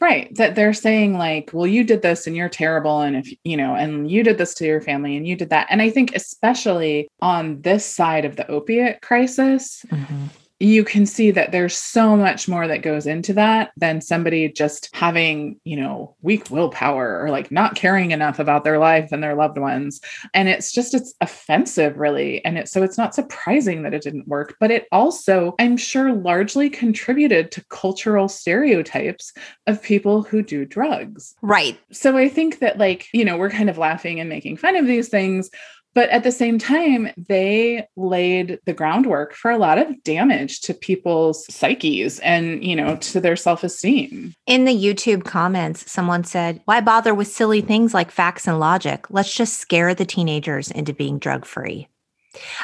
Right. 0.00 0.32
That 0.36 0.54
they're 0.54 0.72
saying, 0.72 1.18
like, 1.18 1.50
well, 1.52 1.66
you 1.66 1.82
did 1.82 2.02
this 2.02 2.28
and 2.28 2.36
you're 2.36 2.48
terrible. 2.48 3.00
And 3.00 3.16
if, 3.16 3.32
you 3.42 3.56
know, 3.56 3.74
and 3.74 4.08
you 4.08 4.22
did 4.22 4.38
this 4.38 4.54
to 4.54 4.64
your 4.64 4.80
family 4.80 5.16
and 5.16 5.26
you 5.26 5.34
did 5.34 5.50
that. 5.50 5.66
And 5.70 5.82
I 5.82 5.90
think, 5.90 6.14
especially 6.14 7.08
on 7.20 7.62
this 7.62 7.84
side 7.84 8.24
of 8.24 8.36
the 8.36 8.48
opiate 8.48 9.02
crisis, 9.02 9.84
mm-hmm 9.88 10.26
you 10.62 10.84
can 10.84 11.06
see 11.06 11.32
that 11.32 11.50
there's 11.50 11.76
so 11.76 12.16
much 12.16 12.46
more 12.46 12.68
that 12.68 12.82
goes 12.82 13.06
into 13.06 13.32
that 13.32 13.72
than 13.76 14.00
somebody 14.00 14.48
just 14.48 14.88
having, 14.94 15.58
you 15.64 15.76
know, 15.76 16.14
weak 16.22 16.50
willpower 16.50 17.20
or 17.20 17.30
like 17.30 17.50
not 17.50 17.74
caring 17.74 18.12
enough 18.12 18.38
about 18.38 18.62
their 18.62 18.78
life 18.78 19.10
and 19.10 19.22
their 19.22 19.34
loved 19.34 19.58
ones. 19.58 20.00
And 20.34 20.48
it's 20.48 20.70
just, 20.70 20.94
it's 20.94 21.14
offensive, 21.20 21.98
really. 21.98 22.44
And 22.44 22.58
it, 22.58 22.68
so 22.68 22.84
it's 22.84 22.96
not 22.96 23.12
surprising 23.12 23.82
that 23.82 23.92
it 23.92 24.02
didn't 24.02 24.28
work, 24.28 24.54
but 24.60 24.70
it 24.70 24.86
also, 24.92 25.56
I'm 25.58 25.76
sure, 25.76 26.12
largely 26.12 26.70
contributed 26.70 27.50
to 27.52 27.64
cultural 27.64 28.28
stereotypes 28.28 29.32
of 29.66 29.82
people 29.82 30.22
who 30.22 30.42
do 30.42 30.64
drugs. 30.64 31.34
Right. 31.42 31.76
So 31.90 32.16
I 32.16 32.28
think 32.28 32.60
that, 32.60 32.78
like, 32.78 33.08
you 33.12 33.24
know, 33.24 33.36
we're 33.36 33.50
kind 33.50 33.68
of 33.68 33.78
laughing 33.78 34.20
and 34.20 34.28
making 34.28 34.58
fun 34.58 34.76
of 34.76 34.86
these 34.86 35.08
things, 35.08 35.50
but 35.94 36.08
at 36.08 36.24
the 36.24 36.32
same 36.32 36.58
time, 36.58 37.10
they 37.16 37.86
laid 37.96 38.58
the 38.64 38.72
groundwork 38.72 39.34
for 39.34 39.50
a 39.50 39.58
lot 39.58 39.78
of 39.78 40.02
damage 40.04 40.60
to 40.62 40.74
people's 40.74 41.46
psyches 41.52 42.18
and, 42.20 42.64
you 42.64 42.74
know, 42.74 42.96
to 42.96 43.20
their 43.20 43.36
self 43.36 43.62
esteem. 43.62 44.34
In 44.46 44.64
the 44.64 44.74
YouTube 44.74 45.24
comments, 45.24 45.90
someone 45.90 46.24
said, 46.24 46.60
Why 46.64 46.80
bother 46.80 47.14
with 47.14 47.28
silly 47.28 47.60
things 47.60 47.92
like 47.92 48.10
facts 48.10 48.46
and 48.46 48.58
logic? 48.58 49.06
Let's 49.10 49.34
just 49.34 49.58
scare 49.58 49.94
the 49.94 50.06
teenagers 50.06 50.70
into 50.70 50.94
being 50.94 51.18
drug 51.18 51.44
free. 51.44 51.88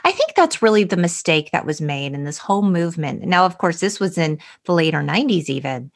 I 0.05 0.13
think 0.13 0.35
that's 0.35 0.63
really 0.63 0.85
the 0.85 0.97
mistake 0.97 1.51
that 1.53 1.67
was 1.67 1.81
made 1.81 2.15
in 2.15 2.25
this 2.25 2.39
whole 2.39 2.63
movement. 2.63 3.25
Now, 3.25 3.45
of 3.45 3.59
course, 3.59 3.81
this 3.81 4.01
was 4.01 4.17
in 4.17 4.39
the 4.65 4.73
later 4.73 5.01
90s, 5.01 5.51
even. 5.51 5.91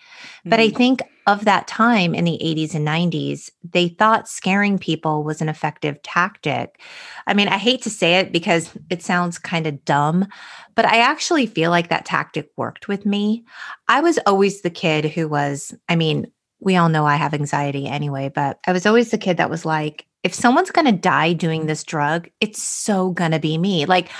But 0.44 0.60
mm-hmm. 0.60 0.74
I 0.74 0.76
think 0.76 1.02
of 1.26 1.44
that 1.44 1.68
time 1.68 2.14
in 2.14 2.24
the 2.24 2.40
80s 2.42 2.74
and 2.74 2.86
90s, 2.86 3.50
they 3.62 3.88
thought 3.88 4.28
scaring 4.28 4.78
people 4.78 5.22
was 5.22 5.40
an 5.40 5.48
effective 5.48 6.00
tactic. 6.02 6.80
I 7.26 7.34
mean, 7.34 7.48
I 7.48 7.58
hate 7.58 7.82
to 7.82 7.90
say 7.90 8.16
it 8.16 8.32
because 8.32 8.70
it 8.90 9.02
sounds 9.02 9.38
kind 9.38 9.66
of 9.66 9.84
dumb, 9.84 10.26
but 10.74 10.84
I 10.84 10.98
actually 10.98 11.46
feel 11.46 11.70
like 11.70 11.88
that 11.88 12.04
tactic 12.04 12.50
worked 12.56 12.88
with 12.88 13.06
me. 13.06 13.44
I 13.88 14.00
was 14.00 14.18
always 14.26 14.62
the 14.62 14.70
kid 14.70 15.04
who 15.04 15.28
was, 15.28 15.74
I 15.88 15.96
mean, 15.96 16.30
we 16.60 16.76
all 16.76 16.88
know 16.88 17.06
I 17.06 17.16
have 17.16 17.34
anxiety 17.34 17.86
anyway, 17.86 18.28
but 18.28 18.58
I 18.66 18.72
was 18.72 18.86
always 18.86 19.10
the 19.10 19.18
kid 19.18 19.36
that 19.36 19.50
was 19.50 19.64
like, 19.64 20.06
if 20.22 20.32
someone's 20.32 20.70
going 20.70 20.86
to 20.86 20.92
die 20.92 21.32
doing 21.32 21.66
this 21.66 21.82
drug, 21.82 22.28
it's 22.40 22.62
so 22.62 23.10
going 23.10 23.32
to 23.32 23.40
be 23.40 23.58
me. 23.58 23.86
Like, 23.86 24.10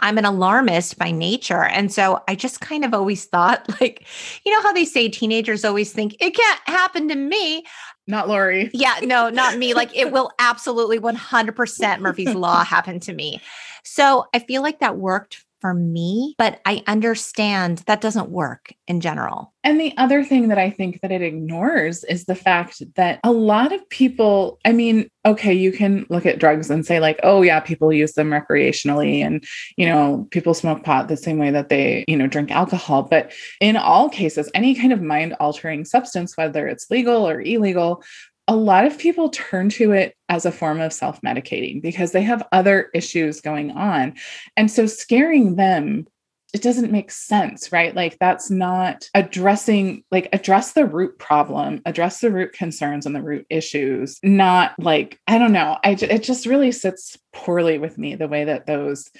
I'm 0.00 0.18
an 0.18 0.24
alarmist 0.24 0.98
by 0.98 1.10
nature. 1.10 1.64
And 1.64 1.92
so 1.92 2.22
I 2.28 2.34
just 2.34 2.60
kind 2.60 2.84
of 2.84 2.92
always 2.92 3.24
thought, 3.24 3.66
like, 3.80 4.06
you 4.44 4.52
know 4.52 4.62
how 4.62 4.72
they 4.72 4.84
say 4.84 5.08
teenagers 5.08 5.64
always 5.64 5.92
think 5.92 6.16
it 6.20 6.34
can't 6.34 6.60
happen 6.66 7.08
to 7.08 7.14
me. 7.14 7.64
Not 8.06 8.28
Lori. 8.28 8.70
Yeah, 8.72 8.98
no, 9.02 9.30
not 9.30 9.58
me. 9.58 9.74
Like, 9.74 9.96
it 9.96 10.12
will 10.12 10.30
absolutely 10.38 11.00
100% 11.00 12.00
Murphy's 12.00 12.34
Law 12.34 12.62
happen 12.62 13.00
to 13.00 13.12
me. 13.12 13.40
So 13.82 14.26
I 14.32 14.38
feel 14.40 14.62
like 14.62 14.80
that 14.80 14.96
worked 14.96 15.44
for 15.66 15.74
me, 15.74 16.36
but 16.38 16.60
I 16.64 16.84
understand 16.86 17.78
that 17.86 18.00
doesn't 18.00 18.30
work 18.30 18.72
in 18.86 19.00
general. 19.00 19.52
And 19.64 19.80
the 19.80 19.92
other 19.96 20.22
thing 20.22 20.46
that 20.46 20.58
I 20.58 20.70
think 20.70 21.00
that 21.00 21.10
it 21.10 21.22
ignores 21.22 22.04
is 22.04 22.26
the 22.26 22.36
fact 22.36 22.80
that 22.94 23.18
a 23.24 23.32
lot 23.32 23.72
of 23.72 23.88
people, 23.88 24.60
I 24.64 24.70
mean, 24.70 25.10
okay, 25.24 25.52
you 25.52 25.72
can 25.72 26.06
look 26.08 26.24
at 26.24 26.38
drugs 26.38 26.70
and 26.70 26.86
say, 26.86 27.00
like, 27.00 27.18
oh, 27.24 27.42
yeah, 27.42 27.58
people 27.58 27.92
use 27.92 28.12
them 28.12 28.30
recreationally 28.30 29.26
and, 29.26 29.42
you 29.76 29.88
know, 29.88 30.28
people 30.30 30.54
smoke 30.54 30.84
pot 30.84 31.08
the 31.08 31.16
same 31.16 31.38
way 31.38 31.50
that 31.50 31.68
they, 31.68 32.04
you 32.06 32.16
know, 32.16 32.28
drink 32.28 32.52
alcohol. 32.52 33.02
But 33.02 33.32
in 33.60 33.76
all 33.76 34.08
cases, 34.08 34.48
any 34.54 34.76
kind 34.76 34.92
of 34.92 35.02
mind 35.02 35.34
altering 35.40 35.84
substance, 35.84 36.36
whether 36.36 36.68
it's 36.68 36.92
legal 36.92 37.28
or 37.28 37.40
illegal, 37.40 38.04
a 38.48 38.56
lot 38.56 38.84
of 38.84 38.98
people 38.98 39.28
turn 39.30 39.68
to 39.70 39.92
it 39.92 40.16
as 40.28 40.46
a 40.46 40.52
form 40.52 40.80
of 40.80 40.92
self 40.92 41.20
medicating 41.22 41.82
because 41.82 42.12
they 42.12 42.22
have 42.22 42.46
other 42.52 42.90
issues 42.94 43.40
going 43.40 43.72
on. 43.72 44.14
And 44.56 44.70
so 44.70 44.86
scaring 44.86 45.56
them 45.56 46.06
it 46.54 46.62
doesn't 46.62 46.92
make 46.92 47.10
sense, 47.10 47.70
right? 47.70 47.94
Like 47.94 48.18
that's 48.18 48.50
not 48.50 49.10
addressing, 49.14 50.04
like 50.10 50.28
address 50.32 50.72
the 50.72 50.86
root 50.86 51.18
problem, 51.18 51.82
address 51.84 52.20
the 52.20 52.30
root 52.30 52.52
concerns 52.52 53.04
and 53.04 53.14
the 53.14 53.20
root 53.20 53.46
issues, 53.50 54.18
not 54.22 54.72
like, 54.78 55.20
I 55.26 55.36
don't 55.36 55.52
know. 55.52 55.76
I, 55.84 55.90
it 55.90 56.22
just 56.22 56.46
really 56.46 56.72
sits 56.72 57.18
poorly 57.34 57.78
with 57.78 57.98
me 57.98 58.14
the 58.14 58.28
way 58.28 58.44
that 58.44 58.64
those 58.64 59.10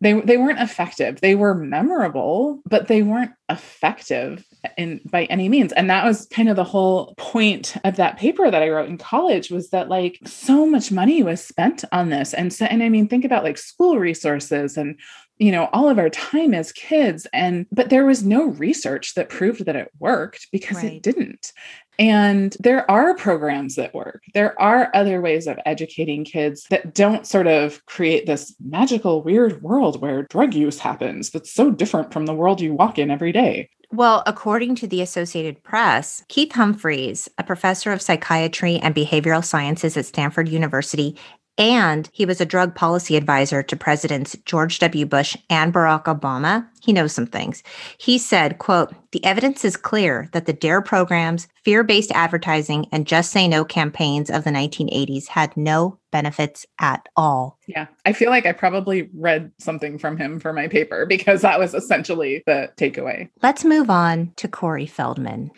they 0.00 0.20
they 0.20 0.36
weren't 0.36 0.60
effective. 0.60 1.20
They 1.20 1.34
were 1.34 1.54
memorable 1.54 2.60
but 2.66 2.88
they 2.88 3.02
weren't 3.02 3.32
effective 3.48 4.44
in 4.76 5.00
by 5.04 5.24
any 5.24 5.48
means. 5.48 5.72
And 5.72 5.90
that 5.90 6.04
was 6.04 6.26
kind 6.26 6.48
of 6.48 6.56
the 6.56 6.64
whole 6.64 7.14
point 7.16 7.76
of 7.84 7.96
that 7.96 8.18
paper 8.18 8.50
that 8.50 8.62
i 8.62 8.68
wrote 8.68 8.88
in 8.88 8.98
college 8.98 9.50
was 9.50 9.70
that 9.70 9.88
like 9.88 10.18
so 10.24 10.66
much 10.66 10.92
money 10.92 11.22
was 11.22 11.44
spent 11.44 11.84
on 11.92 12.10
this. 12.10 12.34
And 12.34 12.52
so 12.52 12.64
and 12.66 12.82
i 12.82 12.88
mean 12.88 13.08
think 13.08 13.24
about 13.24 13.44
like 13.44 13.58
school 13.58 13.98
resources 13.98 14.76
and 14.76 14.98
you 15.38 15.50
know 15.50 15.68
all 15.72 15.88
of 15.88 15.98
our 15.98 16.10
time 16.10 16.54
as 16.54 16.72
kids. 16.72 17.26
And 17.32 17.66
but 17.70 17.90
there 17.90 18.06
was 18.06 18.24
no 18.24 18.46
research 18.46 19.14
that 19.14 19.28
proved 19.28 19.64
that 19.66 19.76
it 19.76 19.90
worked 19.98 20.48
because 20.52 20.78
right. 20.78 20.94
it 20.94 21.02
didn't 21.02 21.52
and 22.00 22.56
there 22.60 22.90
are 22.90 23.14
programs 23.14 23.74
that 23.74 23.92
work. 23.92 24.22
There 24.32 24.60
are 24.60 24.90
other 24.94 25.20
ways 25.20 25.46
of 25.46 25.58
educating 25.66 26.24
kids 26.24 26.66
that 26.70 26.94
don't 26.94 27.26
sort 27.26 27.46
of 27.46 27.84
create 27.84 28.24
this 28.24 28.54
magical, 28.58 29.22
weird 29.22 29.62
world 29.62 30.00
where 30.00 30.22
drug 30.22 30.54
use 30.54 30.78
happens 30.78 31.28
that's 31.28 31.52
so 31.52 31.70
different 31.70 32.10
from 32.10 32.24
the 32.24 32.32
world 32.32 32.62
you 32.62 32.72
walk 32.72 32.98
in 32.98 33.10
every 33.10 33.32
day. 33.32 33.68
Well, 33.92 34.22
according 34.24 34.76
to 34.76 34.86
the 34.86 35.02
Associated 35.02 35.62
Press, 35.62 36.24
Keith 36.28 36.52
Humphreys, 36.52 37.28
a 37.38 37.44
professor 37.44 37.92
of 37.92 38.00
psychiatry 38.00 38.78
and 38.78 38.94
behavioral 38.94 39.44
sciences 39.44 39.96
at 39.96 40.06
Stanford 40.06 40.48
University 40.48 41.16
And 41.58 42.08
he 42.12 42.24
was 42.24 42.40
a 42.40 42.46
drug 42.46 42.74
policy 42.74 43.16
advisor 43.16 43.62
to 43.62 43.76
Presidents 43.76 44.36
George 44.44 44.78
W. 44.78 45.04
Bush 45.04 45.36
and 45.50 45.74
Barack 45.74 46.04
Obama. 46.04 46.66
He 46.80 46.92
knows 46.92 47.12
some 47.12 47.26
things. 47.26 47.62
He 47.98 48.16
said, 48.16 48.58
quote, 48.58 48.94
the 49.12 49.22
evidence 49.24 49.64
is 49.64 49.76
clear 49.76 50.28
that 50.32 50.46
the 50.46 50.52
DARE 50.52 50.80
programs, 50.80 51.48
fear-based 51.64 52.12
advertising, 52.12 52.86
and 52.92 53.06
just 53.06 53.30
say 53.30 53.46
no 53.46 53.64
campaigns 53.64 54.30
of 54.30 54.44
the 54.44 54.50
1980s 54.50 55.26
had 55.26 55.54
no 55.56 55.98
benefits 56.10 56.64
at 56.78 57.08
all. 57.16 57.58
Yeah. 57.66 57.88
I 58.06 58.12
feel 58.12 58.30
like 58.30 58.46
I 58.46 58.52
probably 58.52 59.10
read 59.14 59.52
something 59.58 59.98
from 59.98 60.16
him 60.16 60.40
for 60.40 60.52
my 60.52 60.68
paper 60.68 61.04
because 61.08 61.42
that 61.42 61.58
was 61.58 61.74
essentially 61.74 62.42
the 62.46 62.70
takeaway. 62.76 63.28
Let's 63.42 63.64
move 63.64 63.90
on 63.90 64.32
to 64.36 64.48
Corey 64.48 64.86
Feldman. 64.86 65.50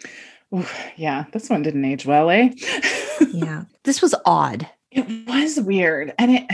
Ooh, 0.55 0.67
yeah, 0.97 1.25
this 1.33 1.49
one 1.49 1.63
didn't 1.63 1.85
age 1.85 2.05
well, 2.05 2.29
eh? 2.29 2.51
yeah. 3.33 3.65
This 3.85 4.03
was 4.03 4.15
odd. 4.27 4.69
It 4.95 5.27
was 5.27 5.59
weird. 5.61 6.13
And 6.19 6.31
it, 6.31 6.45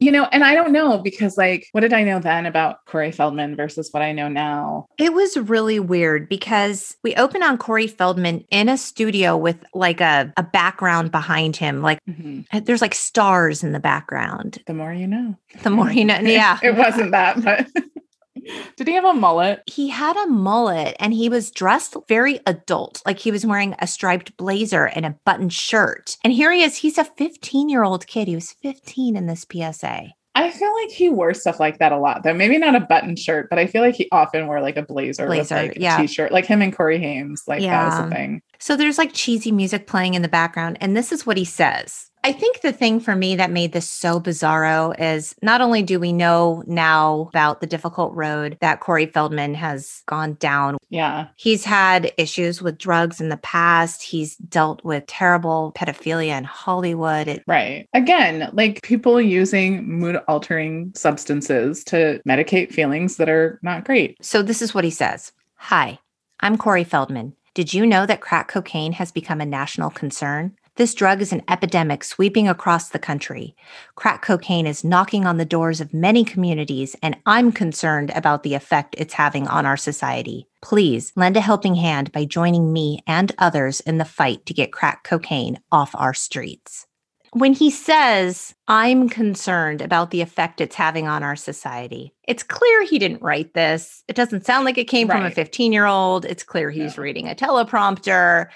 you 0.00 0.12
know, 0.12 0.24
and 0.30 0.44
I 0.44 0.54
don't 0.54 0.72
know 0.72 0.98
because, 0.98 1.38
like, 1.38 1.66
what 1.72 1.80
did 1.80 1.92
I 1.92 2.04
know 2.04 2.18
then 2.18 2.44
about 2.44 2.84
Corey 2.84 3.10
Feldman 3.10 3.56
versus 3.56 3.88
what 3.90 4.02
I 4.02 4.12
know 4.12 4.28
now? 4.28 4.86
It 4.98 5.14
was 5.14 5.36
really 5.36 5.80
weird 5.80 6.28
because 6.28 6.96
we 7.02 7.14
open 7.14 7.42
on 7.42 7.56
Corey 7.56 7.86
Feldman 7.86 8.44
in 8.50 8.68
a 8.68 8.76
studio 8.76 9.36
with 9.36 9.64
like 9.72 10.00
a, 10.00 10.32
a 10.36 10.42
background 10.42 11.10
behind 11.10 11.56
him. 11.56 11.80
Like, 11.80 12.00
mm-hmm. 12.08 12.58
there's 12.64 12.82
like 12.82 12.94
stars 12.94 13.64
in 13.64 13.72
the 13.72 13.80
background. 13.80 14.58
The 14.66 14.74
more 14.74 14.92
you 14.92 15.06
know. 15.06 15.34
The 15.62 15.70
more 15.70 15.90
you 15.90 16.04
know. 16.04 16.16
Yeah. 16.26 16.58
it 16.62 16.76
wasn't 16.76 17.12
that, 17.12 17.42
but. 17.42 17.66
Did 18.76 18.88
he 18.88 18.94
have 18.94 19.04
a 19.04 19.14
mullet? 19.14 19.62
He 19.66 19.88
had 19.88 20.16
a 20.16 20.26
mullet 20.26 20.96
and 20.98 21.12
he 21.12 21.28
was 21.28 21.50
dressed 21.50 21.96
very 22.08 22.40
adult. 22.46 23.02
Like 23.06 23.18
he 23.18 23.30
was 23.30 23.46
wearing 23.46 23.74
a 23.78 23.86
striped 23.86 24.36
blazer 24.36 24.86
and 24.86 25.06
a 25.06 25.16
button 25.24 25.48
shirt. 25.48 26.16
And 26.24 26.32
here 26.32 26.52
he 26.52 26.62
is. 26.62 26.76
He's 26.76 26.98
a 26.98 27.04
15 27.04 27.68
year 27.68 27.84
old 27.84 28.06
kid. 28.06 28.28
He 28.28 28.34
was 28.34 28.52
15 28.52 29.16
in 29.16 29.26
this 29.26 29.46
PSA. 29.50 30.10
I 30.36 30.50
feel 30.50 30.72
like 30.74 30.90
he 30.90 31.08
wore 31.08 31.32
stuff 31.32 31.58
like 31.58 31.78
that 31.78 31.92
a 31.92 31.98
lot, 31.98 32.22
though. 32.22 32.34
Maybe 32.34 32.58
not 32.58 32.74
a 32.74 32.80
button 32.80 33.16
shirt, 33.16 33.48
but 33.48 33.58
I 33.58 33.66
feel 33.66 33.80
like 33.80 33.94
he 33.94 34.06
often 34.12 34.46
wore 34.46 34.60
like 34.60 34.76
a 34.76 34.82
blazer, 34.82 35.24
blazer 35.24 35.54
with 35.54 35.68
like 35.68 35.78
yeah. 35.80 35.96
a 35.96 36.02
t-shirt, 36.02 36.30
like 36.30 36.44
him 36.44 36.60
and 36.60 36.76
Corey 36.76 36.98
Haim. 36.98 37.36
Like 37.46 37.62
yeah. 37.62 37.88
that 37.88 38.02
was 38.02 38.06
a 38.06 38.14
thing. 38.14 38.42
So 38.58 38.76
there's 38.76 38.98
like 38.98 39.14
cheesy 39.14 39.50
music 39.50 39.86
playing 39.86 40.12
in 40.12 40.20
the 40.20 40.28
background, 40.28 40.76
and 40.82 40.94
this 40.94 41.10
is 41.10 41.24
what 41.24 41.38
he 41.38 41.46
says. 41.46 42.10
I 42.26 42.32
think 42.32 42.60
the 42.60 42.72
thing 42.72 42.98
for 42.98 43.14
me 43.14 43.36
that 43.36 43.52
made 43.52 43.70
this 43.70 43.88
so 43.88 44.18
bizarro 44.18 44.98
is 44.98 45.36
not 45.42 45.60
only 45.60 45.84
do 45.84 46.00
we 46.00 46.12
know 46.12 46.64
now 46.66 47.28
about 47.28 47.60
the 47.60 47.68
difficult 47.68 48.12
road 48.14 48.58
that 48.60 48.80
Corey 48.80 49.06
Feldman 49.06 49.54
has 49.54 50.02
gone 50.06 50.34
down. 50.34 50.76
Yeah. 50.90 51.28
He's 51.36 51.64
had 51.64 52.10
issues 52.18 52.60
with 52.60 52.78
drugs 52.78 53.20
in 53.20 53.28
the 53.28 53.36
past. 53.36 54.02
He's 54.02 54.34
dealt 54.38 54.82
with 54.84 55.06
terrible 55.06 55.72
pedophilia 55.76 56.36
in 56.36 56.42
Hollywood. 56.42 57.28
It- 57.28 57.44
right. 57.46 57.88
Again, 57.94 58.50
like 58.52 58.82
people 58.82 59.20
using 59.20 59.88
mood 59.88 60.16
altering 60.26 60.90
substances 60.96 61.84
to 61.84 62.20
medicate 62.26 62.72
feelings 62.72 63.18
that 63.18 63.28
are 63.28 63.60
not 63.62 63.84
great. 63.84 64.16
So 64.20 64.42
this 64.42 64.62
is 64.62 64.74
what 64.74 64.82
he 64.82 64.90
says 64.90 65.30
Hi, 65.58 66.00
I'm 66.40 66.58
Corey 66.58 66.82
Feldman. 66.82 67.36
Did 67.54 67.72
you 67.72 67.86
know 67.86 68.04
that 68.04 68.20
crack 68.20 68.48
cocaine 68.48 68.94
has 68.94 69.12
become 69.12 69.40
a 69.40 69.46
national 69.46 69.90
concern? 69.90 70.56
This 70.76 70.92
drug 70.92 71.22
is 71.22 71.32
an 71.32 71.42
epidemic 71.48 72.04
sweeping 72.04 72.48
across 72.48 72.90
the 72.90 72.98
country. 72.98 73.56
Crack 73.94 74.20
cocaine 74.20 74.66
is 74.66 74.84
knocking 74.84 75.24
on 75.24 75.38
the 75.38 75.46
doors 75.46 75.80
of 75.80 75.94
many 75.94 76.22
communities, 76.22 76.94
and 77.02 77.16
I'm 77.24 77.50
concerned 77.50 78.12
about 78.14 78.42
the 78.42 78.52
effect 78.52 78.94
it's 78.98 79.14
having 79.14 79.48
on 79.48 79.64
our 79.64 79.78
society. 79.78 80.46
Please 80.62 81.14
lend 81.16 81.38
a 81.38 81.40
helping 81.40 81.76
hand 81.76 82.12
by 82.12 82.26
joining 82.26 82.74
me 82.74 83.00
and 83.06 83.32
others 83.38 83.80
in 83.80 83.96
the 83.96 84.04
fight 84.04 84.44
to 84.44 84.54
get 84.54 84.70
crack 84.70 85.02
cocaine 85.02 85.58
off 85.72 85.94
our 85.94 86.12
streets 86.12 86.86
when 87.36 87.52
he 87.52 87.70
says, 87.70 88.54
I'm 88.66 89.10
concerned 89.10 89.82
about 89.82 90.10
the 90.10 90.22
effect 90.22 90.62
it's 90.62 90.74
having 90.74 91.06
on 91.06 91.22
our 91.22 91.36
society, 91.36 92.14
it's 92.26 92.42
clear 92.42 92.82
he 92.84 92.98
didn't 92.98 93.20
write 93.20 93.52
this. 93.52 94.02
It 94.08 94.16
doesn't 94.16 94.46
sound 94.46 94.64
like 94.64 94.78
it 94.78 94.88
came 94.88 95.06
right. 95.06 95.18
from 95.18 95.26
a 95.26 95.30
15 95.30 95.70
year 95.70 95.84
old. 95.84 96.24
It's 96.24 96.42
clear 96.42 96.70
he's 96.70 96.96
reading 96.96 97.28
a 97.28 97.34
teleprompter. 97.34 98.46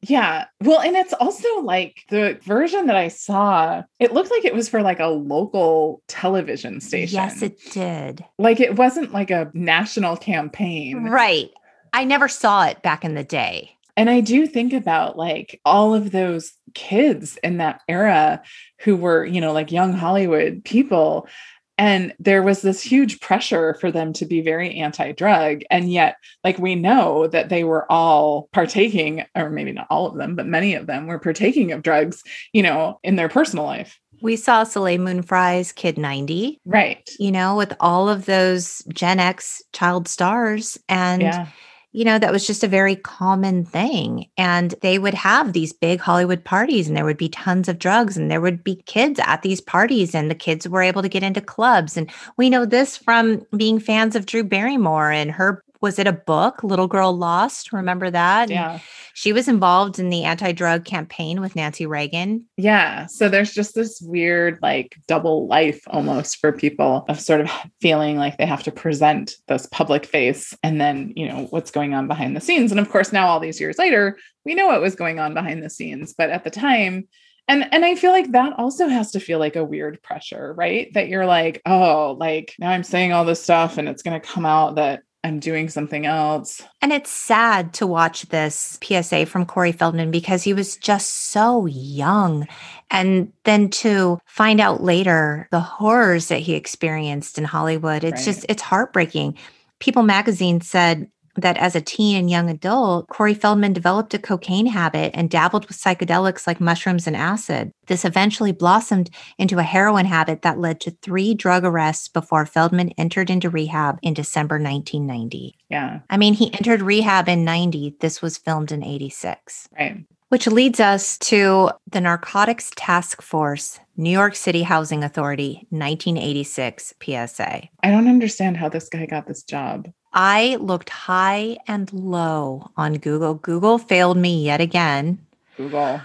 Yeah. 0.00 0.46
Well, 0.62 0.80
and 0.80 0.96
it's 0.96 1.12
also 1.12 1.60
like 1.60 2.04
the 2.08 2.38
version 2.42 2.86
that 2.86 2.96
I 2.96 3.08
saw, 3.08 3.82
it 3.98 4.14
looked 4.14 4.30
like 4.30 4.46
it 4.46 4.54
was 4.54 4.70
for 4.70 4.80
like 4.80 5.00
a 5.00 5.08
local 5.08 6.02
television 6.08 6.80
station. 6.80 7.16
Yes, 7.16 7.42
it 7.42 7.58
did. 7.72 8.24
Like 8.38 8.58
it 8.58 8.76
wasn't 8.76 9.12
like 9.12 9.30
a 9.30 9.50
national 9.52 10.16
campaign. 10.16 11.04
Right. 11.04 11.50
I 11.92 12.04
never 12.04 12.26
saw 12.26 12.64
it 12.64 12.80
back 12.80 13.04
in 13.04 13.16
the 13.16 13.24
day. 13.24 13.76
And 14.00 14.08
I 14.08 14.20
do 14.20 14.46
think 14.46 14.72
about 14.72 15.18
like 15.18 15.60
all 15.66 15.94
of 15.94 16.10
those 16.10 16.54
kids 16.72 17.36
in 17.42 17.58
that 17.58 17.82
era 17.86 18.40
who 18.80 18.96
were, 18.96 19.26
you 19.26 19.42
know, 19.42 19.52
like 19.52 19.70
young 19.70 19.92
Hollywood 19.92 20.64
people. 20.64 21.28
And 21.76 22.14
there 22.18 22.42
was 22.42 22.62
this 22.62 22.80
huge 22.80 23.20
pressure 23.20 23.74
for 23.74 23.92
them 23.92 24.14
to 24.14 24.24
be 24.24 24.40
very 24.40 24.76
anti 24.76 25.12
drug. 25.12 25.64
And 25.70 25.92
yet, 25.92 26.16
like, 26.42 26.58
we 26.58 26.76
know 26.76 27.26
that 27.26 27.50
they 27.50 27.62
were 27.62 27.84
all 27.92 28.48
partaking, 28.54 29.26
or 29.34 29.50
maybe 29.50 29.72
not 29.72 29.86
all 29.90 30.06
of 30.06 30.16
them, 30.16 30.34
but 30.34 30.46
many 30.46 30.72
of 30.72 30.86
them 30.86 31.06
were 31.06 31.18
partaking 31.18 31.70
of 31.70 31.82
drugs, 31.82 32.22
you 32.54 32.62
know, 32.62 33.00
in 33.04 33.16
their 33.16 33.28
personal 33.28 33.66
life. 33.66 34.00
We 34.22 34.36
saw 34.36 34.64
Soleil 34.64 34.98
Moon 34.98 35.22
Frye's 35.22 35.72
Kid 35.72 35.98
90. 35.98 36.58
Right. 36.64 37.06
You 37.18 37.32
know, 37.32 37.54
with 37.54 37.74
all 37.80 38.08
of 38.08 38.24
those 38.24 38.82
Gen 38.94 39.20
X 39.20 39.62
child 39.74 40.08
stars. 40.08 40.78
And 40.88 41.20
yeah 41.20 41.48
you 41.92 42.04
know, 42.04 42.18
that 42.18 42.32
was 42.32 42.46
just 42.46 42.62
a 42.62 42.68
very 42.68 42.94
common 42.94 43.64
thing. 43.64 44.28
And 44.36 44.74
they 44.80 44.98
would 44.98 45.14
have 45.14 45.52
these 45.52 45.72
big 45.72 46.00
Hollywood 46.00 46.44
parties, 46.44 46.86
and 46.86 46.96
there 46.96 47.04
would 47.04 47.16
be 47.16 47.28
tons 47.28 47.68
of 47.68 47.78
drugs, 47.78 48.16
and 48.16 48.30
there 48.30 48.40
would 48.40 48.62
be 48.62 48.76
kids 48.86 49.18
at 49.24 49.42
these 49.42 49.60
parties, 49.60 50.14
and 50.14 50.30
the 50.30 50.34
kids 50.34 50.68
were 50.68 50.82
able 50.82 51.02
to 51.02 51.08
get 51.08 51.22
into 51.22 51.40
clubs. 51.40 51.96
And 51.96 52.10
we 52.36 52.48
know 52.48 52.64
this 52.64 52.96
from 52.96 53.44
being 53.56 53.80
fans 53.80 54.14
of 54.14 54.26
Drew 54.26 54.44
Barrymore 54.44 55.10
and 55.10 55.30
her 55.30 55.64
was 55.80 55.98
it 55.98 56.06
a 56.06 56.12
book, 56.12 56.62
Little 56.62 56.86
Girl 56.86 57.16
Lost? 57.16 57.72
Remember 57.72 58.10
that? 58.10 58.50
Yeah. 58.50 58.72
And 58.72 58.80
she 59.14 59.32
was 59.32 59.48
involved 59.48 59.98
in 59.98 60.10
the 60.10 60.24
anti 60.24 60.52
drug 60.52 60.84
campaign 60.84 61.40
with 61.40 61.56
Nancy 61.56 61.86
Reagan. 61.86 62.46
Yeah. 62.56 63.06
So 63.06 63.28
there's 63.28 63.52
just 63.52 63.74
this 63.74 64.00
weird, 64.00 64.58
like, 64.62 64.96
double 65.06 65.46
life 65.46 65.82
almost 65.86 66.38
for 66.38 66.52
people 66.52 67.04
of 67.08 67.20
sort 67.20 67.40
of 67.40 67.50
feeling 67.80 68.16
like 68.16 68.36
they 68.36 68.46
have 68.46 68.62
to 68.64 68.72
present 68.72 69.36
this 69.48 69.66
public 69.66 70.06
face 70.06 70.56
and 70.62 70.80
then, 70.80 71.12
you 71.16 71.28
know, 71.28 71.46
what's 71.50 71.70
going 71.70 71.94
on 71.94 72.08
behind 72.08 72.36
the 72.36 72.40
scenes. 72.40 72.70
And 72.70 72.80
of 72.80 72.90
course, 72.90 73.12
now 73.12 73.26
all 73.26 73.40
these 73.40 73.60
years 73.60 73.78
later, 73.78 74.18
we 74.44 74.54
know 74.54 74.66
what 74.66 74.80
was 74.80 74.94
going 74.94 75.18
on 75.18 75.34
behind 75.34 75.62
the 75.62 75.70
scenes. 75.70 76.14
But 76.16 76.30
at 76.30 76.44
the 76.44 76.50
time, 76.50 77.08
and 77.48 77.66
and 77.72 77.84
i 77.84 77.94
feel 77.94 78.12
like 78.12 78.30
that 78.32 78.52
also 78.58 78.86
has 78.86 79.10
to 79.10 79.20
feel 79.20 79.38
like 79.38 79.56
a 79.56 79.64
weird 79.64 80.00
pressure 80.02 80.54
right 80.54 80.92
that 80.94 81.08
you're 81.08 81.26
like 81.26 81.60
oh 81.66 82.16
like 82.18 82.54
now 82.58 82.70
i'm 82.70 82.84
saying 82.84 83.12
all 83.12 83.24
this 83.24 83.42
stuff 83.42 83.76
and 83.76 83.88
it's 83.88 84.02
going 84.02 84.18
to 84.18 84.26
come 84.26 84.46
out 84.46 84.76
that 84.76 85.02
I'm 85.22 85.38
doing 85.38 85.68
something 85.68 86.06
else. 86.06 86.62
And 86.80 86.92
it's 86.92 87.10
sad 87.10 87.74
to 87.74 87.86
watch 87.86 88.22
this 88.22 88.78
PSA 88.82 89.26
from 89.26 89.44
Corey 89.44 89.72
Feldman 89.72 90.10
because 90.10 90.42
he 90.42 90.54
was 90.54 90.76
just 90.76 91.30
so 91.30 91.66
young. 91.66 92.48
And 92.90 93.32
then 93.44 93.68
to 93.70 94.18
find 94.24 94.60
out 94.60 94.82
later 94.82 95.46
the 95.50 95.60
horrors 95.60 96.28
that 96.28 96.40
he 96.40 96.54
experienced 96.54 97.36
in 97.36 97.44
Hollywood, 97.44 98.02
it's 98.02 98.26
right. 98.26 98.34
just, 98.34 98.46
it's 98.48 98.62
heartbreaking. 98.62 99.36
People 99.78 100.02
magazine 100.02 100.62
said 100.62 101.10
that 101.36 101.56
as 101.58 101.74
a 101.74 101.80
teen 101.80 102.16
and 102.16 102.30
young 102.30 102.50
adult, 102.50 103.08
Corey 103.08 103.34
Feldman 103.34 103.72
developed 103.72 104.14
a 104.14 104.18
cocaine 104.18 104.66
habit 104.66 105.12
and 105.14 105.30
dabbled 105.30 105.66
with 105.68 105.76
psychedelics 105.76 106.46
like 106.46 106.60
mushrooms 106.60 107.06
and 107.06 107.16
acid. 107.16 107.72
This 107.86 108.04
eventually 108.04 108.52
blossomed 108.52 109.10
into 109.38 109.58
a 109.58 109.64
heroin 109.64 110.06
habit 110.06 110.42
that 110.42 110.58
led 110.58 110.80
to 110.80 110.90
three 110.90 111.34
drug 111.34 111.64
arrests 111.64 112.08
before 112.08 112.46
Feldman 112.46 112.90
entered 112.90 113.30
into 113.30 113.50
rehab 113.50 113.98
in 114.02 114.14
December 114.14 114.56
1990. 114.56 115.56
Yeah. 115.68 116.00
I 116.10 116.16
mean, 116.16 116.34
he 116.34 116.52
entered 116.54 116.82
rehab 116.82 117.28
in 117.28 117.44
90. 117.44 117.96
This 118.00 118.20
was 118.20 118.36
filmed 118.36 118.72
in 118.72 118.84
86. 118.84 119.68
Right. 119.78 120.04
Which 120.28 120.46
leads 120.46 120.78
us 120.78 121.18
to 121.18 121.70
the 121.90 122.00
Narcotics 122.00 122.70
Task 122.76 123.20
Force, 123.20 123.80
New 123.96 124.10
York 124.10 124.36
City 124.36 124.62
Housing 124.62 125.02
Authority, 125.02 125.66
1986 125.70 126.94
PSA. 127.02 127.68
I 127.82 127.90
don't 127.90 128.06
understand 128.06 128.56
how 128.56 128.68
this 128.68 128.88
guy 128.88 129.06
got 129.06 129.26
this 129.26 129.42
job. 129.42 129.88
I 130.12 130.56
looked 130.56 130.90
high 130.90 131.58
and 131.68 131.92
low 131.92 132.70
on 132.76 132.94
Google. 132.94 133.34
Google 133.34 133.78
failed 133.78 134.16
me 134.16 134.44
yet 134.44 134.60
again. 134.60 135.24
Google. 135.56 136.00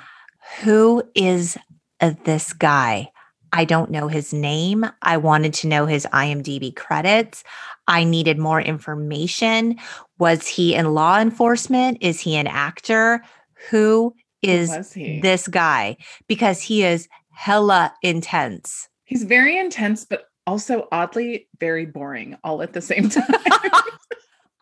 Who 0.61 1.03
is 1.15 1.57
uh, 2.01 2.13
this 2.23 2.53
guy? 2.53 3.11
I 3.51 3.65
don't 3.65 3.89
know 3.89 4.07
his 4.07 4.33
name. 4.33 4.85
I 5.01 5.17
wanted 5.17 5.53
to 5.55 5.67
know 5.67 5.85
his 5.85 6.05
IMDb 6.07 6.75
credits. 6.75 7.43
I 7.87 8.03
needed 8.03 8.37
more 8.37 8.61
information. 8.61 9.77
Was 10.19 10.45
he 10.47 10.75
in 10.75 10.93
law 10.93 11.19
enforcement? 11.19 11.99
Is 12.01 12.19
he 12.19 12.35
an 12.35 12.47
actor? 12.47 13.23
Who 13.69 14.13
is 14.41 14.93
Who 14.93 15.21
this 15.21 15.47
guy? 15.47 15.97
Because 16.27 16.61
he 16.61 16.83
is 16.83 17.07
hella 17.31 17.93
intense. 18.01 18.89
He's 19.05 19.23
very 19.23 19.57
intense, 19.57 20.05
but 20.05 20.25
also 20.45 20.87
oddly 20.91 21.47
very 21.59 21.85
boring 21.85 22.37
all 22.43 22.61
at 22.61 22.73
the 22.73 22.81
same 22.81 23.09
time. 23.09 23.23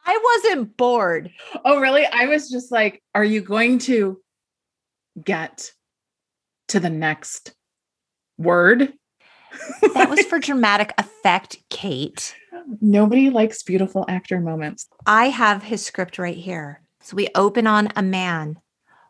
I 0.06 0.42
wasn't 0.44 0.76
bored. 0.78 1.32
Oh, 1.64 1.80
really? 1.80 2.06
I 2.06 2.26
was 2.26 2.50
just 2.50 2.72
like, 2.72 3.02
are 3.16 3.24
you 3.24 3.42
going 3.42 3.80
to 3.80 4.20
get 5.24 5.72
to 6.70 6.80
the 6.80 6.90
next 6.90 7.54
word? 8.38 8.94
That 9.94 10.10
was 10.10 10.26
for 10.30 10.40
dramatic 10.40 10.94
effect, 10.98 11.58
Cate. 11.70 12.36
Nobody 12.82 13.30
likes 13.30 13.64
beautiful 13.64 14.06
actor 14.08 14.40
moments. 14.40 14.88
I 15.06 15.30
have 15.30 15.64
his 15.64 15.86
script 15.86 16.18
right 16.18 16.38
here. 16.38 16.82
So 17.02 17.16
we 17.16 17.28
open 17.36 17.68
on 17.68 17.90
a 17.96 18.02
man 18.02 18.58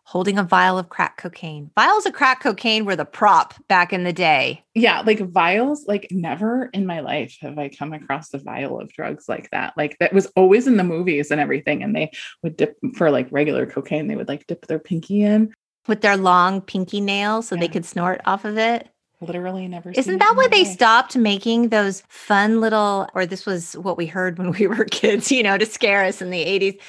holding 0.06 0.38
a 0.38 0.44
vial 0.44 0.78
of 0.78 0.90
crack 0.90 1.18
cocaine. 1.18 1.72
Vials 1.76 2.06
of 2.06 2.14
crack 2.14 2.42
cocaine 2.42 2.86
were 2.86 2.96
the 2.96 3.06
prop 3.06 3.54
back 3.68 3.94
in 3.94 4.04
the 4.04 4.14
day. 4.14 4.64
Yeah, 4.76 5.02
like 5.02 5.20
vials, 5.20 5.86
like 5.88 6.08
never 6.12 6.70
in 6.74 6.86
my 6.86 7.00
life 7.00 7.38
have 7.42 7.58
I 7.58 7.70
come 7.70 7.94
across 7.94 8.34
a 8.34 8.38
vial 8.38 8.80
of 8.80 8.92
drugs 8.92 9.26
like 9.28 9.50
that. 9.52 9.74
Like 9.78 9.98
that 10.00 10.14
was 10.14 10.28
always 10.36 10.68
in 10.68 10.78
the 10.78 10.84
movies 10.84 11.32
and 11.32 11.40
everything. 11.40 11.84
And 11.84 11.96
they 11.96 12.12
would 12.42 12.58
dip 12.58 12.78
for 12.96 13.12
like 13.12 13.28
regular 13.32 13.66
cocaine, 13.66 14.08
they 14.08 14.16
would 14.16 14.28
like 14.28 14.46
dip 14.48 14.68
their 14.68 14.80
pinky 14.80 15.24
in. 15.24 15.54
With 15.88 16.02
their 16.02 16.18
long 16.18 16.62
pinky 16.62 17.02
nails 17.02 17.48
so 17.48 17.58
they 17.58 17.68
could 17.68 17.86
snort 17.86 18.22
off 18.26 18.46
of 18.46 18.58
it. 18.58 18.88
Literally 19.28 19.68
never. 19.68 19.92
Isn't 19.92 20.18
that 20.18 20.34
why 20.36 20.48
they 20.48 20.66
stopped 20.66 21.16
making 21.16 21.70
those 21.70 22.04
fun 22.10 22.62
little, 22.62 23.08
or 23.14 23.26
this 23.26 23.46
was 23.46 23.74
what 23.78 23.98
we 23.98 24.06
heard 24.06 24.38
when 24.38 24.52
we 24.60 24.68
were 24.68 24.86
kids, 24.86 25.32
you 25.32 25.44
know, 25.44 25.58
to 25.58 25.66
scare 25.66 26.04
us 26.04 26.22
in 26.22 26.30
the 26.30 26.44
80s? 26.44 26.80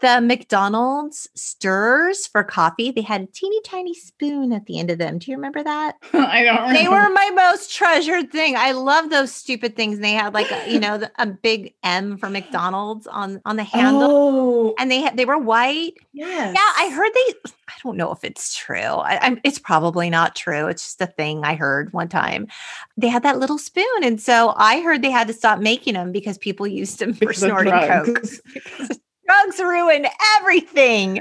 The 0.00 0.20
McDonald's 0.20 1.28
stirrers 1.34 2.26
for 2.26 2.42
coffee, 2.44 2.90
they 2.90 3.00
had 3.00 3.22
a 3.22 3.26
teeny 3.26 3.60
tiny 3.64 3.94
spoon 3.94 4.52
at 4.52 4.66
the 4.66 4.78
end 4.78 4.90
of 4.90 4.98
them. 4.98 5.18
Do 5.18 5.30
you 5.30 5.36
remember 5.36 5.62
that? 5.62 5.96
I 6.12 6.42
don't 6.42 6.56
remember. 6.56 6.74
They 6.78 6.88
were 6.88 7.08
my 7.10 7.30
most 7.34 7.72
treasured 7.74 8.30
thing. 8.30 8.54
I 8.56 8.72
love 8.72 9.08
those 9.10 9.32
stupid 9.32 9.76
things. 9.76 9.94
And 9.96 10.04
they 10.04 10.12
had 10.12 10.34
like, 10.34 10.50
a, 10.50 10.70
you 10.70 10.80
know, 10.80 10.98
the, 10.98 11.10
a 11.16 11.26
big 11.26 11.74
M 11.84 12.18
for 12.18 12.28
McDonald's 12.28 13.06
on 13.06 13.40
on 13.44 13.56
the 13.56 13.64
handle. 13.64 14.08
Oh, 14.10 14.74
And 14.78 14.90
they 14.90 15.00
had 15.00 15.16
they 15.16 15.24
were 15.24 15.38
white. 15.38 15.94
yes. 16.12 16.54
Yeah, 16.54 16.84
I 16.84 16.90
heard 16.92 17.10
they. 17.14 17.50
I 17.68 17.72
don't 17.82 17.96
know 17.96 18.12
if 18.12 18.24
it's 18.24 18.54
true. 18.56 18.78
I, 18.78 19.18
I'm, 19.22 19.40
it's 19.44 19.58
probably 19.58 20.10
not 20.10 20.36
true. 20.36 20.66
It's 20.68 20.82
just 20.84 21.00
a 21.00 21.06
thing 21.06 21.44
I 21.44 21.54
heard 21.54 21.92
one 21.92 22.08
time. 22.08 22.48
They 22.96 23.08
had 23.08 23.22
that 23.22 23.38
little 23.38 23.58
spoon, 23.58 23.84
and 24.02 24.20
so 24.20 24.52
I 24.56 24.80
heard 24.80 25.02
they 25.02 25.10
had 25.10 25.28
to 25.28 25.32
stop 25.34 25.60
making 25.60 25.94
them 25.94 26.12
because 26.12 26.36
people 26.36 26.66
used 26.66 26.98
them 26.98 27.12
for 27.14 27.20
Because 27.20 27.38
snorting 27.38 27.72
coke. 27.72 27.86
drugs. 28.06 28.40
Because 28.52 29.00
drugs 29.26 29.58
ruin 29.60 30.06
everything. 30.38 31.20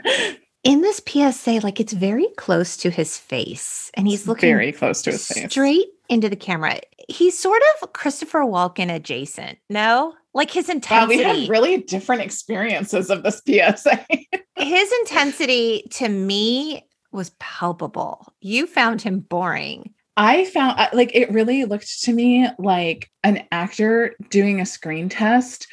In 0.64 0.82
this 0.82 1.02
PSA, 1.06 1.60
like 1.62 1.80
it's 1.80 1.94
very 1.94 2.28
close 2.38 2.78
to 2.78 2.90
his 2.90 3.18
face, 3.18 3.92
and 3.96 4.08
he's 4.08 4.28
looking 4.28 4.50
very 4.50 4.72
close 4.72 5.02
to 5.02 5.12
his 5.12 5.28
face. 5.28 5.52
straight 5.52 5.88
into 6.08 6.30
the 6.30 6.36
camera. 6.38 6.80
He's 7.10 7.38
sort 7.38 7.62
of 7.82 7.92
Christopher 7.92 8.40
Walken 8.42 8.90
adjacent. 8.94 9.58
No, 9.70 10.14
like 10.34 10.50
his 10.52 10.70
Wow, 10.70 10.76
intensity. 10.76 11.18
we 11.18 11.24
had 11.24 11.50
really 11.50 11.78
different 11.78 12.22
experiences 12.22 13.10
of 13.10 13.24
this 13.24 13.42
PSA. 13.46 14.06
his 14.58 14.94
intensity 15.02 15.86
to 15.92 16.08
me 16.08 16.86
was 17.12 17.32
palpable. 17.40 18.26
You 18.40 18.66
found 18.66 19.02
him 19.02 19.20
boring. 19.20 19.94
I 20.16 20.46
found 20.46 20.80
uh, 20.80 20.90
like 20.94 21.14
it 21.14 21.30
really 21.32 21.66
looked 21.66 22.04
to 22.04 22.14
me 22.14 22.48
like 22.58 23.10
an 23.24 23.46
actor 23.52 24.16
doing 24.30 24.62
a 24.62 24.66
screen 24.66 25.10
test 25.10 25.68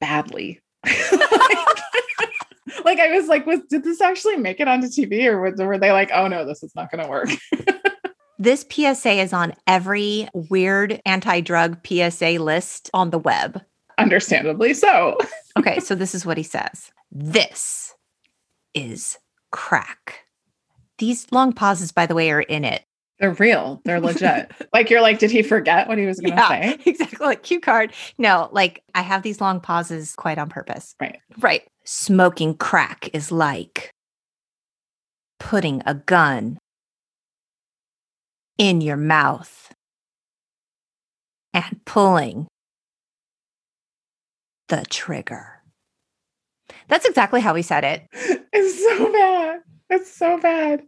badly. 0.00 0.60
Like, 0.84 1.58
like, 2.84 3.00
I 3.00 3.12
was 3.12 3.28
like, 3.28 3.46
was 3.46 3.60
did 3.68 3.84
this 3.84 4.00
actually 4.00 4.36
make 4.36 4.60
it 4.60 4.68
onto 4.68 4.88
TV 4.88 5.26
or 5.26 5.40
was, 5.40 5.58
were 5.58 5.78
they 5.78 5.92
like, 5.92 6.10
oh 6.12 6.28
no, 6.28 6.44
this 6.44 6.62
is 6.62 6.74
not 6.74 6.90
going 6.90 7.04
to 7.04 7.10
work? 7.10 7.30
This 8.42 8.66
PSA 8.68 9.20
is 9.20 9.32
on 9.32 9.54
every 9.68 10.28
weird 10.34 11.00
anti 11.06 11.42
drug 11.42 11.78
PSA 11.86 12.38
list 12.40 12.90
on 12.92 13.10
the 13.10 13.18
web. 13.18 13.62
Understandably 13.98 14.74
so. 14.74 15.16
Okay, 15.58 15.80
so 15.80 15.94
this 15.94 16.14
is 16.14 16.24
what 16.24 16.38
he 16.38 16.42
says 16.42 16.90
This 17.12 17.94
is 18.74 19.18
crack. 19.52 20.24
These 20.98 21.30
long 21.30 21.52
pauses, 21.52 21.92
by 21.92 22.06
the 22.06 22.16
way, 22.16 22.32
are 22.32 22.40
in 22.40 22.64
it. 22.64 22.82
They're 23.18 23.34
real. 23.34 23.80
They're 23.84 24.00
legit. 24.00 24.50
like 24.72 24.90
you're 24.90 25.00
like, 25.00 25.18
did 25.18 25.30
he 25.30 25.42
forget 25.42 25.86
what 25.86 25.98
he 25.98 26.06
was 26.06 26.18
going 26.18 26.36
to 26.36 26.46
say? 26.48 26.78
exactly. 26.86 27.26
Like 27.26 27.42
cue 27.42 27.60
card. 27.60 27.92
No, 28.18 28.48
like 28.52 28.82
I 28.94 29.02
have 29.02 29.22
these 29.22 29.40
long 29.40 29.60
pauses 29.60 30.14
quite 30.16 30.38
on 30.38 30.48
purpose. 30.48 30.94
Right. 31.00 31.20
Right. 31.38 31.62
Smoking 31.84 32.56
crack 32.56 33.08
is 33.12 33.30
like 33.30 33.90
putting 35.38 35.82
a 35.86 35.94
gun 35.94 36.58
in 38.58 38.80
your 38.80 38.96
mouth 38.96 39.72
and 41.54 41.80
pulling 41.84 42.46
the 44.68 44.84
trigger. 44.88 45.62
That's 46.88 47.06
exactly 47.06 47.40
how 47.40 47.54
he 47.54 47.62
said 47.62 47.84
it. 47.84 48.08
It's 48.54 48.84
so 48.84 49.10
bad. 49.10 49.60
It's 49.88 50.14
so 50.14 50.38
bad. 50.38 50.82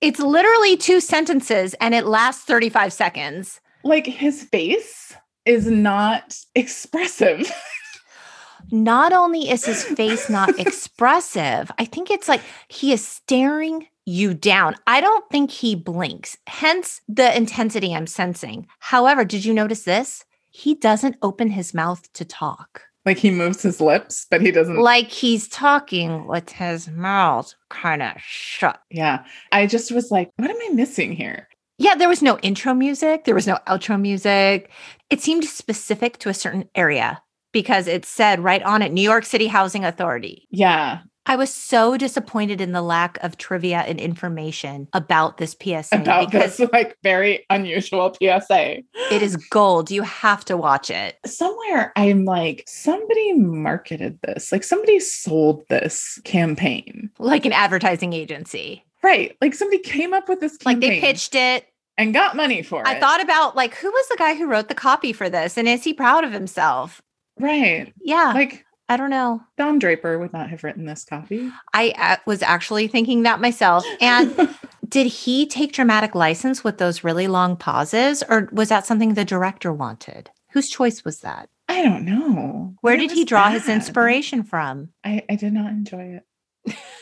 It's 0.00 0.20
literally 0.20 0.76
two 0.76 1.00
sentences 1.00 1.74
and 1.80 1.94
it 1.94 2.06
lasts 2.06 2.44
35 2.44 2.92
seconds. 2.92 3.60
Like 3.82 4.06
his 4.06 4.44
face 4.44 5.14
is 5.44 5.66
not 5.66 6.38
expressive. 6.54 7.50
Not 8.70 9.12
only 9.12 9.48
is 9.48 9.64
his 9.64 9.82
face 9.82 10.28
not 10.28 10.58
expressive, 10.58 11.70
I 11.78 11.86
think 11.86 12.10
it's 12.10 12.28
like 12.28 12.42
he 12.68 12.92
is 12.92 13.06
staring 13.06 13.86
you 14.04 14.34
down. 14.34 14.74
I 14.86 15.00
don't 15.00 15.24
think 15.30 15.50
he 15.50 15.74
blinks, 15.74 16.36
hence 16.46 17.00
the 17.08 17.34
intensity 17.34 17.94
I'm 17.94 18.06
sensing. 18.06 18.66
However, 18.80 19.24
did 19.24 19.44
you 19.44 19.54
notice 19.54 19.84
this? 19.84 20.24
He 20.50 20.74
doesn't 20.74 21.16
open 21.22 21.50
his 21.50 21.72
mouth 21.72 22.12
to 22.14 22.24
talk. 22.24 22.82
Like 23.08 23.18
he 23.18 23.30
moves 23.30 23.62
his 23.62 23.80
lips, 23.80 24.26
but 24.30 24.42
he 24.42 24.50
doesn't. 24.50 24.76
Like 24.76 25.08
he's 25.08 25.48
talking 25.48 26.26
with 26.26 26.50
his 26.50 26.88
mouth 26.88 27.54
kind 27.70 28.02
of 28.02 28.12
shut. 28.18 28.80
yeah. 28.90 29.24
I 29.50 29.66
just 29.66 29.90
was 29.92 30.10
like, 30.10 30.30
what 30.36 30.50
am 30.50 30.56
I 30.70 30.74
missing 30.74 31.12
here? 31.12 31.48
Yeah, 31.78 31.94
there 31.94 32.08
was 32.08 32.22
no 32.22 32.38
intro 32.40 32.74
music, 32.74 33.24
there 33.24 33.34
was 33.34 33.46
no 33.46 33.58
outro 33.66 34.00
music. 34.00 34.70
It 35.10 35.20
seemed 35.22 35.44
specific 35.44 36.18
to 36.18 36.28
a 36.28 36.34
certain 36.34 36.68
area 36.74 37.22
because 37.52 37.86
it 37.86 38.04
said 38.04 38.40
right 38.40 38.62
on 38.62 38.82
it 38.82 38.92
New 38.92 39.02
York 39.02 39.24
City 39.24 39.46
Housing 39.46 39.84
Authority. 39.84 40.46
Yeah. 40.50 41.00
I 41.28 41.36
was 41.36 41.52
so 41.52 41.96
disappointed 41.96 42.60
in 42.60 42.72
the 42.72 42.82
lack 42.82 43.18
of 43.22 43.36
trivia 43.36 43.80
and 43.80 44.00
information 44.00 44.88
about 44.94 45.36
this 45.36 45.54
PSA 45.62 45.88
About 45.96 46.32
this 46.32 46.58
like 46.72 46.96
very 47.02 47.44
unusual 47.50 48.14
PSA. 48.14 48.78
it 49.10 49.22
is 49.22 49.36
gold. 49.36 49.90
You 49.90 50.02
have 50.02 50.44
to 50.46 50.56
watch 50.56 50.90
it. 50.90 51.18
Somewhere 51.26 51.92
I'm 51.96 52.24
like, 52.24 52.64
somebody 52.66 53.34
marketed 53.34 54.18
this. 54.22 54.50
Like 54.50 54.64
somebody 54.64 54.98
sold 55.00 55.64
this 55.68 56.18
campaign. 56.24 57.10
Like 57.18 57.44
an 57.44 57.52
advertising 57.52 58.12
agency. 58.14 58.84
Right. 59.02 59.36
Like 59.40 59.54
somebody 59.54 59.82
came 59.82 60.12
up 60.14 60.28
with 60.28 60.40
this 60.40 60.56
Like 60.64 60.80
they 60.80 60.98
pitched 61.00 61.34
it. 61.34 61.66
and 61.98 62.14
got 62.14 62.36
money 62.36 62.62
for 62.62 62.80
it. 62.80 62.88
I 62.88 62.98
thought 62.98 63.20
about 63.22 63.54
like 63.54 63.74
who 63.74 63.90
was 63.90 64.08
the 64.08 64.16
guy 64.16 64.34
who 64.34 64.46
wrote 64.46 64.68
the 64.68 64.74
copy 64.74 65.12
for 65.12 65.28
this 65.28 65.56
and 65.58 65.68
is 65.68 65.84
he 65.84 65.92
proud 65.92 66.24
of 66.24 66.32
himself? 66.32 67.02
Right. 67.38 67.92
Yeah, 68.02 68.32
Like 68.34 68.64
I 68.88 68.96
don't 68.96 69.10
know. 69.10 69.42
Don 69.56 69.78
Draper 69.78 70.18
would 70.18 70.32
not 70.32 70.48
have 70.50 70.64
written 70.64 70.86
this 70.86 71.04
copy. 71.04 71.50
I 71.74 71.92
uh, 71.98 72.16
was 72.26 72.42
actually 72.42 72.88
thinking 72.88 73.22
that 73.24 73.40
myself. 73.40 73.84
And 74.00 74.56
did 74.88 75.06
he 75.06 75.46
take 75.46 75.72
dramatic 75.72 76.14
license 76.14 76.64
with 76.64 76.78
those 76.78 77.04
really 77.04 77.28
long 77.28 77.56
pauses 77.56 78.22
or 78.28 78.48
was 78.52 78.70
that 78.70 78.86
something 78.86 79.14
the 79.14 79.24
director 79.24 79.72
wanted? 79.72 80.30
Whose 80.52 80.70
choice 80.70 81.04
was 81.04 81.20
that? 81.20 81.50
I 81.68 81.82
don't 81.82 82.06
know. 82.06 82.74
Where 82.80 82.94
It 82.94 82.98
did 83.00 83.10
he 83.10 83.26
draw 83.26 83.50
his 83.50 83.68
inspiration 83.68 84.42
from? 84.42 84.88
I, 85.04 85.22
I 85.28 85.36
did 85.36 85.52
not 85.52 85.70
enjoy 85.70 86.14
it 86.16 86.24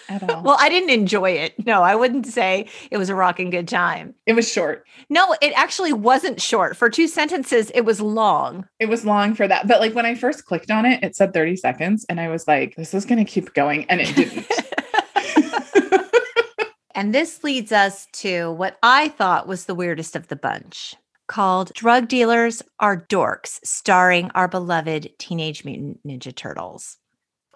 at 0.08 0.28
all. 0.28 0.42
Well, 0.42 0.56
I 0.58 0.68
didn't 0.68 0.90
enjoy 0.90 1.30
it. 1.32 1.54
No, 1.66 1.82
I 1.82 1.94
wouldn't 1.94 2.26
say 2.26 2.68
it 2.90 2.98
was 2.98 3.08
a 3.08 3.14
rocking 3.14 3.50
good 3.50 3.68
time. 3.68 4.14
it 4.26 4.34
was 4.34 4.50
short. 4.50 4.86
No, 5.08 5.34
it 5.40 5.52
actually 5.56 5.92
wasn't 5.92 6.40
short. 6.40 6.76
For 6.76 6.88
two 6.90 7.08
sentences, 7.08 7.70
it 7.74 7.82
was 7.82 8.00
long. 8.00 8.66
It 8.78 8.88
was 8.88 9.04
long 9.04 9.34
for 9.34 9.46
that. 9.48 9.66
But 9.66 9.80
like 9.80 9.94
when 9.94 10.06
I 10.06 10.14
first 10.14 10.44
clicked 10.44 10.70
on 10.70 10.86
it, 10.86 11.02
it 11.02 11.16
said 11.16 11.32
30 11.32 11.56
seconds. 11.56 12.06
And 12.08 12.20
I 12.20 12.28
was 12.28 12.46
like, 12.46 12.74
this 12.76 12.94
is 12.94 13.04
going 13.04 13.24
to 13.24 13.30
keep 13.30 13.54
going. 13.54 13.84
And 13.88 14.00
it 14.00 14.14
didn't. 14.14 14.46
And 16.96 17.14
this 17.14 17.44
leads 17.44 17.72
us 17.72 18.06
to 18.14 18.50
what 18.52 18.78
I 18.82 19.08
thought 19.08 19.46
was 19.46 19.66
the 19.66 19.74
weirdest 19.74 20.16
of 20.16 20.28
the 20.28 20.34
bunch 20.34 20.94
called 21.28 21.70
Drug 21.74 22.08
Dealers 22.08 22.62
Are 22.80 22.96
Dorks, 22.96 23.60
starring 23.62 24.30
our 24.34 24.48
beloved 24.48 25.10
Teenage 25.18 25.62
Mutant 25.62 26.00
Ninja 26.06 26.34
Turtles. 26.34 26.96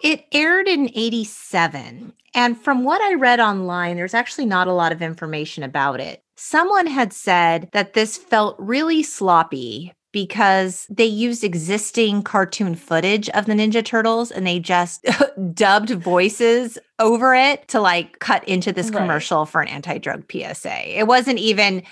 It 0.01 0.25
aired 0.31 0.67
in 0.67 0.89
87. 0.93 2.13
And 2.33 2.59
from 2.59 2.83
what 2.83 3.01
I 3.01 3.13
read 3.13 3.39
online, 3.39 3.97
there's 3.97 4.13
actually 4.13 4.45
not 4.45 4.67
a 4.67 4.73
lot 4.73 4.91
of 4.91 5.01
information 5.01 5.63
about 5.63 5.99
it. 5.99 6.23
Someone 6.35 6.87
had 6.87 7.13
said 7.13 7.69
that 7.73 7.93
this 7.93 8.17
felt 8.17 8.55
really 8.57 9.03
sloppy 9.03 9.93
because 10.11 10.87
they 10.89 11.05
used 11.05 11.43
existing 11.43 12.23
cartoon 12.23 12.75
footage 12.75 13.29
of 13.29 13.45
the 13.45 13.53
Ninja 13.53 13.83
Turtles 13.83 14.31
and 14.31 14.45
they 14.45 14.59
just 14.59 15.05
dubbed 15.53 15.91
voices 15.91 16.77
over 16.99 17.33
it 17.35 17.67
to 17.69 17.79
like 17.79 18.19
cut 18.19 18.45
into 18.47 18.71
this 18.71 18.89
Right. 18.89 18.97
commercial 18.99 19.45
for 19.45 19.61
an 19.61 19.67
anti 19.69 19.97
drug 19.99 20.23
PSA. 20.29 20.97
It 20.99 21.07
wasn't 21.07 21.39
even 21.39 21.83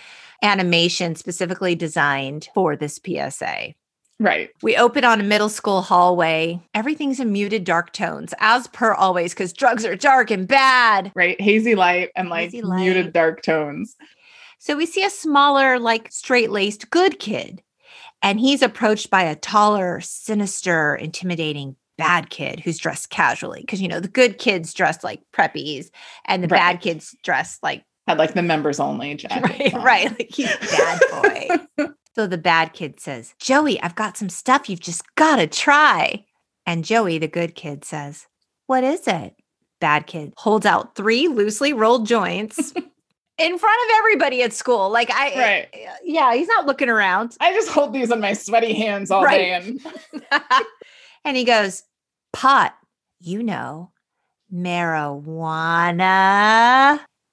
animation 0.41 1.15
specifically 1.15 1.75
designed 1.75 2.49
for 2.53 2.75
this 2.75 2.99
PSA. 3.05 3.73
Right. 4.19 4.49
We 4.61 4.75
open 4.75 5.03
on 5.03 5.19
a 5.19 5.23
middle 5.23 5.49
school 5.49 5.81
hallway. 5.81 6.61
Everything's 6.73 7.19
in 7.19 7.31
muted 7.31 7.63
dark 7.63 7.93
tones, 7.93 8.33
as 8.39 8.67
per 8.67 8.93
always, 8.93 9.33
because 9.33 9.53
drugs 9.53 9.85
are 9.85 9.95
dark 9.95 10.31
and 10.31 10.47
bad. 10.47 11.11
Right. 11.15 11.39
Hazy 11.39 11.75
light 11.75 12.09
and 12.15 12.29
like 12.29 12.53
light. 12.53 12.81
muted 12.81 13.13
dark 13.13 13.41
tones. 13.41 13.95
So 14.59 14.75
we 14.75 14.85
see 14.85 15.03
a 15.05 15.09
smaller, 15.09 15.79
like 15.79 16.11
straight 16.11 16.51
laced 16.51 16.89
good 16.89 17.19
kid. 17.19 17.63
And 18.21 18.39
he's 18.39 18.61
approached 18.61 19.09
by 19.09 19.23
a 19.23 19.35
taller, 19.35 20.01
sinister, 20.01 20.95
intimidating 20.95 21.77
bad 21.97 22.29
kid 22.29 22.59
who's 22.59 22.77
dressed 22.77 23.09
casually. 23.09 23.63
Cause, 23.63 23.79
you 23.79 23.87
know, 23.87 23.99
the 23.99 24.07
good 24.07 24.37
kids 24.37 24.73
dressed 24.73 25.03
like 25.03 25.21
preppies 25.33 25.89
and 26.25 26.43
the 26.43 26.47
right. 26.47 26.57
bad 26.57 26.81
kids 26.81 27.15
dressed 27.23 27.63
like. 27.63 27.83
Had 28.07 28.17
like 28.17 28.33
the 28.33 28.41
members 28.41 28.79
only 28.79 29.15
jacket. 29.15 29.71
Right, 29.73 29.83
right. 29.83 30.19
Like 30.19 30.29
he's 30.33 30.53
bad 30.57 31.67
boy. 31.77 31.87
so 32.19 32.27
the 32.27 32.37
bad 32.37 32.73
kid 32.73 32.99
says, 32.99 33.33
Joey, 33.39 33.81
I've 33.81 33.95
got 33.95 34.17
some 34.17 34.27
stuff 34.27 34.69
you've 34.69 34.81
just 34.81 35.15
got 35.15 35.37
to 35.37 35.47
try. 35.47 36.25
And 36.65 36.83
Joey, 36.83 37.17
the 37.17 37.29
good 37.29 37.55
kid, 37.55 37.85
says, 37.85 38.27
What 38.67 38.83
is 38.83 39.07
it? 39.07 39.35
Bad 39.79 40.05
kid 40.05 40.33
holds 40.35 40.65
out 40.65 40.97
three 40.97 41.29
loosely 41.29 41.71
rolled 41.71 42.05
joints 42.05 42.57
in 43.37 43.57
front 43.57 43.79
of 43.85 43.95
everybody 43.99 44.43
at 44.43 44.51
school. 44.51 44.89
Like 44.89 45.09
I, 45.11 45.27
right. 45.27 45.69
Eh, 45.71 45.93
yeah, 46.03 46.33
he's 46.33 46.49
not 46.49 46.65
looking 46.65 46.89
around. 46.89 47.37
I 47.39 47.53
just 47.53 47.69
hold 47.69 47.93
these 47.93 48.11
in 48.11 48.19
my 48.19 48.33
sweaty 48.33 48.73
hands 48.73 49.11
all 49.11 49.23
right. 49.23 49.37
day, 49.37 49.53
and 49.53 49.79
and 51.23 51.37
he 51.37 51.45
goes, 51.45 51.83
"Pot, 52.33 52.75
you 53.21 53.43
know, 53.43 53.93
marijuana." 54.53 55.79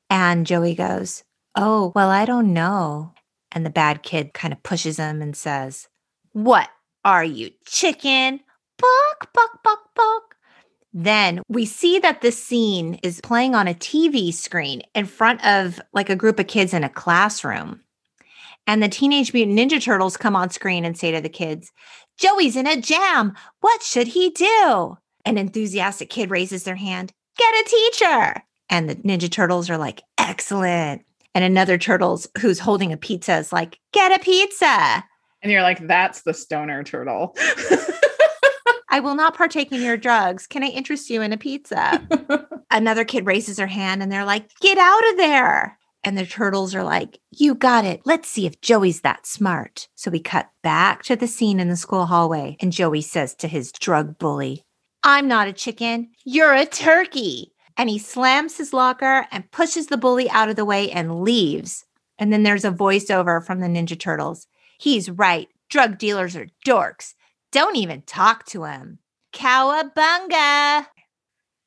And 0.08 0.46
Joey 0.46 0.76
goes, 0.76 1.24
"Oh, 1.56 1.90
well, 1.96 2.08
I 2.08 2.24
don't 2.24 2.52
know." 2.52 3.15
And 3.56 3.64
the 3.64 3.70
bad 3.70 4.02
kid 4.02 4.34
kind 4.34 4.52
of 4.52 4.62
pushes 4.62 4.98
him 4.98 5.22
and 5.22 5.34
says, 5.34 5.88
"What 6.32 6.68
are 7.06 7.24
you, 7.24 7.52
chicken?" 7.64 8.40
Buck, 8.76 9.32
buck, 9.32 9.62
buck, 9.64 9.94
buck. 9.94 10.36
Then 10.92 11.40
we 11.48 11.64
see 11.64 11.98
that 12.00 12.20
this 12.20 12.42
scene 12.42 13.00
is 13.02 13.22
playing 13.22 13.54
on 13.54 13.66
a 13.66 13.72
TV 13.72 14.30
screen 14.30 14.82
in 14.94 15.06
front 15.06 15.42
of 15.42 15.80
like 15.94 16.10
a 16.10 16.16
group 16.16 16.38
of 16.38 16.48
kids 16.48 16.74
in 16.74 16.84
a 16.84 16.90
classroom. 16.90 17.80
And 18.66 18.82
the 18.82 18.90
Teenage 18.90 19.32
Mutant 19.32 19.58
Ninja 19.58 19.82
Turtles 19.82 20.18
come 20.18 20.36
on 20.36 20.50
screen 20.50 20.84
and 20.84 20.98
say 20.98 21.10
to 21.12 21.22
the 21.22 21.30
kids, 21.30 21.72
Joey's 22.18 22.56
in 22.56 22.66
a 22.66 22.78
jam. 22.78 23.32
What 23.62 23.82
should 23.82 24.08
he 24.08 24.28
do? 24.28 24.98
An 25.24 25.38
enthusiastic 25.38 26.10
kid 26.10 26.30
raises 26.30 26.64
their 26.64 26.76
hand, 26.76 27.10
Get 27.38 27.54
a 27.54 27.70
teacher. 27.70 28.42
And 28.68 28.90
the 28.90 28.96
Ninja 28.96 29.30
Turtles 29.30 29.70
are 29.70 29.78
like, 29.78 30.02
Excellent. 30.18 31.05
And 31.36 31.44
another 31.44 31.76
Turtles 31.76 32.26
who's 32.40 32.58
holding 32.58 32.92
a 32.92 32.96
pizza 32.96 33.36
is 33.36 33.52
like, 33.52 33.78
Get 33.92 34.10
a 34.10 34.24
pizza. 34.24 35.04
And 35.42 35.52
you're 35.52 35.60
like, 35.60 35.86
That's 35.86 36.22
the 36.22 36.32
stoner 36.32 36.82
turtle. 36.82 37.36
I 38.88 39.00
will 39.00 39.14
not 39.14 39.36
partake 39.36 39.70
in 39.70 39.82
your 39.82 39.98
drugs. 39.98 40.46
Can 40.46 40.64
I 40.64 40.68
interest 40.68 41.10
you 41.10 41.20
in 41.20 41.34
a 41.34 41.36
pizza? 41.36 42.02
Another 42.70 43.04
kid 43.04 43.26
raises 43.26 43.58
her 43.58 43.66
hand 43.66 44.02
and 44.02 44.10
they're 44.10 44.24
like, 44.24 44.50
Get 44.62 44.78
out 44.78 45.10
of 45.10 45.18
there. 45.18 45.78
And 46.02 46.16
the 46.16 46.24
turtles 46.24 46.74
are 46.74 46.84
like, 46.84 47.18
You 47.32 47.54
got 47.54 47.84
it. 47.84 48.00
Let's 48.06 48.30
see 48.30 48.46
if 48.46 48.62
Joey's 48.62 49.02
that 49.02 49.26
smart. 49.26 49.88
So 49.94 50.10
we 50.10 50.20
cut 50.20 50.48
back 50.62 51.02
to 51.02 51.16
the 51.16 51.28
scene 51.28 51.60
in 51.60 51.68
the 51.68 51.76
school 51.76 52.06
hallway. 52.06 52.56
And 52.60 52.72
Joey 52.72 53.02
says 53.02 53.34
to 53.34 53.46
his 53.46 53.72
drug 53.72 54.16
bully, 54.16 54.64
I'm 55.02 55.28
not 55.28 55.48
a 55.48 55.52
chicken. 55.52 56.12
You're 56.24 56.54
a 56.54 56.64
turkey. 56.64 57.52
And 57.76 57.90
he 57.90 57.98
slams 57.98 58.56
his 58.56 58.72
locker 58.72 59.26
and 59.30 59.50
pushes 59.50 59.88
the 59.88 59.96
bully 59.96 60.30
out 60.30 60.48
of 60.48 60.56
the 60.56 60.64
way 60.64 60.90
and 60.90 61.22
leaves. 61.22 61.84
And 62.18 62.32
then 62.32 62.42
there's 62.42 62.64
a 62.64 62.70
voiceover 62.70 63.44
from 63.44 63.60
the 63.60 63.66
Ninja 63.66 63.98
Turtles. 63.98 64.46
He's 64.78 65.10
right. 65.10 65.48
Drug 65.68 65.98
dealers 65.98 66.36
are 66.36 66.48
dorks. 66.64 67.14
Don't 67.52 67.76
even 67.76 68.02
talk 68.02 68.46
to 68.46 68.64
him. 68.64 68.98
Cowabunga. 69.34 70.86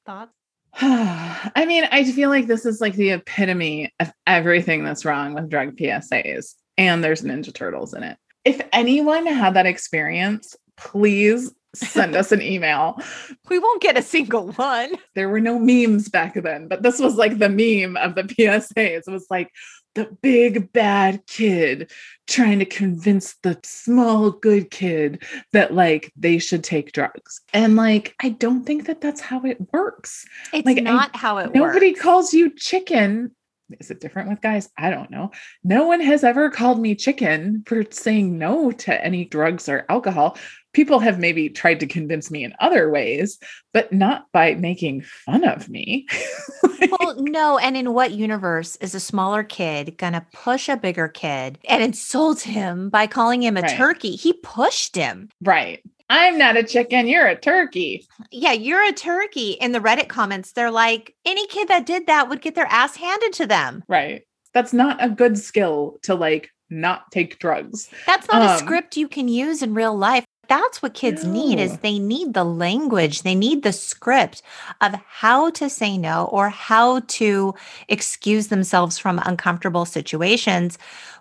Thoughts? 0.05 0.34
I 0.82 1.66
mean, 1.68 1.86
I 1.91 2.03
feel 2.03 2.30
like 2.30 2.47
this 2.47 2.66
is 2.66 2.82
like 2.82 2.95
the 2.95 3.12
epitome 3.12 3.93
of 3.99 4.12
everything 4.28 4.84
that's 4.84 5.05
wrong 5.05 5.34
with 5.34 5.49
drug 5.49 5.76
PSAs, 5.76 6.53
and 6.78 7.03
there's 7.03 7.22
Ninja 7.22 7.53
Turtles 7.53 7.93
in 7.93 8.03
it. 8.03 8.18
If 8.45 8.62
anyone 8.72 9.26
had 9.26 9.55
that 9.55 9.66
experience, 9.66 10.55
please 10.78 11.51
send 11.74 12.15
us 12.15 12.32
an 12.32 12.41
email. 12.41 12.99
We 13.49 13.57
won't 13.57 13.82
get 13.82 13.97
a 13.97 14.03
single 14.03 14.51
one. 14.51 14.91
There 15.15 15.28
were 15.30 15.39
no 15.39 15.57
memes 15.57 16.07
back 16.07 16.36
then, 16.36 16.67
but 16.67 16.84
this 16.84 16.99
was 16.99 17.15
like 17.15 17.39
the 17.39 17.49
meme 17.49 17.97
of 17.97 18.15
the 18.15 18.24
PSAs. 18.36 19.07
It 19.07 19.11
was 19.11 19.26
like, 19.30 19.51
the 19.95 20.05
big 20.22 20.72
bad 20.72 21.26
kid 21.28 21.91
trying 22.28 22.59
to 22.59 22.65
convince 22.65 23.36
the 23.41 23.59
small 23.63 24.32
good 24.32 24.70
kid 24.70 25.24
that 25.51 25.74
like 25.74 26.11
they 26.15 26.38
should 26.38 26.63
take 26.63 26.91
drugs 26.91 27.41
and 27.53 27.76
like 27.76 28.15
i 28.22 28.30
don't 28.30 28.65
think 28.65 28.86
that 28.86 29.01
that's 29.01 29.20
how 29.20 29.43
it 29.43 29.57
works 29.74 30.26
it's 30.53 30.65
like 30.65 30.84
not 30.84 31.11
I, 31.15 31.17
how 31.17 31.38
it 31.39 31.47
nobody 31.47 31.59
works. 31.59 31.74
Nobody 31.74 31.93
calls 31.93 32.34
you 32.34 32.51
chicken 32.55 33.36
is 33.80 33.91
it 33.91 33.99
different 33.99 34.30
with 34.30 34.41
guys 34.41 34.70
i 34.78 34.89
don't 34.89 35.11
know 35.11 35.32
no 35.63 35.88
one 35.88 36.01
has 36.01 36.24
ever 36.24 36.49
called 36.49 36.80
me 36.80 36.95
chicken 36.95 37.63
for 37.65 37.84
saying 37.89 38.38
no 38.38 38.72
to 38.72 39.03
any 39.03 39.26
drugs 39.26 39.67
or 39.67 39.86
alcohol 39.89 40.38
people 40.74 40.99
have 40.99 41.20
maybe 41.20 41.49
tried 41.49 41.80
to 41.80 41.88
convince 41.88 42.30
me 42.30 42.43
in 42.43 42.53
other 42.59 42.89
ways, 42.89 43.39
but 43.74 43.91
not 43.91 44.26
by 44.32 44.55
making 44.55 45.01
fun 45.01 45.43
of 45.43 45.70
me. 45.70 46.07
like, 46.80 46.99
well, 46.99 47.15
no. 47.20 47.57
And 47.57 47.76
in 47.76 47.93
what 47.93 48.11
universe 48.11 48.76
is 48.78 48.95
a 48.95 48.99
smaller 48.99 49.43
kid 49.43 49.97
going 49.97 50.13
to 50.13 50.26
push 50.34 50.70
a 50.70 50.78
bigger 50.78 51.07
kid 51.07 51.59
and 51.67 51.84
insult 51.84 52.41
him 52.41 52.89
by 52.89 53.07
calling 53.07 53.41
him 53.41 53.57
a 53.57 53.61
right. 53.61 53.76
turkey? 53.76 54.15
He 54.15 54.34
pushed 54.34 54.95
him. 54.95 55.30
Right. 55.41 55.84
I'm 56.11 56.39
not 56.39 56.57
a 56.57 56.63
chicken. 56.63 57.07
You're 57.07 57.28
a 57.28 57.39
turkey. 57.39 58.07
Yeah, 58.32 58.53
you're 58.53 58.84
a 58.84 58.91
turkey. 58.93 59.51
In 59.51 59.74
the 59.74 59.80
Reddit 59.80 60.07
comments, 60.07 60.53
they're 60.53 60.72
like, 60.72 61.15
any 61.24 61.45
kid 61.47 61.67
that 61.67 61.86
did 61.86 62.07
that 62.07 62.30
would 62.30 62.41
get 62.41 62.55
their 62.55 62.65
ass 62.65 62.95
handed 62.95 63.34
to 63.34 63.45
them. 63.45 63.84
Right. 63.88 64.24
That's 64.53 64.74
not 64.74 65.03
a 65.03 65.09
good 65.09 65.38
skill 65.38 65.99
to 66.03 66.15
like 66.15 66.49
not 66.72 67.11
take 67.11 67.39
drugs. 67.39 67.89
That's 68.07 68.28
not 68.28 68.41
um, 68.41 68.49
a 68.49 68.57
script 68.57 68.97
you 68.97 69.07
can 69.07 69.28
use 69.28 69.61
in 69.61 69.76
real 69.76 69.95
life 69.95 70.26
that's 70.50 70.82
what 70.82 70.93
kids 70.93 71.24
need 71.24 71.60
is 71.60 71.78
they 71.78 72.00
need 72.00 72.34
the 72.34 72.43
language 72.43 73.22
they 73.22 73.36
need 73.36 73.64
the 73.64 73.72
script 73.72 74.41
of 74.82 74.95
how 75.08 75.50
to 75.52 75.70
say 75.70 75.97
no 75.97 76.26
or 76.26 76.50
how 76.50 77.00
to 77.02 77.54
excuse 77.88 78.47
themselves 78.47 78.97
from 78.97 79.22
uncomfortable 79.26 79.86
situations 79.86 80.78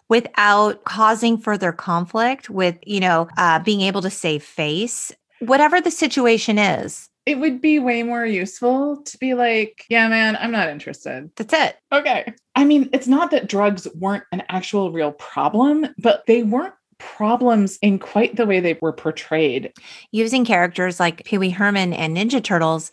without 0.09 0.83
causing 0.85 1.39
further 1.39 1.71
conflict 1.71 2.51
with 2.51 2.77
you 2.85 2.99
know 2.99 3.29
uh, 3.37 3.59
being 3.61 3.83
able 3.83 4.03
to 4.03 4.11
save 4.11 4.43
face 4.43 5.13
whatever 5.41 5.81
the 5.81 5.91
situation 5.91 6.59
is 6.59 7.09
it 7.29 7.39
would 7.39 7.61
be 7.61 7.79
way 7.79 8.03
more 8.03 8.25
useful 8.25 9.03
to 9.03 9.19
be 9.19 9.35
like, 9.35 9.85
yeah, 9.91 10.09
man, 10.09 10.35
I'm 10.35 10.51
not 10.51 10.71
interested. 10.71 11.31
That's 11.37 11.53
it. 11.53 11.77
Okay. 11.93 12.33
I 12.57 12.65
mean, 12.65 12.89
it's 12.95 13.07
not 13.07 13.33
that 13.33 13.51
drugs 13.51 13.87
weren't 13.95 14.25
an 14.33 14.45
actual 14.49 14.93
real 14.93 15.13
problem, 15.13 15.89
but 15.99 16.25
they 16.27 16.43
weren't 16.43 16.73
problems 16.99 17.79
in 17.83 17.99
quite 17.99 18.37
the 18.37 18.47
way 18.47 18.61
they 18.61 18.79
were 18.81 18.93
portrayed. 18.93 19.73
Using 20.13 20.45
characters 20.45 21.01
like 21.01 21.25
Pee 21.25 21.39
Wee 21.39 21.51
Herman 21.51 21.93
and 21.93 22.17
Ninja 22.17 22.43
Turtles, 22.43 22.91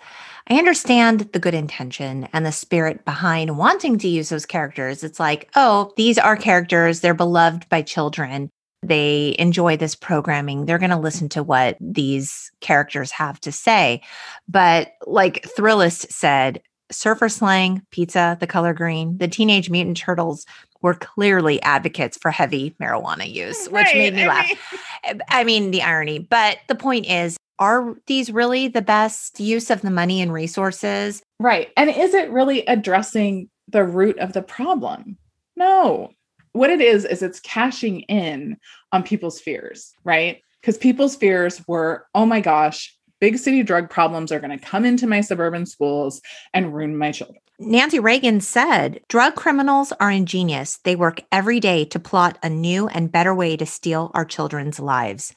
I 0.47 0.57
understand 0.57 1.21
the 1.33 1.39
good 1.39 1.55
intention 1.55 2.27
and 2.31 2.45
the 2.45 2.51
spirit 2.51 3.03
behind 3.03 3.57
wanting 3.57 3.97
to 3.99 4.07
use 4.07 4.29
those 4.29 4.45
characters. 4.45 5.03
It's 5.03 5.19
like, 5.19 5.49
oh, 5.55 5.91
these 5.97 6.17
are 6.17 6.37
characters, 6.37 6.99
they're 6.99 7.13
beloved 7.13 7.67
by 7.69 7.81
children. 7.81 8.49
They 8.83 9.35
enjoy 9.39 9.77
this 9.77 9.95
programming. 9.95 10.65
They're 10.65 10.77
going 10.77 10.91
to 10.91 10.97
listen 10.97 11.27
to 11.29 11.41
what 11.41 11.77
these 11.81 12.51
characters 12.61 13.09
have 13.11 13.39
to 13.41 13.51
say. 13.51 14.03
But 14.47 14.93
like 15.07 15.47
Thrillist 15.57 16.11
said, 16.11 16.61
surfer 16.91 17.29
slang, 17.29 17.81
pizza, 17.89 18.37
the 18.39 18.45
color 18.45 18.73
green, 18.73 19.17
the 19.17 19.27
Teenage 19.27 19.71
Mutant 19.71 19.97
Turtles 19.97 20.45
were 20.85 20.93
clearly 20.93 21.59
advocates 21.63 22.15
for 22.15 22.29
heavy 22.29 22.75
marijuana 22.79 23.27
use, 23.27 23.65
which 23.69 23.87
made 23.95 24.13
me 24.13 24.25
I 24.25 24.27
laugh. 24.27 24.47
Mean- 24.47 24.81
eh, 25.03 25.13
I 25.29 25.43
mean, 25.43 25.71
the 25.71 25.81
irony. 25.81 26.19
But 26.19 26.59
the 26.67 26.75
point 26.75 27.07
is, 27.07 27.37
are 27.57 27.95
these 28.05 28.31
really 28.31 28.67
the 28.67 28.83
best 28.83 29.39
use 29.39 29.71
of 29.71 29.81
the 29.81 29.89
money 29.89 30.21
and 30.21 30.31
resources? 30.31 31.23
Right. 31.39 31.71
And 31.75 31.89
is 31.89 32.13
it 32.13 32.29
really 32.29 32.63
addressing 32.67 33.49
the 33.67 33.83
root 33.83 34.19
of 34.19 34.33
the 34.33 34.43
problem? 34.43 35.17
No. 35.55 36.11
What 36.51 36.69
it 36.69 36.81
is, 36.81 37.03
is 37.03 37.23
it's 37.23 37.39
cashing 37.39 38.01
in 38.01 38.55
on 38.91 39.01
people's 39.01 39.39
fears, 39.39 39.91
right? 40.03 40.39
Because 40.61 40.77
people's 40.77 41.15
fears 41.15 41.67
were, 41.67 42.05
oh 42.13 42.27
my 42.27 42.41
gosh, 42.41 42.95
big 43.19 43.39
city 43.39 43.63
drug 43.63 43.89
problems 43.89 44.31
are 44.31 44.39
going 44.39 44.55
to 44.55 44.63
come 44.63 44.85
into 44.85 45.07
my 45.07 45.21
suburban 45.21 45.65
schools 45.65 46.21
and 46.53 46.75
ruin 46.75 46.95
my 46.95 47.11
children. 47.11 47.39
Nancy 47.57 47.99
Reagan 47.99 48.41
said 48.41 48.99
drug 49.07 49.35
criminals 49.35 49.93
are 49.99 50.11
ingenious. 50.11 50.77
They 50.77 50.95
work 50.95 51.21
every 51.31 51.59
day 51.59 51.85
to 51.85 51.99
plot 51.99 52.37
a 52.43 52.49
new 52.49 52.87
and 52.87 53.11
better 53.11 53.33
way 53.33 53.55
to 53.57 53.65
steal 53.65 54.11
our 54.13 54.25
children's 54.25 54.79
lives. 54.79 55.33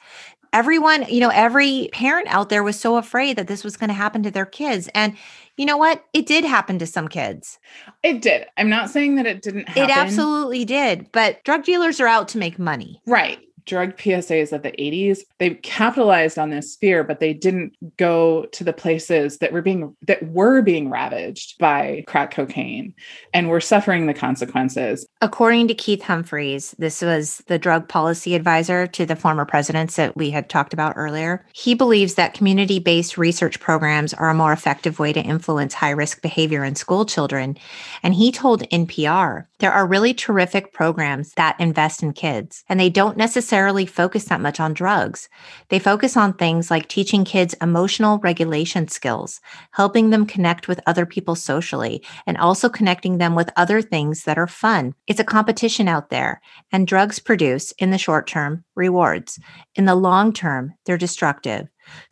Everyone, 0.51 1.05
you 1.07 1.19
know, 1.19 1.29
every 1.29 1.89
parent 1.93 2.27
out 2.29 2.49
there 2.49 2.63
was 2.63 2.79
so 2.79 2.97
afraid 2.97 3.37
that 3.37 3.47
this 3.47 3.63
was 3.63 3.77
going 3.77 3.89
to 3.89 3.93
happen 3.93 4.23
to 4.23 4.31
their 4.31 4.47
kids. 4.47 4.89
And 4.95 5.15
you 5.57 5.65
know 5.65 5.77
what? 5.77 6.03
It 6.11 6.25
did 6.25 6.43
happen 6.43 6.79
to 6.79 6.87
some 6.87 7.07
kids. 7.07 7.59
It 8.03 8.21
did. 8.21 8.47
I'm 8.57 8.69
not 8.69 8.89
saying 8.89 9.15
that 9.15 9.27
it 9.27 9.41
didn't 9.41 9.69
happen. 9.69 9.83
It 9.83 9.95
absolutely 9.95 10.65
did. 10.65 11.11
But 11.11 11.43
drug 11.43 11.63
dealers 11.63 11.99
are 11.99 12.07
out 12.07 12.29
to 12.29 12.39
make 12.39 12.57
money. 12.57 13.01
Right 13.05 13.39
drug 13.69 13.95
PSAs 13.95 14.51
of 14.51 14.63
the 14.63 14.71
80s, 14.71 15.19
they 15.37 15.51
capitalized 15.51 16.37
on 16.37 16.49
this 16.49 16.75
fear, 16.75 17.03
but 17.03 17.19
they 17.19 17.33
didn't 17.33 17.73
go 17.97 18.45
to 18.51 18.63
the 18.63 18.73
places 18.73 19.37
that 19.37 19.53
were 19.53 19.61
being 19.61 19.95
that 20.07 20.27
were 20.31 20.61
being 20.61 20.89
ravaged 20.89 21.57
by 21.59 22.03
crack 22.07 22.31
cocaine 22.31 22.93
and 23.33 23.49
were 23.49 23.61
suffering 23.61 24.07
the 24.07 24.13
consequences. 24.13 25.05
According 25.21 25.67
to 25.67 25.75
Keith 25.75 26.01
Humphreys, 26.01 26.75
this 26.79 27.01
was 27.01 27.43
the 27.47 27.59
drug 27.59 27.87
policy 27.87 28.35
advisor 28.35 28.87
to 28.87 29.05
the 29.05 29.15
former 29.15 29.45
presidents 29.45 29.95
that 29.95 30.17
we 30.17 30.31
had 30.31 30.49
talked 30.49 30.73
about 30.73 30.93
earlier. 30.95 31.45
He 31.53 31.75
believes 31.75 32.15
that 32.15 32.33
community-based 32.33 33.17
research 33.17 33.59
programs 33.59 34.13
are 34.15 34.29
a 34.29 34.33
more 34.33 34.51
effective 34.51 34.97
way 34.97 35.13
to 35.13 35.21
influence 35.21 35.75
high-risk 35.75 36.21
behavior 36.21 36.63
in 36.63 36.75
school 36.75 37.05
children. 37.05 37.57
And 38.01 38.15
he 38.15 38.31
told 38.31 38.67
NPR, 38.69 39.45
there 39.59 39.71
are 39.71 39.85
really 39.85 40.13
terrific 40.13 40.73
programs 40.73 41.33
that 41.33 41.59
invest 41.59 42.01
in 42.01 42.13
kids, 42.13 42.63
and 42.69 42.79
they 42.79 42.89
don't 42.89 43.17
necessarily 43.17 43.58
focus 43.85 44.25
that 44.25 44.41
much 44.41 44.59
on 44.59 44.73
drugs. 44.73 45.29
They 45.69 45.79
focus 45.79 46.15
on 46.15 46.33
things 46.33 46.71
like 46.71 46.87
teaching 46.87 47.25
kids 47.25 47.55
emotional 47.61 48.19
regulation 48.19 48.87
skills, 48.87 49.41
helping 49.71 50.09
them 50.09 50.25
connect 50.25 50.67
with 50.67 50.79
other 50.85 51.05
people 51.05 51.35
socially, 51.35 52.03
and 52.25 52.37
also 52.37 52.69
connecting 52.69 53.17
them 53.17 53.35
with 53.35 53.51
other 53.55 53.81
things 53.81 54.23
that 54.23 54.37
are 54.37 54.47
fun. 54.47 54.93
It's 55.07 55.19
a 55.19 55.23
competition 55.23 55.87
out 55.87 56.09
there, 56.09 56.41
and 56.71 56.87
drugs 56.87 57.19
produce, 57.19 57.71
in 57.73 57.91
the 57.91 57.97
short 57.97 58.27
term, 58.27 58.63
rewards. 58.75 59.39
In 59.75 59.85
the 59.85 59.95
long 59.95 60.33
term, 60.33 60.73
they're 60.85 60.97
destructive. 60.97 61.67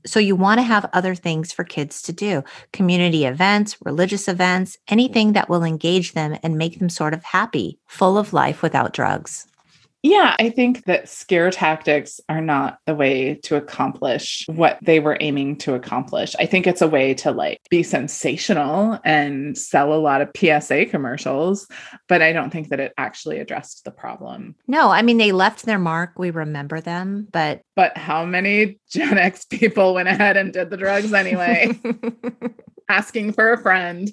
So 0.05 0.19
you 0.19 0.35
want 0.35 0.59
to 0.59 0.63
have 0.63 0.89
other 0.93 1.15
things 1.15 1.51
for 1.51 1.63
kids 1.63 2.01
to 2.03 2.13
do 2.13 2.43
community 2.73 3.25
events, 3.25 3.77
religious 3.83 4.27
events, 4.27 4.77
anything 4.87 5.33
that 5.33 5.49
will 5.49 5.63
engage 5.63 6.13
them 6.13 6.37
and 6.43 6.57
make 6.57 6.79
them 6.79 6.89
sort 6.89 7.13
of 7.13 7.23
happy, 7.23 7.79
full 7.87 8.17
of 8.17 8.33
life 8.33 8.61
without 8.61 8.93
drugs. 8.93 9.47
Yeah, 10.03 10.35
I 10.39 10.49
think 10.51 10.85
that 10.85 11.09
scare 11.09 11.49
tactics 11.49 12.21
are 12.29 12.41
not 12.41 12.79
the 12.85 12.93
way 12.93 13.35
to 13.43 13.55
accomplish 13.55 14.45
what 14.47 14.77
they 14.81 14.99
were 14.99 15.17
aiming 15.19 15.57
to 15.57 15.73
accomplish. 15.73 16.35
I 16.39 16.45
think 16.45 16.67
it's 16.67 16.81
a 16.81 16.87
way 16.87 17.13
to 17.15 17.31
like 17.31 17.59
be 17.69 17.83
sensational 17.83 18.99
and 19.03 19.57
sell 19.57 19.93
a 19.93 19.95
lot 19.95 20.21
of 20.21 20.29
PSA 20.35 20.85
commercials, 20.85 21.67
but 22.07 22.21
I 22.21 22.31
don't 22.31 22.51
think 22.51 22.69
that 22.69 22.79
it 22.79 22.93
actually 22.97 23.39
addressed 23.39 23.85
the 23.85 23.91
problem. 23.91 24.55
No, 24.67 24.89
I 24.89 25.01
mean 25.01 25.17
they 25.17 25.31
left 25.31 25.65
their 25.65 25.79
mark, 25.79 26.19
we 26.19 26.29
remember 26.29 26.79
them, 26.79 27.27
but 27.31 27.61
but 27.75 27.97
how 27.97 28.23
many 28.23 28.79
Gen 28.89 29.17
X 29.17 29.45
people 29.45 29.95
went 29.95 30.09
ahead 30.09 30.37
and 30.37 30.53
did 30.53 30.69
the 30.69 30.77
drugs 30.77 31.11
anyway? 31.11 31.77
asking 32.89 33.33
for 33.33 33.51
a 33.51 33.57
friend. 33.57 34.11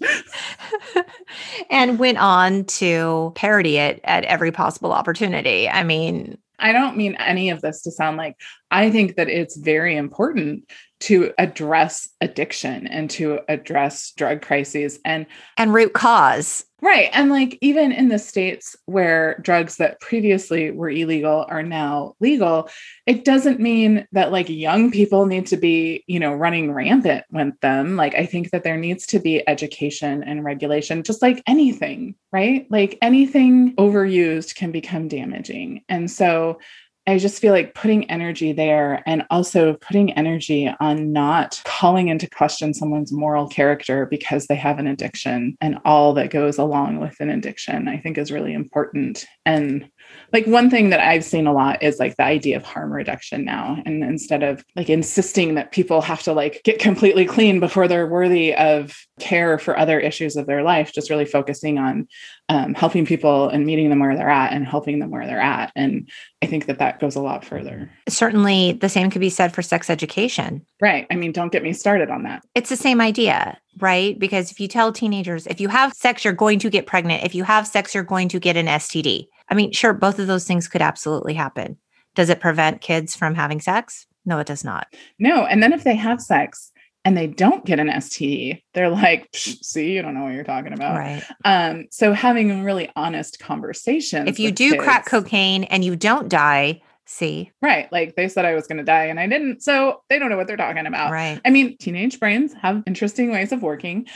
and 1.71 1.99
went 1.99 2.19
on 2.19 2.65
to 2.65 3.33
parody 3.35 3.79
it 3.79 4.01
at 4.05 4.25
every 4.25 4.53
possible 4.53 4.93
opportunity. 4.93 5.69
I 5.69 5.85
mean, 5.85 6.39
I 6.59 6.73
don't 6.73 6.97
mean 6.97 7.17
any 7.17 7.51
of 7.51 7.61
this 7.61 7.83
to 7.83 7.91
sound 7.91 8.17
like 8.17 8.37
I 8.71 8.91
think 8.91 9.17
that 9.17 9.29
it's 9.29 9.57
very 9.57 9.97
important 9.97 10.71
to 11.05 11.35
address 11.37 12.09
addiction 12.23 12.87
and 12.87 13.11
to 13.11 13.39
address 13.49 14.13
drug 14.13 14.41
crises 14.41 14.99
and 15.05 15.27
and 15.59 15.75
root 15.75 15.93
cause. 15.93 16.65
Right. 16.81 17.09
And 17.15 17.31
like 17.31 17.57
even 17.63 17.93
in 17.93 18.09
the 18.09 18.19
states 18.19 18.77
where 18.85 19.39
drugs 19.41 19.77
that 19.77 20.01
previously 20.01 20.71
were 20.71 20.91
illegal 20.91 21.47
are 21.49 21.63
now 21.63 22.15
legal, 22.21 22.69
it 23.07 23.25
doesn't 23.25 23.59
mean 23.59 24.07
that 24.13 24.33
like 24.33 24.51
young 24.51 24.91
people 24.91 25.25
need 25.25 25.47
to 25.47 25.57
be, 25.57 26.05
you 26.07 26.21
know, 26.21 26.35
running 26.35 26.73
rampant 26.73 27.25
with 27.31 27.59
them. 27.61 27.97
Like 27.97 28.15
I 28.15 28.27
think 28.27 28.51
that 28.51 28.65
there 28.65 28.77
needs 28.77 29.07
to 29.07 29.19
be 29.19 29.47
education 29.49 30.23
and 30.23 30.45
regulation 30.45 31.03
just 31.03 31.23
like 31.23 31.43
anything, 31.47 32.17
right? 32.33 32.67
Like 32.71 32.99
anything 33.01 33.75
overused 33.77 34.55
can 34.55 34.71
become 34.71 35.09
damaging. 35.09 35.85
And 35.89 36.11
so 36.11 36.59
I 37.07 37.19
just 37.19 37.41
feel 37.41 37.53
like 37.53 37.75
putting 37.75 38.11
energy 38.11 38.53
there 38.53 39.03
and 39.05 39.25
also 39.29 39.75
putting 39.75 40.13
energy 40.13 40.73
on 40.81 41.13
not 41.13 41.61
calling 41.65 42.09
into 42.09 42.31
question 42.31 42.73
someone's 42.73 43.13
moral 43.13 43.47
character 43.47 44.07
because 44.07 44.47
they 44.47 44.55
have 44.55 44.79
an 44.79 44.87
addiction 44.87 45.57
and 45.61 45.79
all 45.85 46.15
that 46.15 46.31
goes 46.31 46.57
along 46.57 47.01
with 47.01 47.21
an 47.21 47.29
addiction, 47.29 47.89
I 47.89 47.99
think 47.99 48.17
is 48.17 48.33
really 48.33 48.55
important. 48.55 49.27
And 49.45 49.91
like 50.33 50.47
one 50.47 50.71
thing 50.71 50.91
that 50.91 51.01
I've 51.01 51.25
seen 51.25 51.47
a 51.47 51.53
lot 51.53 51.83
is 51.83 51.99
like 51.99 52.17
the 52.17 52.25
idea 52.25 52.57
of 52.57 52.65
harm 52.65 52.91
reduction 52.91 53.45
now. 53.45 53.83
And 53.85 54.03
instead 54.03 54.43
of 54.43 54.65
like 54.75 54.89
insisting 54.89 55.57
that 55.57 55.73
people 55.73 56.01
have 56.01 56.23
to 56.23 56.33
like 56.33 56.63
get 56.65 56.79
completely 56.79 57.27
clean 57.27 57.61
before 57.61 57.87
they're 57.87 58.07
worthy 58.07 58.55
of 58.55 58.97
care 59.21 59.59
for 59.59 59.79
other 59.79 60.01
issues 60.01 60.37
of 60.37 60.47
their 60.47 60.63
life, 60.63 60.93
just 60.93 61.11
really 61.11 61.27
focusing 61.27 61.79
on 61.79 62.09
um, 62.49 62.75
helping 62.75 63.07
people 63.07 63.49
and 63.49 63.65
meeting 63.65 63.89
them 63.89 64.01
where 64.01 64.15
they're 64.17 64.29
at 64.29 64.53
and 64.53 64.67
helping 64.67 64.99
them 64.99 65.11
where 65.11 65.27
they're 65.27 65.41
at. 65.41 65.73
And 65.75 66.09
I 66.43 66.47
think 66.47 66.67
that 66.67 66.79
that 66.79 67.01
goes 67.01 67.17
a 67.17 67.21
lot 67.21 67.45
further. 67.45 67.91
Certainly, 68.09 68.73
the 68.73 68.89
same 68.89 69.11
could 69.11 69.21
be 69.21 69.31
said 69.31 69.55
for 69.55 69.63
sex 69.63 69.89
education. 69.89 70.65
Right. 70.81 71.07
I 71.11 71.17
mean, 71.17 71.33
don't 71.33 71.53
get 71.53 71.63
me 71.63 71.73
started 71.73 72.11
on 72.11 72.23
that. 72.25 72.45
It's 72.55 72.69
the 72.69 72.77
same 72.77 73.01
idea, 73.01 73.59
right? 73.79 74.19
Because 74.19 74.51
if 74.51 74.61
you 74.61 74.69
tell 74.69 74.93
teenagers, 74.93 75.47
if 75.47 75.61
you 75.61 75.69
have 75.69 75.95
sex, 75.95 76.25
you're 76.25 76.35
going 76.35 76.59
to 76.59 76.71
get 76.71 76.87
pregnant. 76.87 77.25
If 77.25 77.35
you 77.35 77.45
have 77.45 77.67
sex, 77.67 77.95
you're 77.95 78.05
going 78.05 78.29
to 78.29 78.39
get 78.39 78.57
an 78.57 78.67
STD. 78.67 79.27
I 79.49 79.55
mean, 79.55 79.73
sure, 79.73 79.95
both 79.95 80.19
of 80.19 80.27
those 80.27 80.45
things 80.45 80.69
could 80.69 80.83
absolutely 80.83 81.35
happen. 81.35 81.79
Does 82.15 82.29
it 82.29 82.41
prevent 82.41 82.81
kids 82.81 83.17
from 83.17 83.35
having 83.35 83.61
sex? 83.61 84.07
No, 84.27 84.39
it 84.39 84.47
does 84.47 84.65
not. 84.65 84.87
No. 85.19 85.47
And 85.47 85.63
then 85.63 85.73
if 85.73 85.85
they 85.85 85.97
have 85.97 86.21
sex, 86.21 86.73
and 87.05 87.17
they 87.17 87.27
don't 87.27 87.65
get 87.65 87.79
an 87.79 87.89
STD, 87.89 88.63
they're 88.73 88.89
like, 88.89 89.29
see, 89.35 89.93
you 89.93 90.03
don't 90.03 90.15
know 90.15 90.25
what 90.25 90.33
you're 90.33 90.45
talking 90.45 90.73
about. 90.73 90.97
Right. 90.97 91.23
Um, 91.45 91.87
so 91.91 92.13
having 92.13 92.51
a 92.51 92.65
really 92.65 92.91
honest 92.97 93.39
conversation. 93.39 94.27
If 94.27 94.39
you 94.39 94.51
do 94.51 94.73
kids, 94.73 94.83
crack 94.83 95.07
cocaine 95.07 95.65
and 95.65 95.85
you 95.85 95.97
don't 95.97 96.29
die, 96.29 96.81
see. 97.07 97.51
Right. 97.61 97.93
Like 97.93 98.17
they 98.17 98.29
said 98.29 98.45
I 98.45 98.55
was 98.55 98.67
going 98.67 98.79
to 98.79 98.85
die 98.85 99.05
and 99.05 99.21
I 99.21 99.27
didn't. 99.27 99.63
So 99.63 100.03
they 100.09 100.19
don't 100.19 100.31
know 100.31 100.37
what 100.37 100.47
they're 100.47 100.57
talking 100.57 100.87
about. 100.87 101.11
Right. 101.13 101.41
I 101.45 101.51
mean, 101.51 101.77
teenage 101.77 102.19
brains 102.19 102.55
have 102.55 102.83
interesting 102.87 103.31
ways 103.31 103.53
of 103.53 103.63
working. 103.63 104.07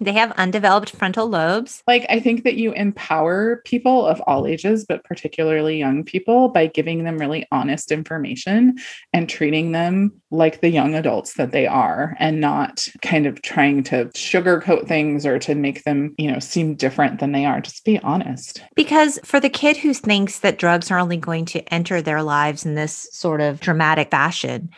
They 0.00 0.12
have 0.14 0.32
undeveloped 0.32 0.90
frontal 0.90 1.28
lobes. 1.28 1.82
Like, 1.86 2.04
I 2.08 2.18
think 2.18 2.42
that 2.42 2.56
you 2.56 2.72
empower 2.72 3.62
people 3.64 4.04
of 4.04 4.20
all 4.22 4.48
ages, 4.48 4.84
but 4.84 5.04
particularly 5.04 5.78
young 5.78 6.02
people, 6.02 6.48
by 6.48 6.66
giving 6.66 7.04
them 7.04 7.18
really 7.18 7.46
honest 7.52 7.92
information 7.92 8.78
and 9.12 9.28
treating 9.28 9.70
them 9.70 10.20
like 10.32 10.60
the 10.60 10.70
young 10.70 10.96
adults 10.96 11.34
that 11.34 11.52
they 11.52 11.68
are 11.68 12.16
and 12.18 12.40
not 12.40 12.88
kind 13.02 13.26
of 13.26 13.42
trying 13.42 13.84
to 13.84 14.06
sugarcoat 14.06 14.88
things 14.88 15.24
or 15.24 15.38
to 15.38 15.54
make 15.54 15.84
them, 15.84 16.14
you 16.18 16.32
know, 16.32 16.40
seem 16.40 16.74
different 16.74 17.20
than 17.20 17.30
they 17.30 17.44
are. 17.44 17.60
Just 17.60 17.84
be 17.84 18.00
honest. 18.00 18.60
Because 18.74 19.20
for 19.24 19.38
the 19.38 19.50
kid 19.50 19.76
who 19.76 19.94
thinks 19.94 20.40
that 20.40 20.58
drugs 20.58 20.90
are 20.90 20.98
only 20.98 21.16
going 21.16 21.44
to 21.44 21.62
enter 21.72 22.02
their 22.02 22.22
lives 22.22 22.66
in 22.66 22.74
this 22.74 23.08
sort 23.12 23.40
of 23.40 23.60
dramatic 23.60 24.10
fashion, 24.10 24.70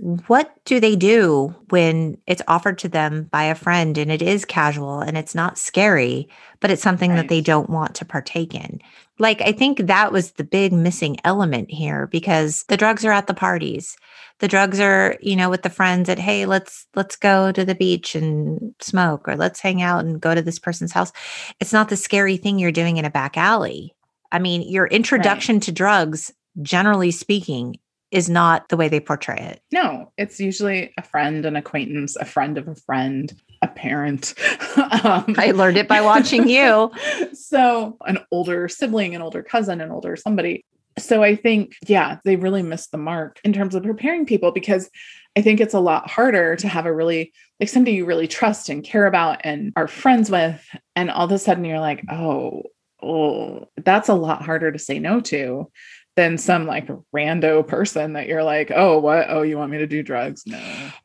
what 0.00 0.54
do 0.64 0.78
they 0.78 0.94
do 0.94 1.54
when 1.70 2.18
it's 2.28 2.42
offered 2.46 2.78
to 2.78 2.88
them 2.88 3.24
by 3.32 3.44
a 3.44 3.54
friend 3.56 3.98
and 3.98 4.12
it 4.12 4.22
is 4.22 4.44
casual 4.44 5.00
and 5.00 5.18
it's 5.18 5.34
not 5.34 5.58
scary, 5.58 6.28
but 6.60 6.70
it's 6.70 6.82
something 6.82 7.10
right. 7.10 7.16
that 7.16 7.28
they 7.28 7.40
don't 7.40 7.68
want 7.68 7.96
to 7.96 8.04
partake 8.04 8.54
in? 8.54 8.80
Like, 9.18 9.40
I 9.40 9.50
think 9.50 9.78
that 9.78 10.12
was 10.12 10.32
the 10.32 10.44
big 10.44 10.72
missing 10.72 11.16
element 11.24 11.72
here 11.72 12.06
because 12.06 12.62
the 12.68 12.76
drugs 12.76 13.04
are 13.04 13.10
at 13.10 13.26
the 13.26 13.34
parties. 13.34 13.96
The 14.38 14.46
drugs 14.46 14.78
are, 14.78 15.16
you 15.20 15.34
know, 15.34 15.50
with 15.50 15.62
the 15.62 15.70
friends 15.70 16.06
that, 16.06 16.20
hey, 16.20 16.46
let's 16.46 16.86
let's 16.94 17.16
go 17.16 17.50
to 17.50 17.64
the 17.64 17.74
beach 17.74 18.14
and 18.14 18.72
smoke 18.80 19.26
or 19.26 19.34
let's 19.34 19.58
hang 19.58 19.82
out 19.82 20.04
and 20.04 20.20
go 20.20 20.32
to 20.32 20.42
this 20.42 20.60
person's 20.60 20.92
house. 20.92 21.12
It's 21.58 21.72
not 21.72 21.88
the 21.88 21.96
scary 21.96 22.36
thing 22.36 22.60
you're 22.60 22.70
doing 22.70 22.98
in 22.98 23.04
a 23.04 23.10
back 23.10 23.36
alley. 23.36 23.96
I 24.30 24.38
mean, 24.38 24.62
your 24.62 24.86
introduction 24.86 25.56
right. 25.56 25.62
to 25.64 25.72
drugs, 25.72 26.32
generally 26.62 27.10
speaking, 27.10 27.78
is 28.10 28.28
not 28.28 28.68
the 28.68 28.76
way 28.76 28.88
they 28.88 29.00
portray 29.00 29.36
it. 29.36 29.62
No, 29.72 30.12
it's 30.16 30.40
usually 30.40 30.92
a 30.96 31.02
friend, 31.02 31.44
an 31.44 31.56
acquaintance, 31.56 32.16
a 32.16 32.24
friend 32.24 32.56
of 32.56 32.66
a 32.68 32.74
friend, 32.74 33.32
a 33.62 33.68
parent. 33.68 34.34
um, 35.04 35.34
I 35.36 35.52
learned 35.54 35.76
it 35.76 35.88
by 35.88 36.00
watching 36.00 36.48
you. 36.48 36.90
so, 37.32 37.96
an 38.06 38.18
older 38.30 38.68
sibling, 38.68 39.14
an 39.14 39.22
older 39.22 39.42
cousin, 39.42 39.80
an 39.80 39.90
older 39.90 40.16
somebody. 40.16 40.64
So, 40.98 41.22
I 41.22 41.36
think, 41.36 41.76
yeah, 41.86 42.18
they 42.24 42.36
really 42.36 42.62
missed 42.62 42.92
the 42.92 42.98
mark 42.98 43.40
in 43.44 43.52
terms 43.52 43.74
of 43.74 43.82
preparing 43.82 44.26
people 44.26 44.52
because 44.52 44.90
I 45.36 45.42
think 45.42 45.60
it's 45.60 45.74
a 45.74 45.80
lot 45.80 46.10
harder 46.10 46.56
to 46.56 46.68
have 46.68 46.86
a 46.86 46.94
really, 46.94 47.32
like 47.60 47.68
somebody 47.68 47.96
you 47.96 48.06
really 48.06 48.26
trust 48.26 48.68
and 48.68 48.82
care 48.82 49.06
about 49.06 49.40
and 49.44 49.72
are 49.76 49.86
friends 49.86 50.30
with. 50.30 50.64
And 50.96 51.10
all 51.10 51.26
of 51.26 51.32
a 51.32 51.38
sudden 51.38 51.64
you're 51.64 51.78
like, 51.78 52.04
oh, 52.10 52.62
oh, 53.02 53.68
that's 53.76 54.08
a 54.08 54.14
lot 54.14 54.42
harder 54.42 54.72
to 54.72 54.78
say 54.78 54.98
no 54.98 55.20
to 55.20 55.70
than 56.18 56.36
some 56.36 56.66
like 56.66 56.88
rando 57.14 57.64
person 57.64 58.14
that 58.14 58.26
you're 58.26 58.42
like, 58.42 58.72
oh, 58.74 58.98
what? 58.98 59.26
Oh, 59.28 59.42
you 59.42 59.56
want 59.56 59.70
me 59.70 59.78
to 59.78 59.86
do 59.86 60.02
drugs? 60.02 60.42
No. 60.46 60.58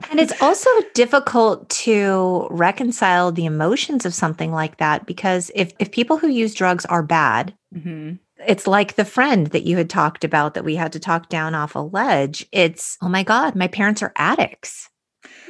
And 0.09 0.20
it's 0.20 0.41
also 0.41 0.72
difficult 0.95 1.70
to 1.70 2.47
reconcile 2.49 3.32
the 3.32 3.45
emotions 3.45 4.07
of 4.07 4.16
something 4.16 4.51
like 4.51 4.78
that 4.78 5.05
because 5.05 5.51
if 5.53 5.72
if 5.78 5.91
people 5.91 6.18
who 6.18 6.28
use 6.30 6.55
drugs 6.55 6.84
are 6.86 7.03
bad, 7.03 7.53
mm-hmm. 7.72 8.14
it's 8.47 8.66
like 8.66 8.95
the 8.95 9.05
friend 9.05 9.47
that 9.47 9.68
you 9.68 9.78
had 9.78 9.88
talked 9.88 10.24
about 10.24 10.55
that 10.55 10.66
we 10.66 10.76
had 10.76 10.91
to 10.93 10.99
talk 10.99 11.30
down 11.30 11.53
off 11.53 11.76
a 11.76 11.80
ledge. 11.80 12.47
It's, 12.51 12.97
oh 13.03 13.07
my 13.07 13.22
God, 13.22 13.53
my 13.53 13.68
parents 13.68 14.01
are 14.01 14.14
addicts. 14.16 14.89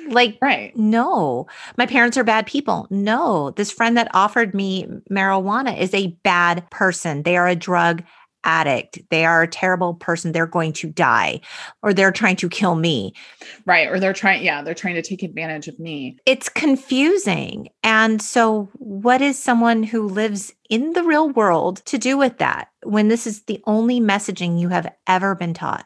Like, 0.10 0.38
right. 0.42 0.76
No, 0.76 1.48
my 1.78 1.86
parents 1.86 2.18
are 2.18 2.26
bad 2.26 2.46
people. 2.46 2.88
No, 2.90 3.52
this 3.52 3.72
friend 3.72 3.96
that 3.96 4.14
offered 4.14 4.54
me 4.54 4.86
marijuana 5.10 5.80
is 5.80 5.94
a 5.94 6.18
bad 6.24 6.70
person. 6.70 7.24
They 7.24 7.38
are 7.38 7.48
a 7.48 7.56
drug 7.56 8.04
addict. 8.44 9.00
They 9.10 9.26
are 9.26 9.44
a 9.44 9.48
terrible 9.48 9.94
person. 9.94 10.32
They're 10.32 10.46
going 10.46 10.74
to 10.74 10.90
die 10.90 11.42
or 11.82 11.94
they're 11.94 12.12
trying 12.12 12.36
to 12.38 12.50
kill 12.50 12.76
me. 12.76 13.14
Right. 13.66 13.88
Or 13.88 14.00
they're 14.00 14.14
trying, 14.14 14.44
yeah, 14.44 14.62
they're 14.62 14.74
trying 14.74 14.96
to 14.96 15.02
take 15.02 15.24
advantage 15.24 15.68
of 15.68 15.80
me. 15.80 16.18
It's 16.26 16.50
confusing. 16.50 17.70
And 17.84 18.22
so, 18.22 18.70
what 18.74 19.22
is 19.22 19.38
someone 19.38 19.84
who 19.84 20.08
lives 20.08 20.54
in 20.70 20.94
the 20.94 21.04
real 21.04 21.30
world 21.30 21.78
to 21.86 21.98
do 21.98 22.18
with 22.18 22.38
that 22.40 22.70
when 22.84 23.08
this 23.08 23.28
is 23.28 23.44
the 23.44 23.62
only 23.66 24.00
messaging 24.00 24.60
you 24.60 24.70
have 24.70 24.92
ever 25.08 25.36
been 25.36 25.54
taught? 25.54 25.86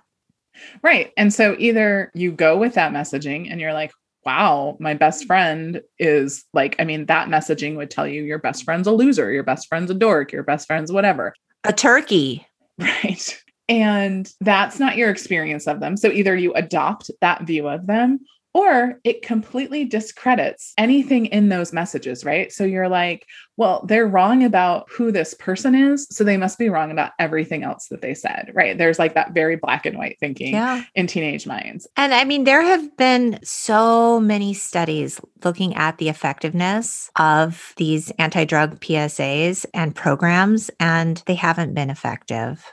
Right. 0.82 1.12
And 1.18 1.34
so, 1.34 1.55
either 1.60 2.12
you 2.14 2.32
go 2.32 2.58
with 2.58 2.76
that 2.76 2.91
messaging 2.91 3.51
and 3.51 3.62
you're 3.62 3.74
like, 3.74 3.91
wow, 4.28 4.76
my 4.82 4.93
best 4.93 5.26
friend 5.26 5.82
is 5.97 6.43
like, 6.53 6.76
I 6.80 6.84
mean, 6.84 7.05
that 7.05 7.30
messaging 7.30 7.78
would 7.78 7.89
tell 7.89 8.05
you 8.05 8.24
your 8.24 8.39
best 8.39 8.66
friend's 8.66 8.86
a 8.86 8.91
loser, 8.91 9.32
your 9.32 9.43
best 9.43 9.70
friend's 9.70 9.89
a 9.89 9.93
dork, 9.93 10.34
your 10.34 10.43
best 10.43 10.68
friend's 10.68 10.91
whatever. 10.91 11.34
A 11.68 11.74
turkey. 11.74 12.45
Right. 12.80 13.43
And 13.68 14.32
that's 14.39 14.80
not 14.80 14.97
your 14.97 15.09
experience 15.09 15.65
of 15.65 15.80
them. 15.80 15.97
So 15.97 16.09
either 16.09 16.36
you 16.36 16.53
adopt 16.53 17.09
that 17.22 17.47
view 17.47 17.68
of 17.68 17.88
them 17.88 18.20
or 18.53 18.99
it 19.03 19.24
completely 19.24 19.84
discredits 19.84 20.74
anything 20.78 21.26
in 21.26 21.49
those 21.49 21.74
messages, 21.74 22.24
right? 22.24 22.51
So 22.51 22.65
you're 22.65 22.88
like, 22.88 23.26
well, 23.58 23.84
they're 23.88 24.08
wrong 24.08 24.43
about 24.43 24.88
who 24.89 25.12
this 25.12 25.34
person 25.34 25.74
is. 25.74 26.08
So 26.12 26.24
they 26.24 26.38
must 26.38 26.60
be 26.60 26.70
wrong 26.70 26.91
about 26.91 27.12
everything 27.18 27.64
else 27.64 27.88
that 27.88 28.01
they 28.01 28.14
said, 28.14 28.51
right? 28.53 28.78
There's 28.78 28.99
like 28.99 29.16
that 29.16 29.32
very 29.32 29.55
black 29.55 29.86
and 29.88 29.97
white 29.97 30.18
thinking 30.20 30.53
yeah. 30.53 30.84
in 30.93 31.08
teenage 31.08 31.47
minds. 31.47 31.88
And 31.97 32.14
I 32.14 32.24
mean, 32.24 32.43
there 32.43 32.62
have 32.62 32.95
been 32.97 33.39
so 33.43 34.20
many 34.20 34.53
studies 34.53 35.20
looking 35.43 35.76
at 35.76 35.97
the 35.97 36.08
effectiveness 36.08 37.10
of 37.16 37.74
these 37.78 38.12
anti 38.12 38.45
drug 38.45 38.80
PSAs 38.80 39.66
and 39.74 39.95
programs, 39.95 40.70
and 40.80 41.22
they 41.26 41.36
haven't 41.36 41.74
been 41.74 41.89
effective. 41.89 42.64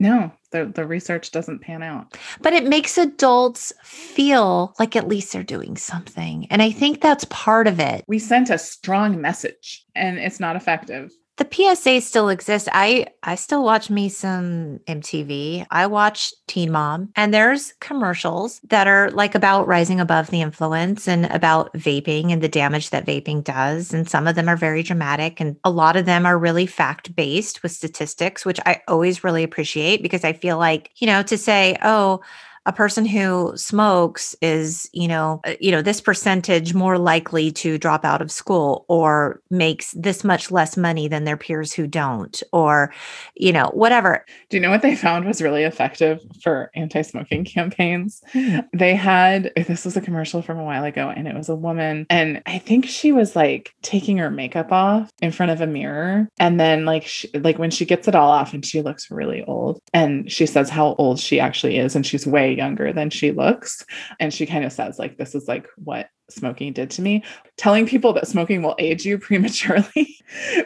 No, 0.00 0.32
the, 0.50 0.64
the 0.64 0.86
research 0.86 1.30
doesn't 1.30 1.60
pan 1.60 1.82
out. 1.82 2.16
But 2.40 2.54
it 2.54 2.66
makes 2.66 2.96
adults 2.96 3.70
feel 3.84 4.74
like 4.78 4.96
at 4.96 5.06
least 5.06 5.32
they're 5.32 5.42
doing 5.44 5.76
something. 5.76 6.46
And 6.50 6.62
I 6.62 6.70
think 6.70 7.02
that's 7.02 7.26
part 7.26 7.66
of 7.66 7.78
it. 7.78 8.04
We 8.08 8.18
sent 8.18 8.48
a 8.48 8.56
strong 8.56 9.20
message 9.20 9.84
and 9.94 10.18
it's 10.18 10.40
not 10.40 10.56
effective 10.56 11.12
the 11.40 11.74
PSA 11.74 12.02
still 12.02 12.28
exists. 12.28 12.68
I 12.70 13.06
I 13.22 13.34
still 13.34 13.64
watch 13.64 13.88
me 13.88 14.10
some 14.10 14.78
MTV. 14.86 15.66
I 15.70 15.86
watch 15.86 16.34
Teen 16.46 16.70
Mom 16.70 17.08
and 17.16 17.32
there's 17.32 17.72
commercials 17.80 18.60
that 18.68 18.86
are 18.86 19.10
like 19.12 19.34
about 19.34 19.66
rising 19.66 20.00
above 20.00 20.28
the 20.28 20.42
influence 20.42 21.08
and 21.08 21.24
about 21.26 21.72
vaping 21.72 22.30
and 22.30 22.42
the 22.42 22.48
damage 22.48 22.90
that 22.90 23.06
vaping 23.06 23.42
does 23.42 23.94
and 23.94 24.06
some 24.08 24.28
of 24.28 24.34
them 24.34 24.50
are 24.50 24.56
very 24.56 24.82
dramatic 24.82 25.40
and 25.40 25.56
a 25.64 25.70
lot 25.70 25.96
of 25.96 26.04
them 26.04 26.26
are 26.26 26.38
really 26.38 26.66
fact 26.66 27.16
based 27.16 27.62
with 27.62 27.72
statistics 27.72 28.44
which 28.44 28.60
I 28.66 28.82
always 28.86 29.24
really 29.24 29.42
appreciate 29.42 30.02
because 30.02 30.24
I 30.24 30.34
feel 30.34 30.58
like, 30.58 30.90
you 30.96 31.06
know, 31.06 31.22
to 31.22 31.38
say, 31.38 31.78
"Oh, 31.82 32.20
a 32.70 32.72
person 32.72 33.04
who 33.04 33.52
smokes 33.56 34.36
is, 34.40 34.88
you 34.92 35.08
know, 35.08 35.40
uh, 35.44 35.54
you 35.58 35.72
know, 35.72 35.82
this 35.82 36.00
percentage 36.00 36.72
more 36.72 36.98
likely 36.98 37.50
to 37.50 37.78
drop 37.78 38.04
out 38.04 38.22
of 38.22 38.30
school 38.30 38.84
or 38.86 39.42
makes 39.50 39.90
this 39.98 40.22
much 40.22 40.52
less 40.52 40.76
money 40.76 41.08
than 41.08 41.24
their 41.24 41.36
peers 41.36 41.72
who 41.72 41.88
don't 41.88 42.40
or, 42.52 42.94
you 43.34 43.52
know, 43.52 43.72
whatever. 43.74 44.24
Do 44.50 44.56
you 44.56 44.60
know 44.60 44.70
what 44.70 44.82
they 44.82 44.94
found 44.94 45.24
was 45.24 45.42
really 45.42 45.64
effective 45.64 46.20
for 46.44 46.70
anti-smoking 46.76 47.44
campaigns? 47.44 48.22
They 48.72 48.94
had 48.94 49.50
this 49.56 49.84
was 49.84 49.96
a 49.96 50.00
commercial 50.00 50.40
from 50.40 50.60
a 50.60 50.64
while 50.64 50.84
ago 50.84 51.12
and 51.14 51.26
it 51.26 51.34
was 51.34 51.48
a 51.48 51.56
woman 51.56 52.06
and 52.08 52.40
I 52.46 52.58
think 52.58 52.86
she 52.86 53.10
was 53.10 53.34
like 53.34 53.74
taking 53.82 54.18
her 54.18 54.30
makeup 54.30 54.70
off 54.70 55.10
in 55.20 55.32
front 55.32 55.50
of 55.50 55.60
a 55.60 55.66
mirror 55.66 56.28
and 56.38 56.60
then 56.60 56.84
like 56.84 57.04
she, 57.04 57.28
like 57.34 57.58
when 57.58 57.72
she 57.72 57.84
gets 57.84 58.06
it 58.06 58.14
all 58.14 58.30
off 58.30 58.54
and 58.54 58.64
she 58.64 58.80
looks 58.80 59.10
really 59.10 59.42
old 59.42 59.82
and 59.92 60.30
she 60.30 60.46
says 60.46 60.70
how 60.70 60.94
old 60.98 61.18
she 61.18 61.40
actually 61.40 61.76
is 61.76 61.96
and 61.96 62.06
she's 62.06 62.28
way 62.28 62.52
younger 62.60 62.92
than 62.92 63.08
she 63.08 63.32
looks. 63.32 63.84
And 64.20 64.32
she 64.32 64.44
kind 64.44 64.64
of 64.64 64.72
says, 64.72 64.98
like, 64.98 65.16
this 65.16 65.34
is 65.34 65.48
like 65.48 65.66
what 65.76 66.08
smoking 66.28 66.74
did 66.74 66.90
to 66.90 67.02
me. 67.02 67.24
Telling 67.56 67.86
people 67.86 68.12
that 68.12 68.28
smoking 68.28 68.62
will 68.62 68.76
age 68.78 69.06
you 69.06 69.18
prematurely 69.28 70.16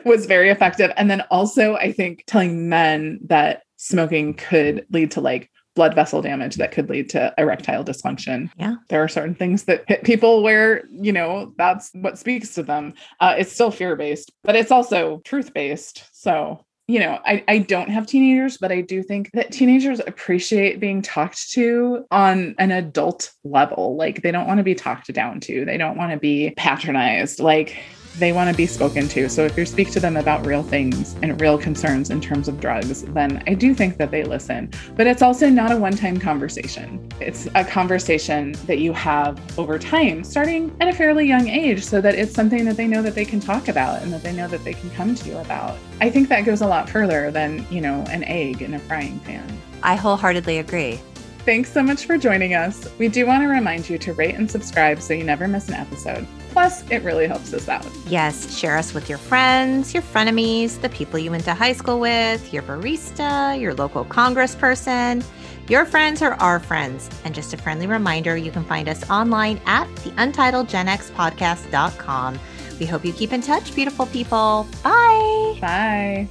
was 0.05 0.27
very 0.27 0.51
effective. 0.51 0.91
And 0.97 1.09
then 1.09 1.23
also, 1.31 1.77
I 1.77 1.93
think 1.93 2.25
telling 2.27 2.69
men 2.69 3.21
that 3.27 3.63
smoking 3.77 4.35
could 4.35 4.85
lead 4.91 5.13
to 5.13 5.21
like 5.21 5.51
blood 5.75 5.95
vessel 5.95 6.23
damage 6.23 6.57
that 6.57 6.73
could 6.73 6.89
lead 6.89 7.11
to 7.11 7.33
erectile 7.39 7.85
dysfunction. 7.85 8.51
Yeah. 8.57 8.77
There 8.89 9.03
are 9.03 9.09
certain 9.09 9.35
things 9.35 9.65
that 9.65 9.85
hit 9.89 10.05
people 10.05 10.43
where, 10.43 10.85
you 10.91 11.13
know, 11.13 11.53
that's 11.57 11.91
what 11.95 12.19
speaks 12.19 12.55
to 12.55 12.63
them. 12.63 12.95
Uh, 13.21 13.35
it's 13.39 13.53
still 13.53 13.71
fear 13.71 13.97
based, 13.97 14.33
but 14.43 14.57
it's 14.57 14.71
also 14.71 15.21
truth 15.25 15.53
based. 15.53 16.05
So 16.13 16.65
you 16.87 17.01
know, 17.01 17.19
I, 17.25 17.43
I 17.49 17.59
don't 17.59 17.89
have 17.89 18.07
teenagers, 18.07 18.59
but 18.59 18.71
I 18.71 18.83
do 18.83 19.03
think 19.03 19.31
that 19.33 19.51
teenagers 19.51 20.01
appreciate 20.01 20.81
being 20.81 21.01
talked 21.01 21.53
to 21.53 22.05
on 22.11 22.55
an 22.59 22.71
adult 22.71 23.31
level. 23.43 23.97
Like 23.97 24.23
they 24.23 24.31
don't 24.31 24.47
want 24.47 24.59
to 24.59 24.65
be 24.65 24.75
talked 24.75 25.13
down 25.13 25.41
to, 25.41 25.65
they 25.65 25.79
don't 25.79 25.97
want 25.97 26.13
to 26.13 26.19
be 26.19 26.53
patronized. 26.57 27.41
Like 27.41 27.77
they 28.19 28.33
want 28.33 28.51
to 28.51 28.57
be 28.57 28.67
spoken 28.67 29.09
to. 29.09 29.29
So 29.29 29.45
if 29.45 29.57
you 29.57 29.67
speak 29.67 29.91
to 29.93 30.01
them 30.01 30.17
about 30.17 30.47
real 30.47 30.63
things 30.63 31.17
and 31.23 31.41
real 31.41 31.59
concerns 31.59 32.11
in 32.11 32.21
terms 32.21 32.49
of 32.49 32.61
drugs, 32.61 33.03
then 33.03 33.43
I 33.47 33.55
do 33.55 33.75
think 33.75 33.97
that 33.99 34.11
they 34.11 34.25
listen. 34.25 34.71
But 34.97 35.07
it's 35.07 35.23
also 35.23 35.49
not 35.49 35.73
a 35.73 35.77
one 35.77 35.97
time 35.97 36.19
conversation. 36.19 37.09
It's 37.21 37.49
a 37.55 37.65
conversation 37.65 38.53
that 38.67 38.79
you 38.79 38.93
have 38.93 39.41
over 39.59 39.79
time, 39.79 40.25
starting 40.25 40.75
at 40.81 40.89
a 40.89 40.93
fairly 40.93 41.27
young 41.27 41.49
age, 41.49 41.85
so 41.85 42.01
that 42.01 42.15
it's 42.15 42.35
something 42.35 42.65
that 42.65 42.77
they 42.77 42.87
know 42.87 43.03
that 43.03 43.15
they 43.15 43.25
can 43.25 43.41
talk 43.41 43.69
about 43.69 44.03
and 44.03 44.13
that 44.13 44.23
they 44.23 44.33
know 44.33 44.49
that 44.49 44.65
they 44.65 44.75
can 44.75 44.91
come 44.91 45.15
to 45.15 45.29
you 45.29 45.37
about. 45.39 45.77
I 46.01 46.11
think 46.11 46.29
that 46.29 46.45
goes 46.45 46.61
a 46.61 46.67
lot 46.67 46.89
further 46.89 47.31
than, 47.31 47.67
you 47.71 47.81
know, 47.81 48.05
an 48.11 48.25
egg 48.25 48.63
in 48.63 48.75
a 48.75 48.79
frying 48.79 49.19
pan. 49.21 49.47
I 49.83 49.97
wholeheartedly 49.97 50.59
agree. 50.59 51.01
Thanks 51.45 51.71
so 51.71 51.83
much 51.83 52.07
for 52.07 52.17
joining 52.17 52.55
us. 52.55 52.89
We 52.99 53.09
do 53.09 53.27
want 53.27 53.43
to 53.43 53.49
remind 53.49 53.91
you 53.91 53.99
to 53.99 54.15
rate 54.15 54.35
and 54.35 54.51
subscribe 54.51 55.03
so 55.03 55.13
you 55.13 55.25
never 55.25 55.47
miss 55.47 55.69
an 55.69 55.75
episode. 55.75 56.27
Plus, 56.51 56.89
it 56.91 57.03
really 57.03 57.27
helps 57.27 57.53
us 57.53 57.69
out. 57.69 57.87
Yes, 58.07 58.57
share 58.57 58.79
us 58.79 58.95
with 58.95 59.11
your 59.11 59.19
friends, 59.19 59.93
your 59.93 60.03
frenemies, 60.05 60.81
the 60.81 60.89
people 60.89 61.19
you 61.19 61.31
went 61.31 61.45
to 61.45 61.53
high 61.53 61.75
school 61.75 62.01
with, 62.01 62.51
your 62.53 62.63
barista, 62.63 63.61
your 63.61 63.75
local 63.75 64.07
congressperson. 64.07 65.23
Your 65.69 65.85
friends 65.85 66.23
are 66.23 66.33
our 66.35 66.61
friends. 66.61 67.11
And 67.25 67.35
just 67.35 67.53
a 67.53 67.59
friendly 67.59 67.89
reminder, 67.89 68.37
you 68.37 68.51
can 68.51 68.65
find 68.65 68.89
us 68.89 69.11
online 69.11 69.61
at 69.67 69.95
the 69.97 70.11
untitledgenxpodcast.com. 70.13 72.39
We 72.81 72.87
hope 72.87 73.05
you 73.05 73.13
keep 73.13 73.33
in 73.33 73.43
touch, 73.43 73.75
beautiful 73.75 74.07
people. 74.07 74.67
Bye. 74.83 75.59
Bye. 75.61 76.27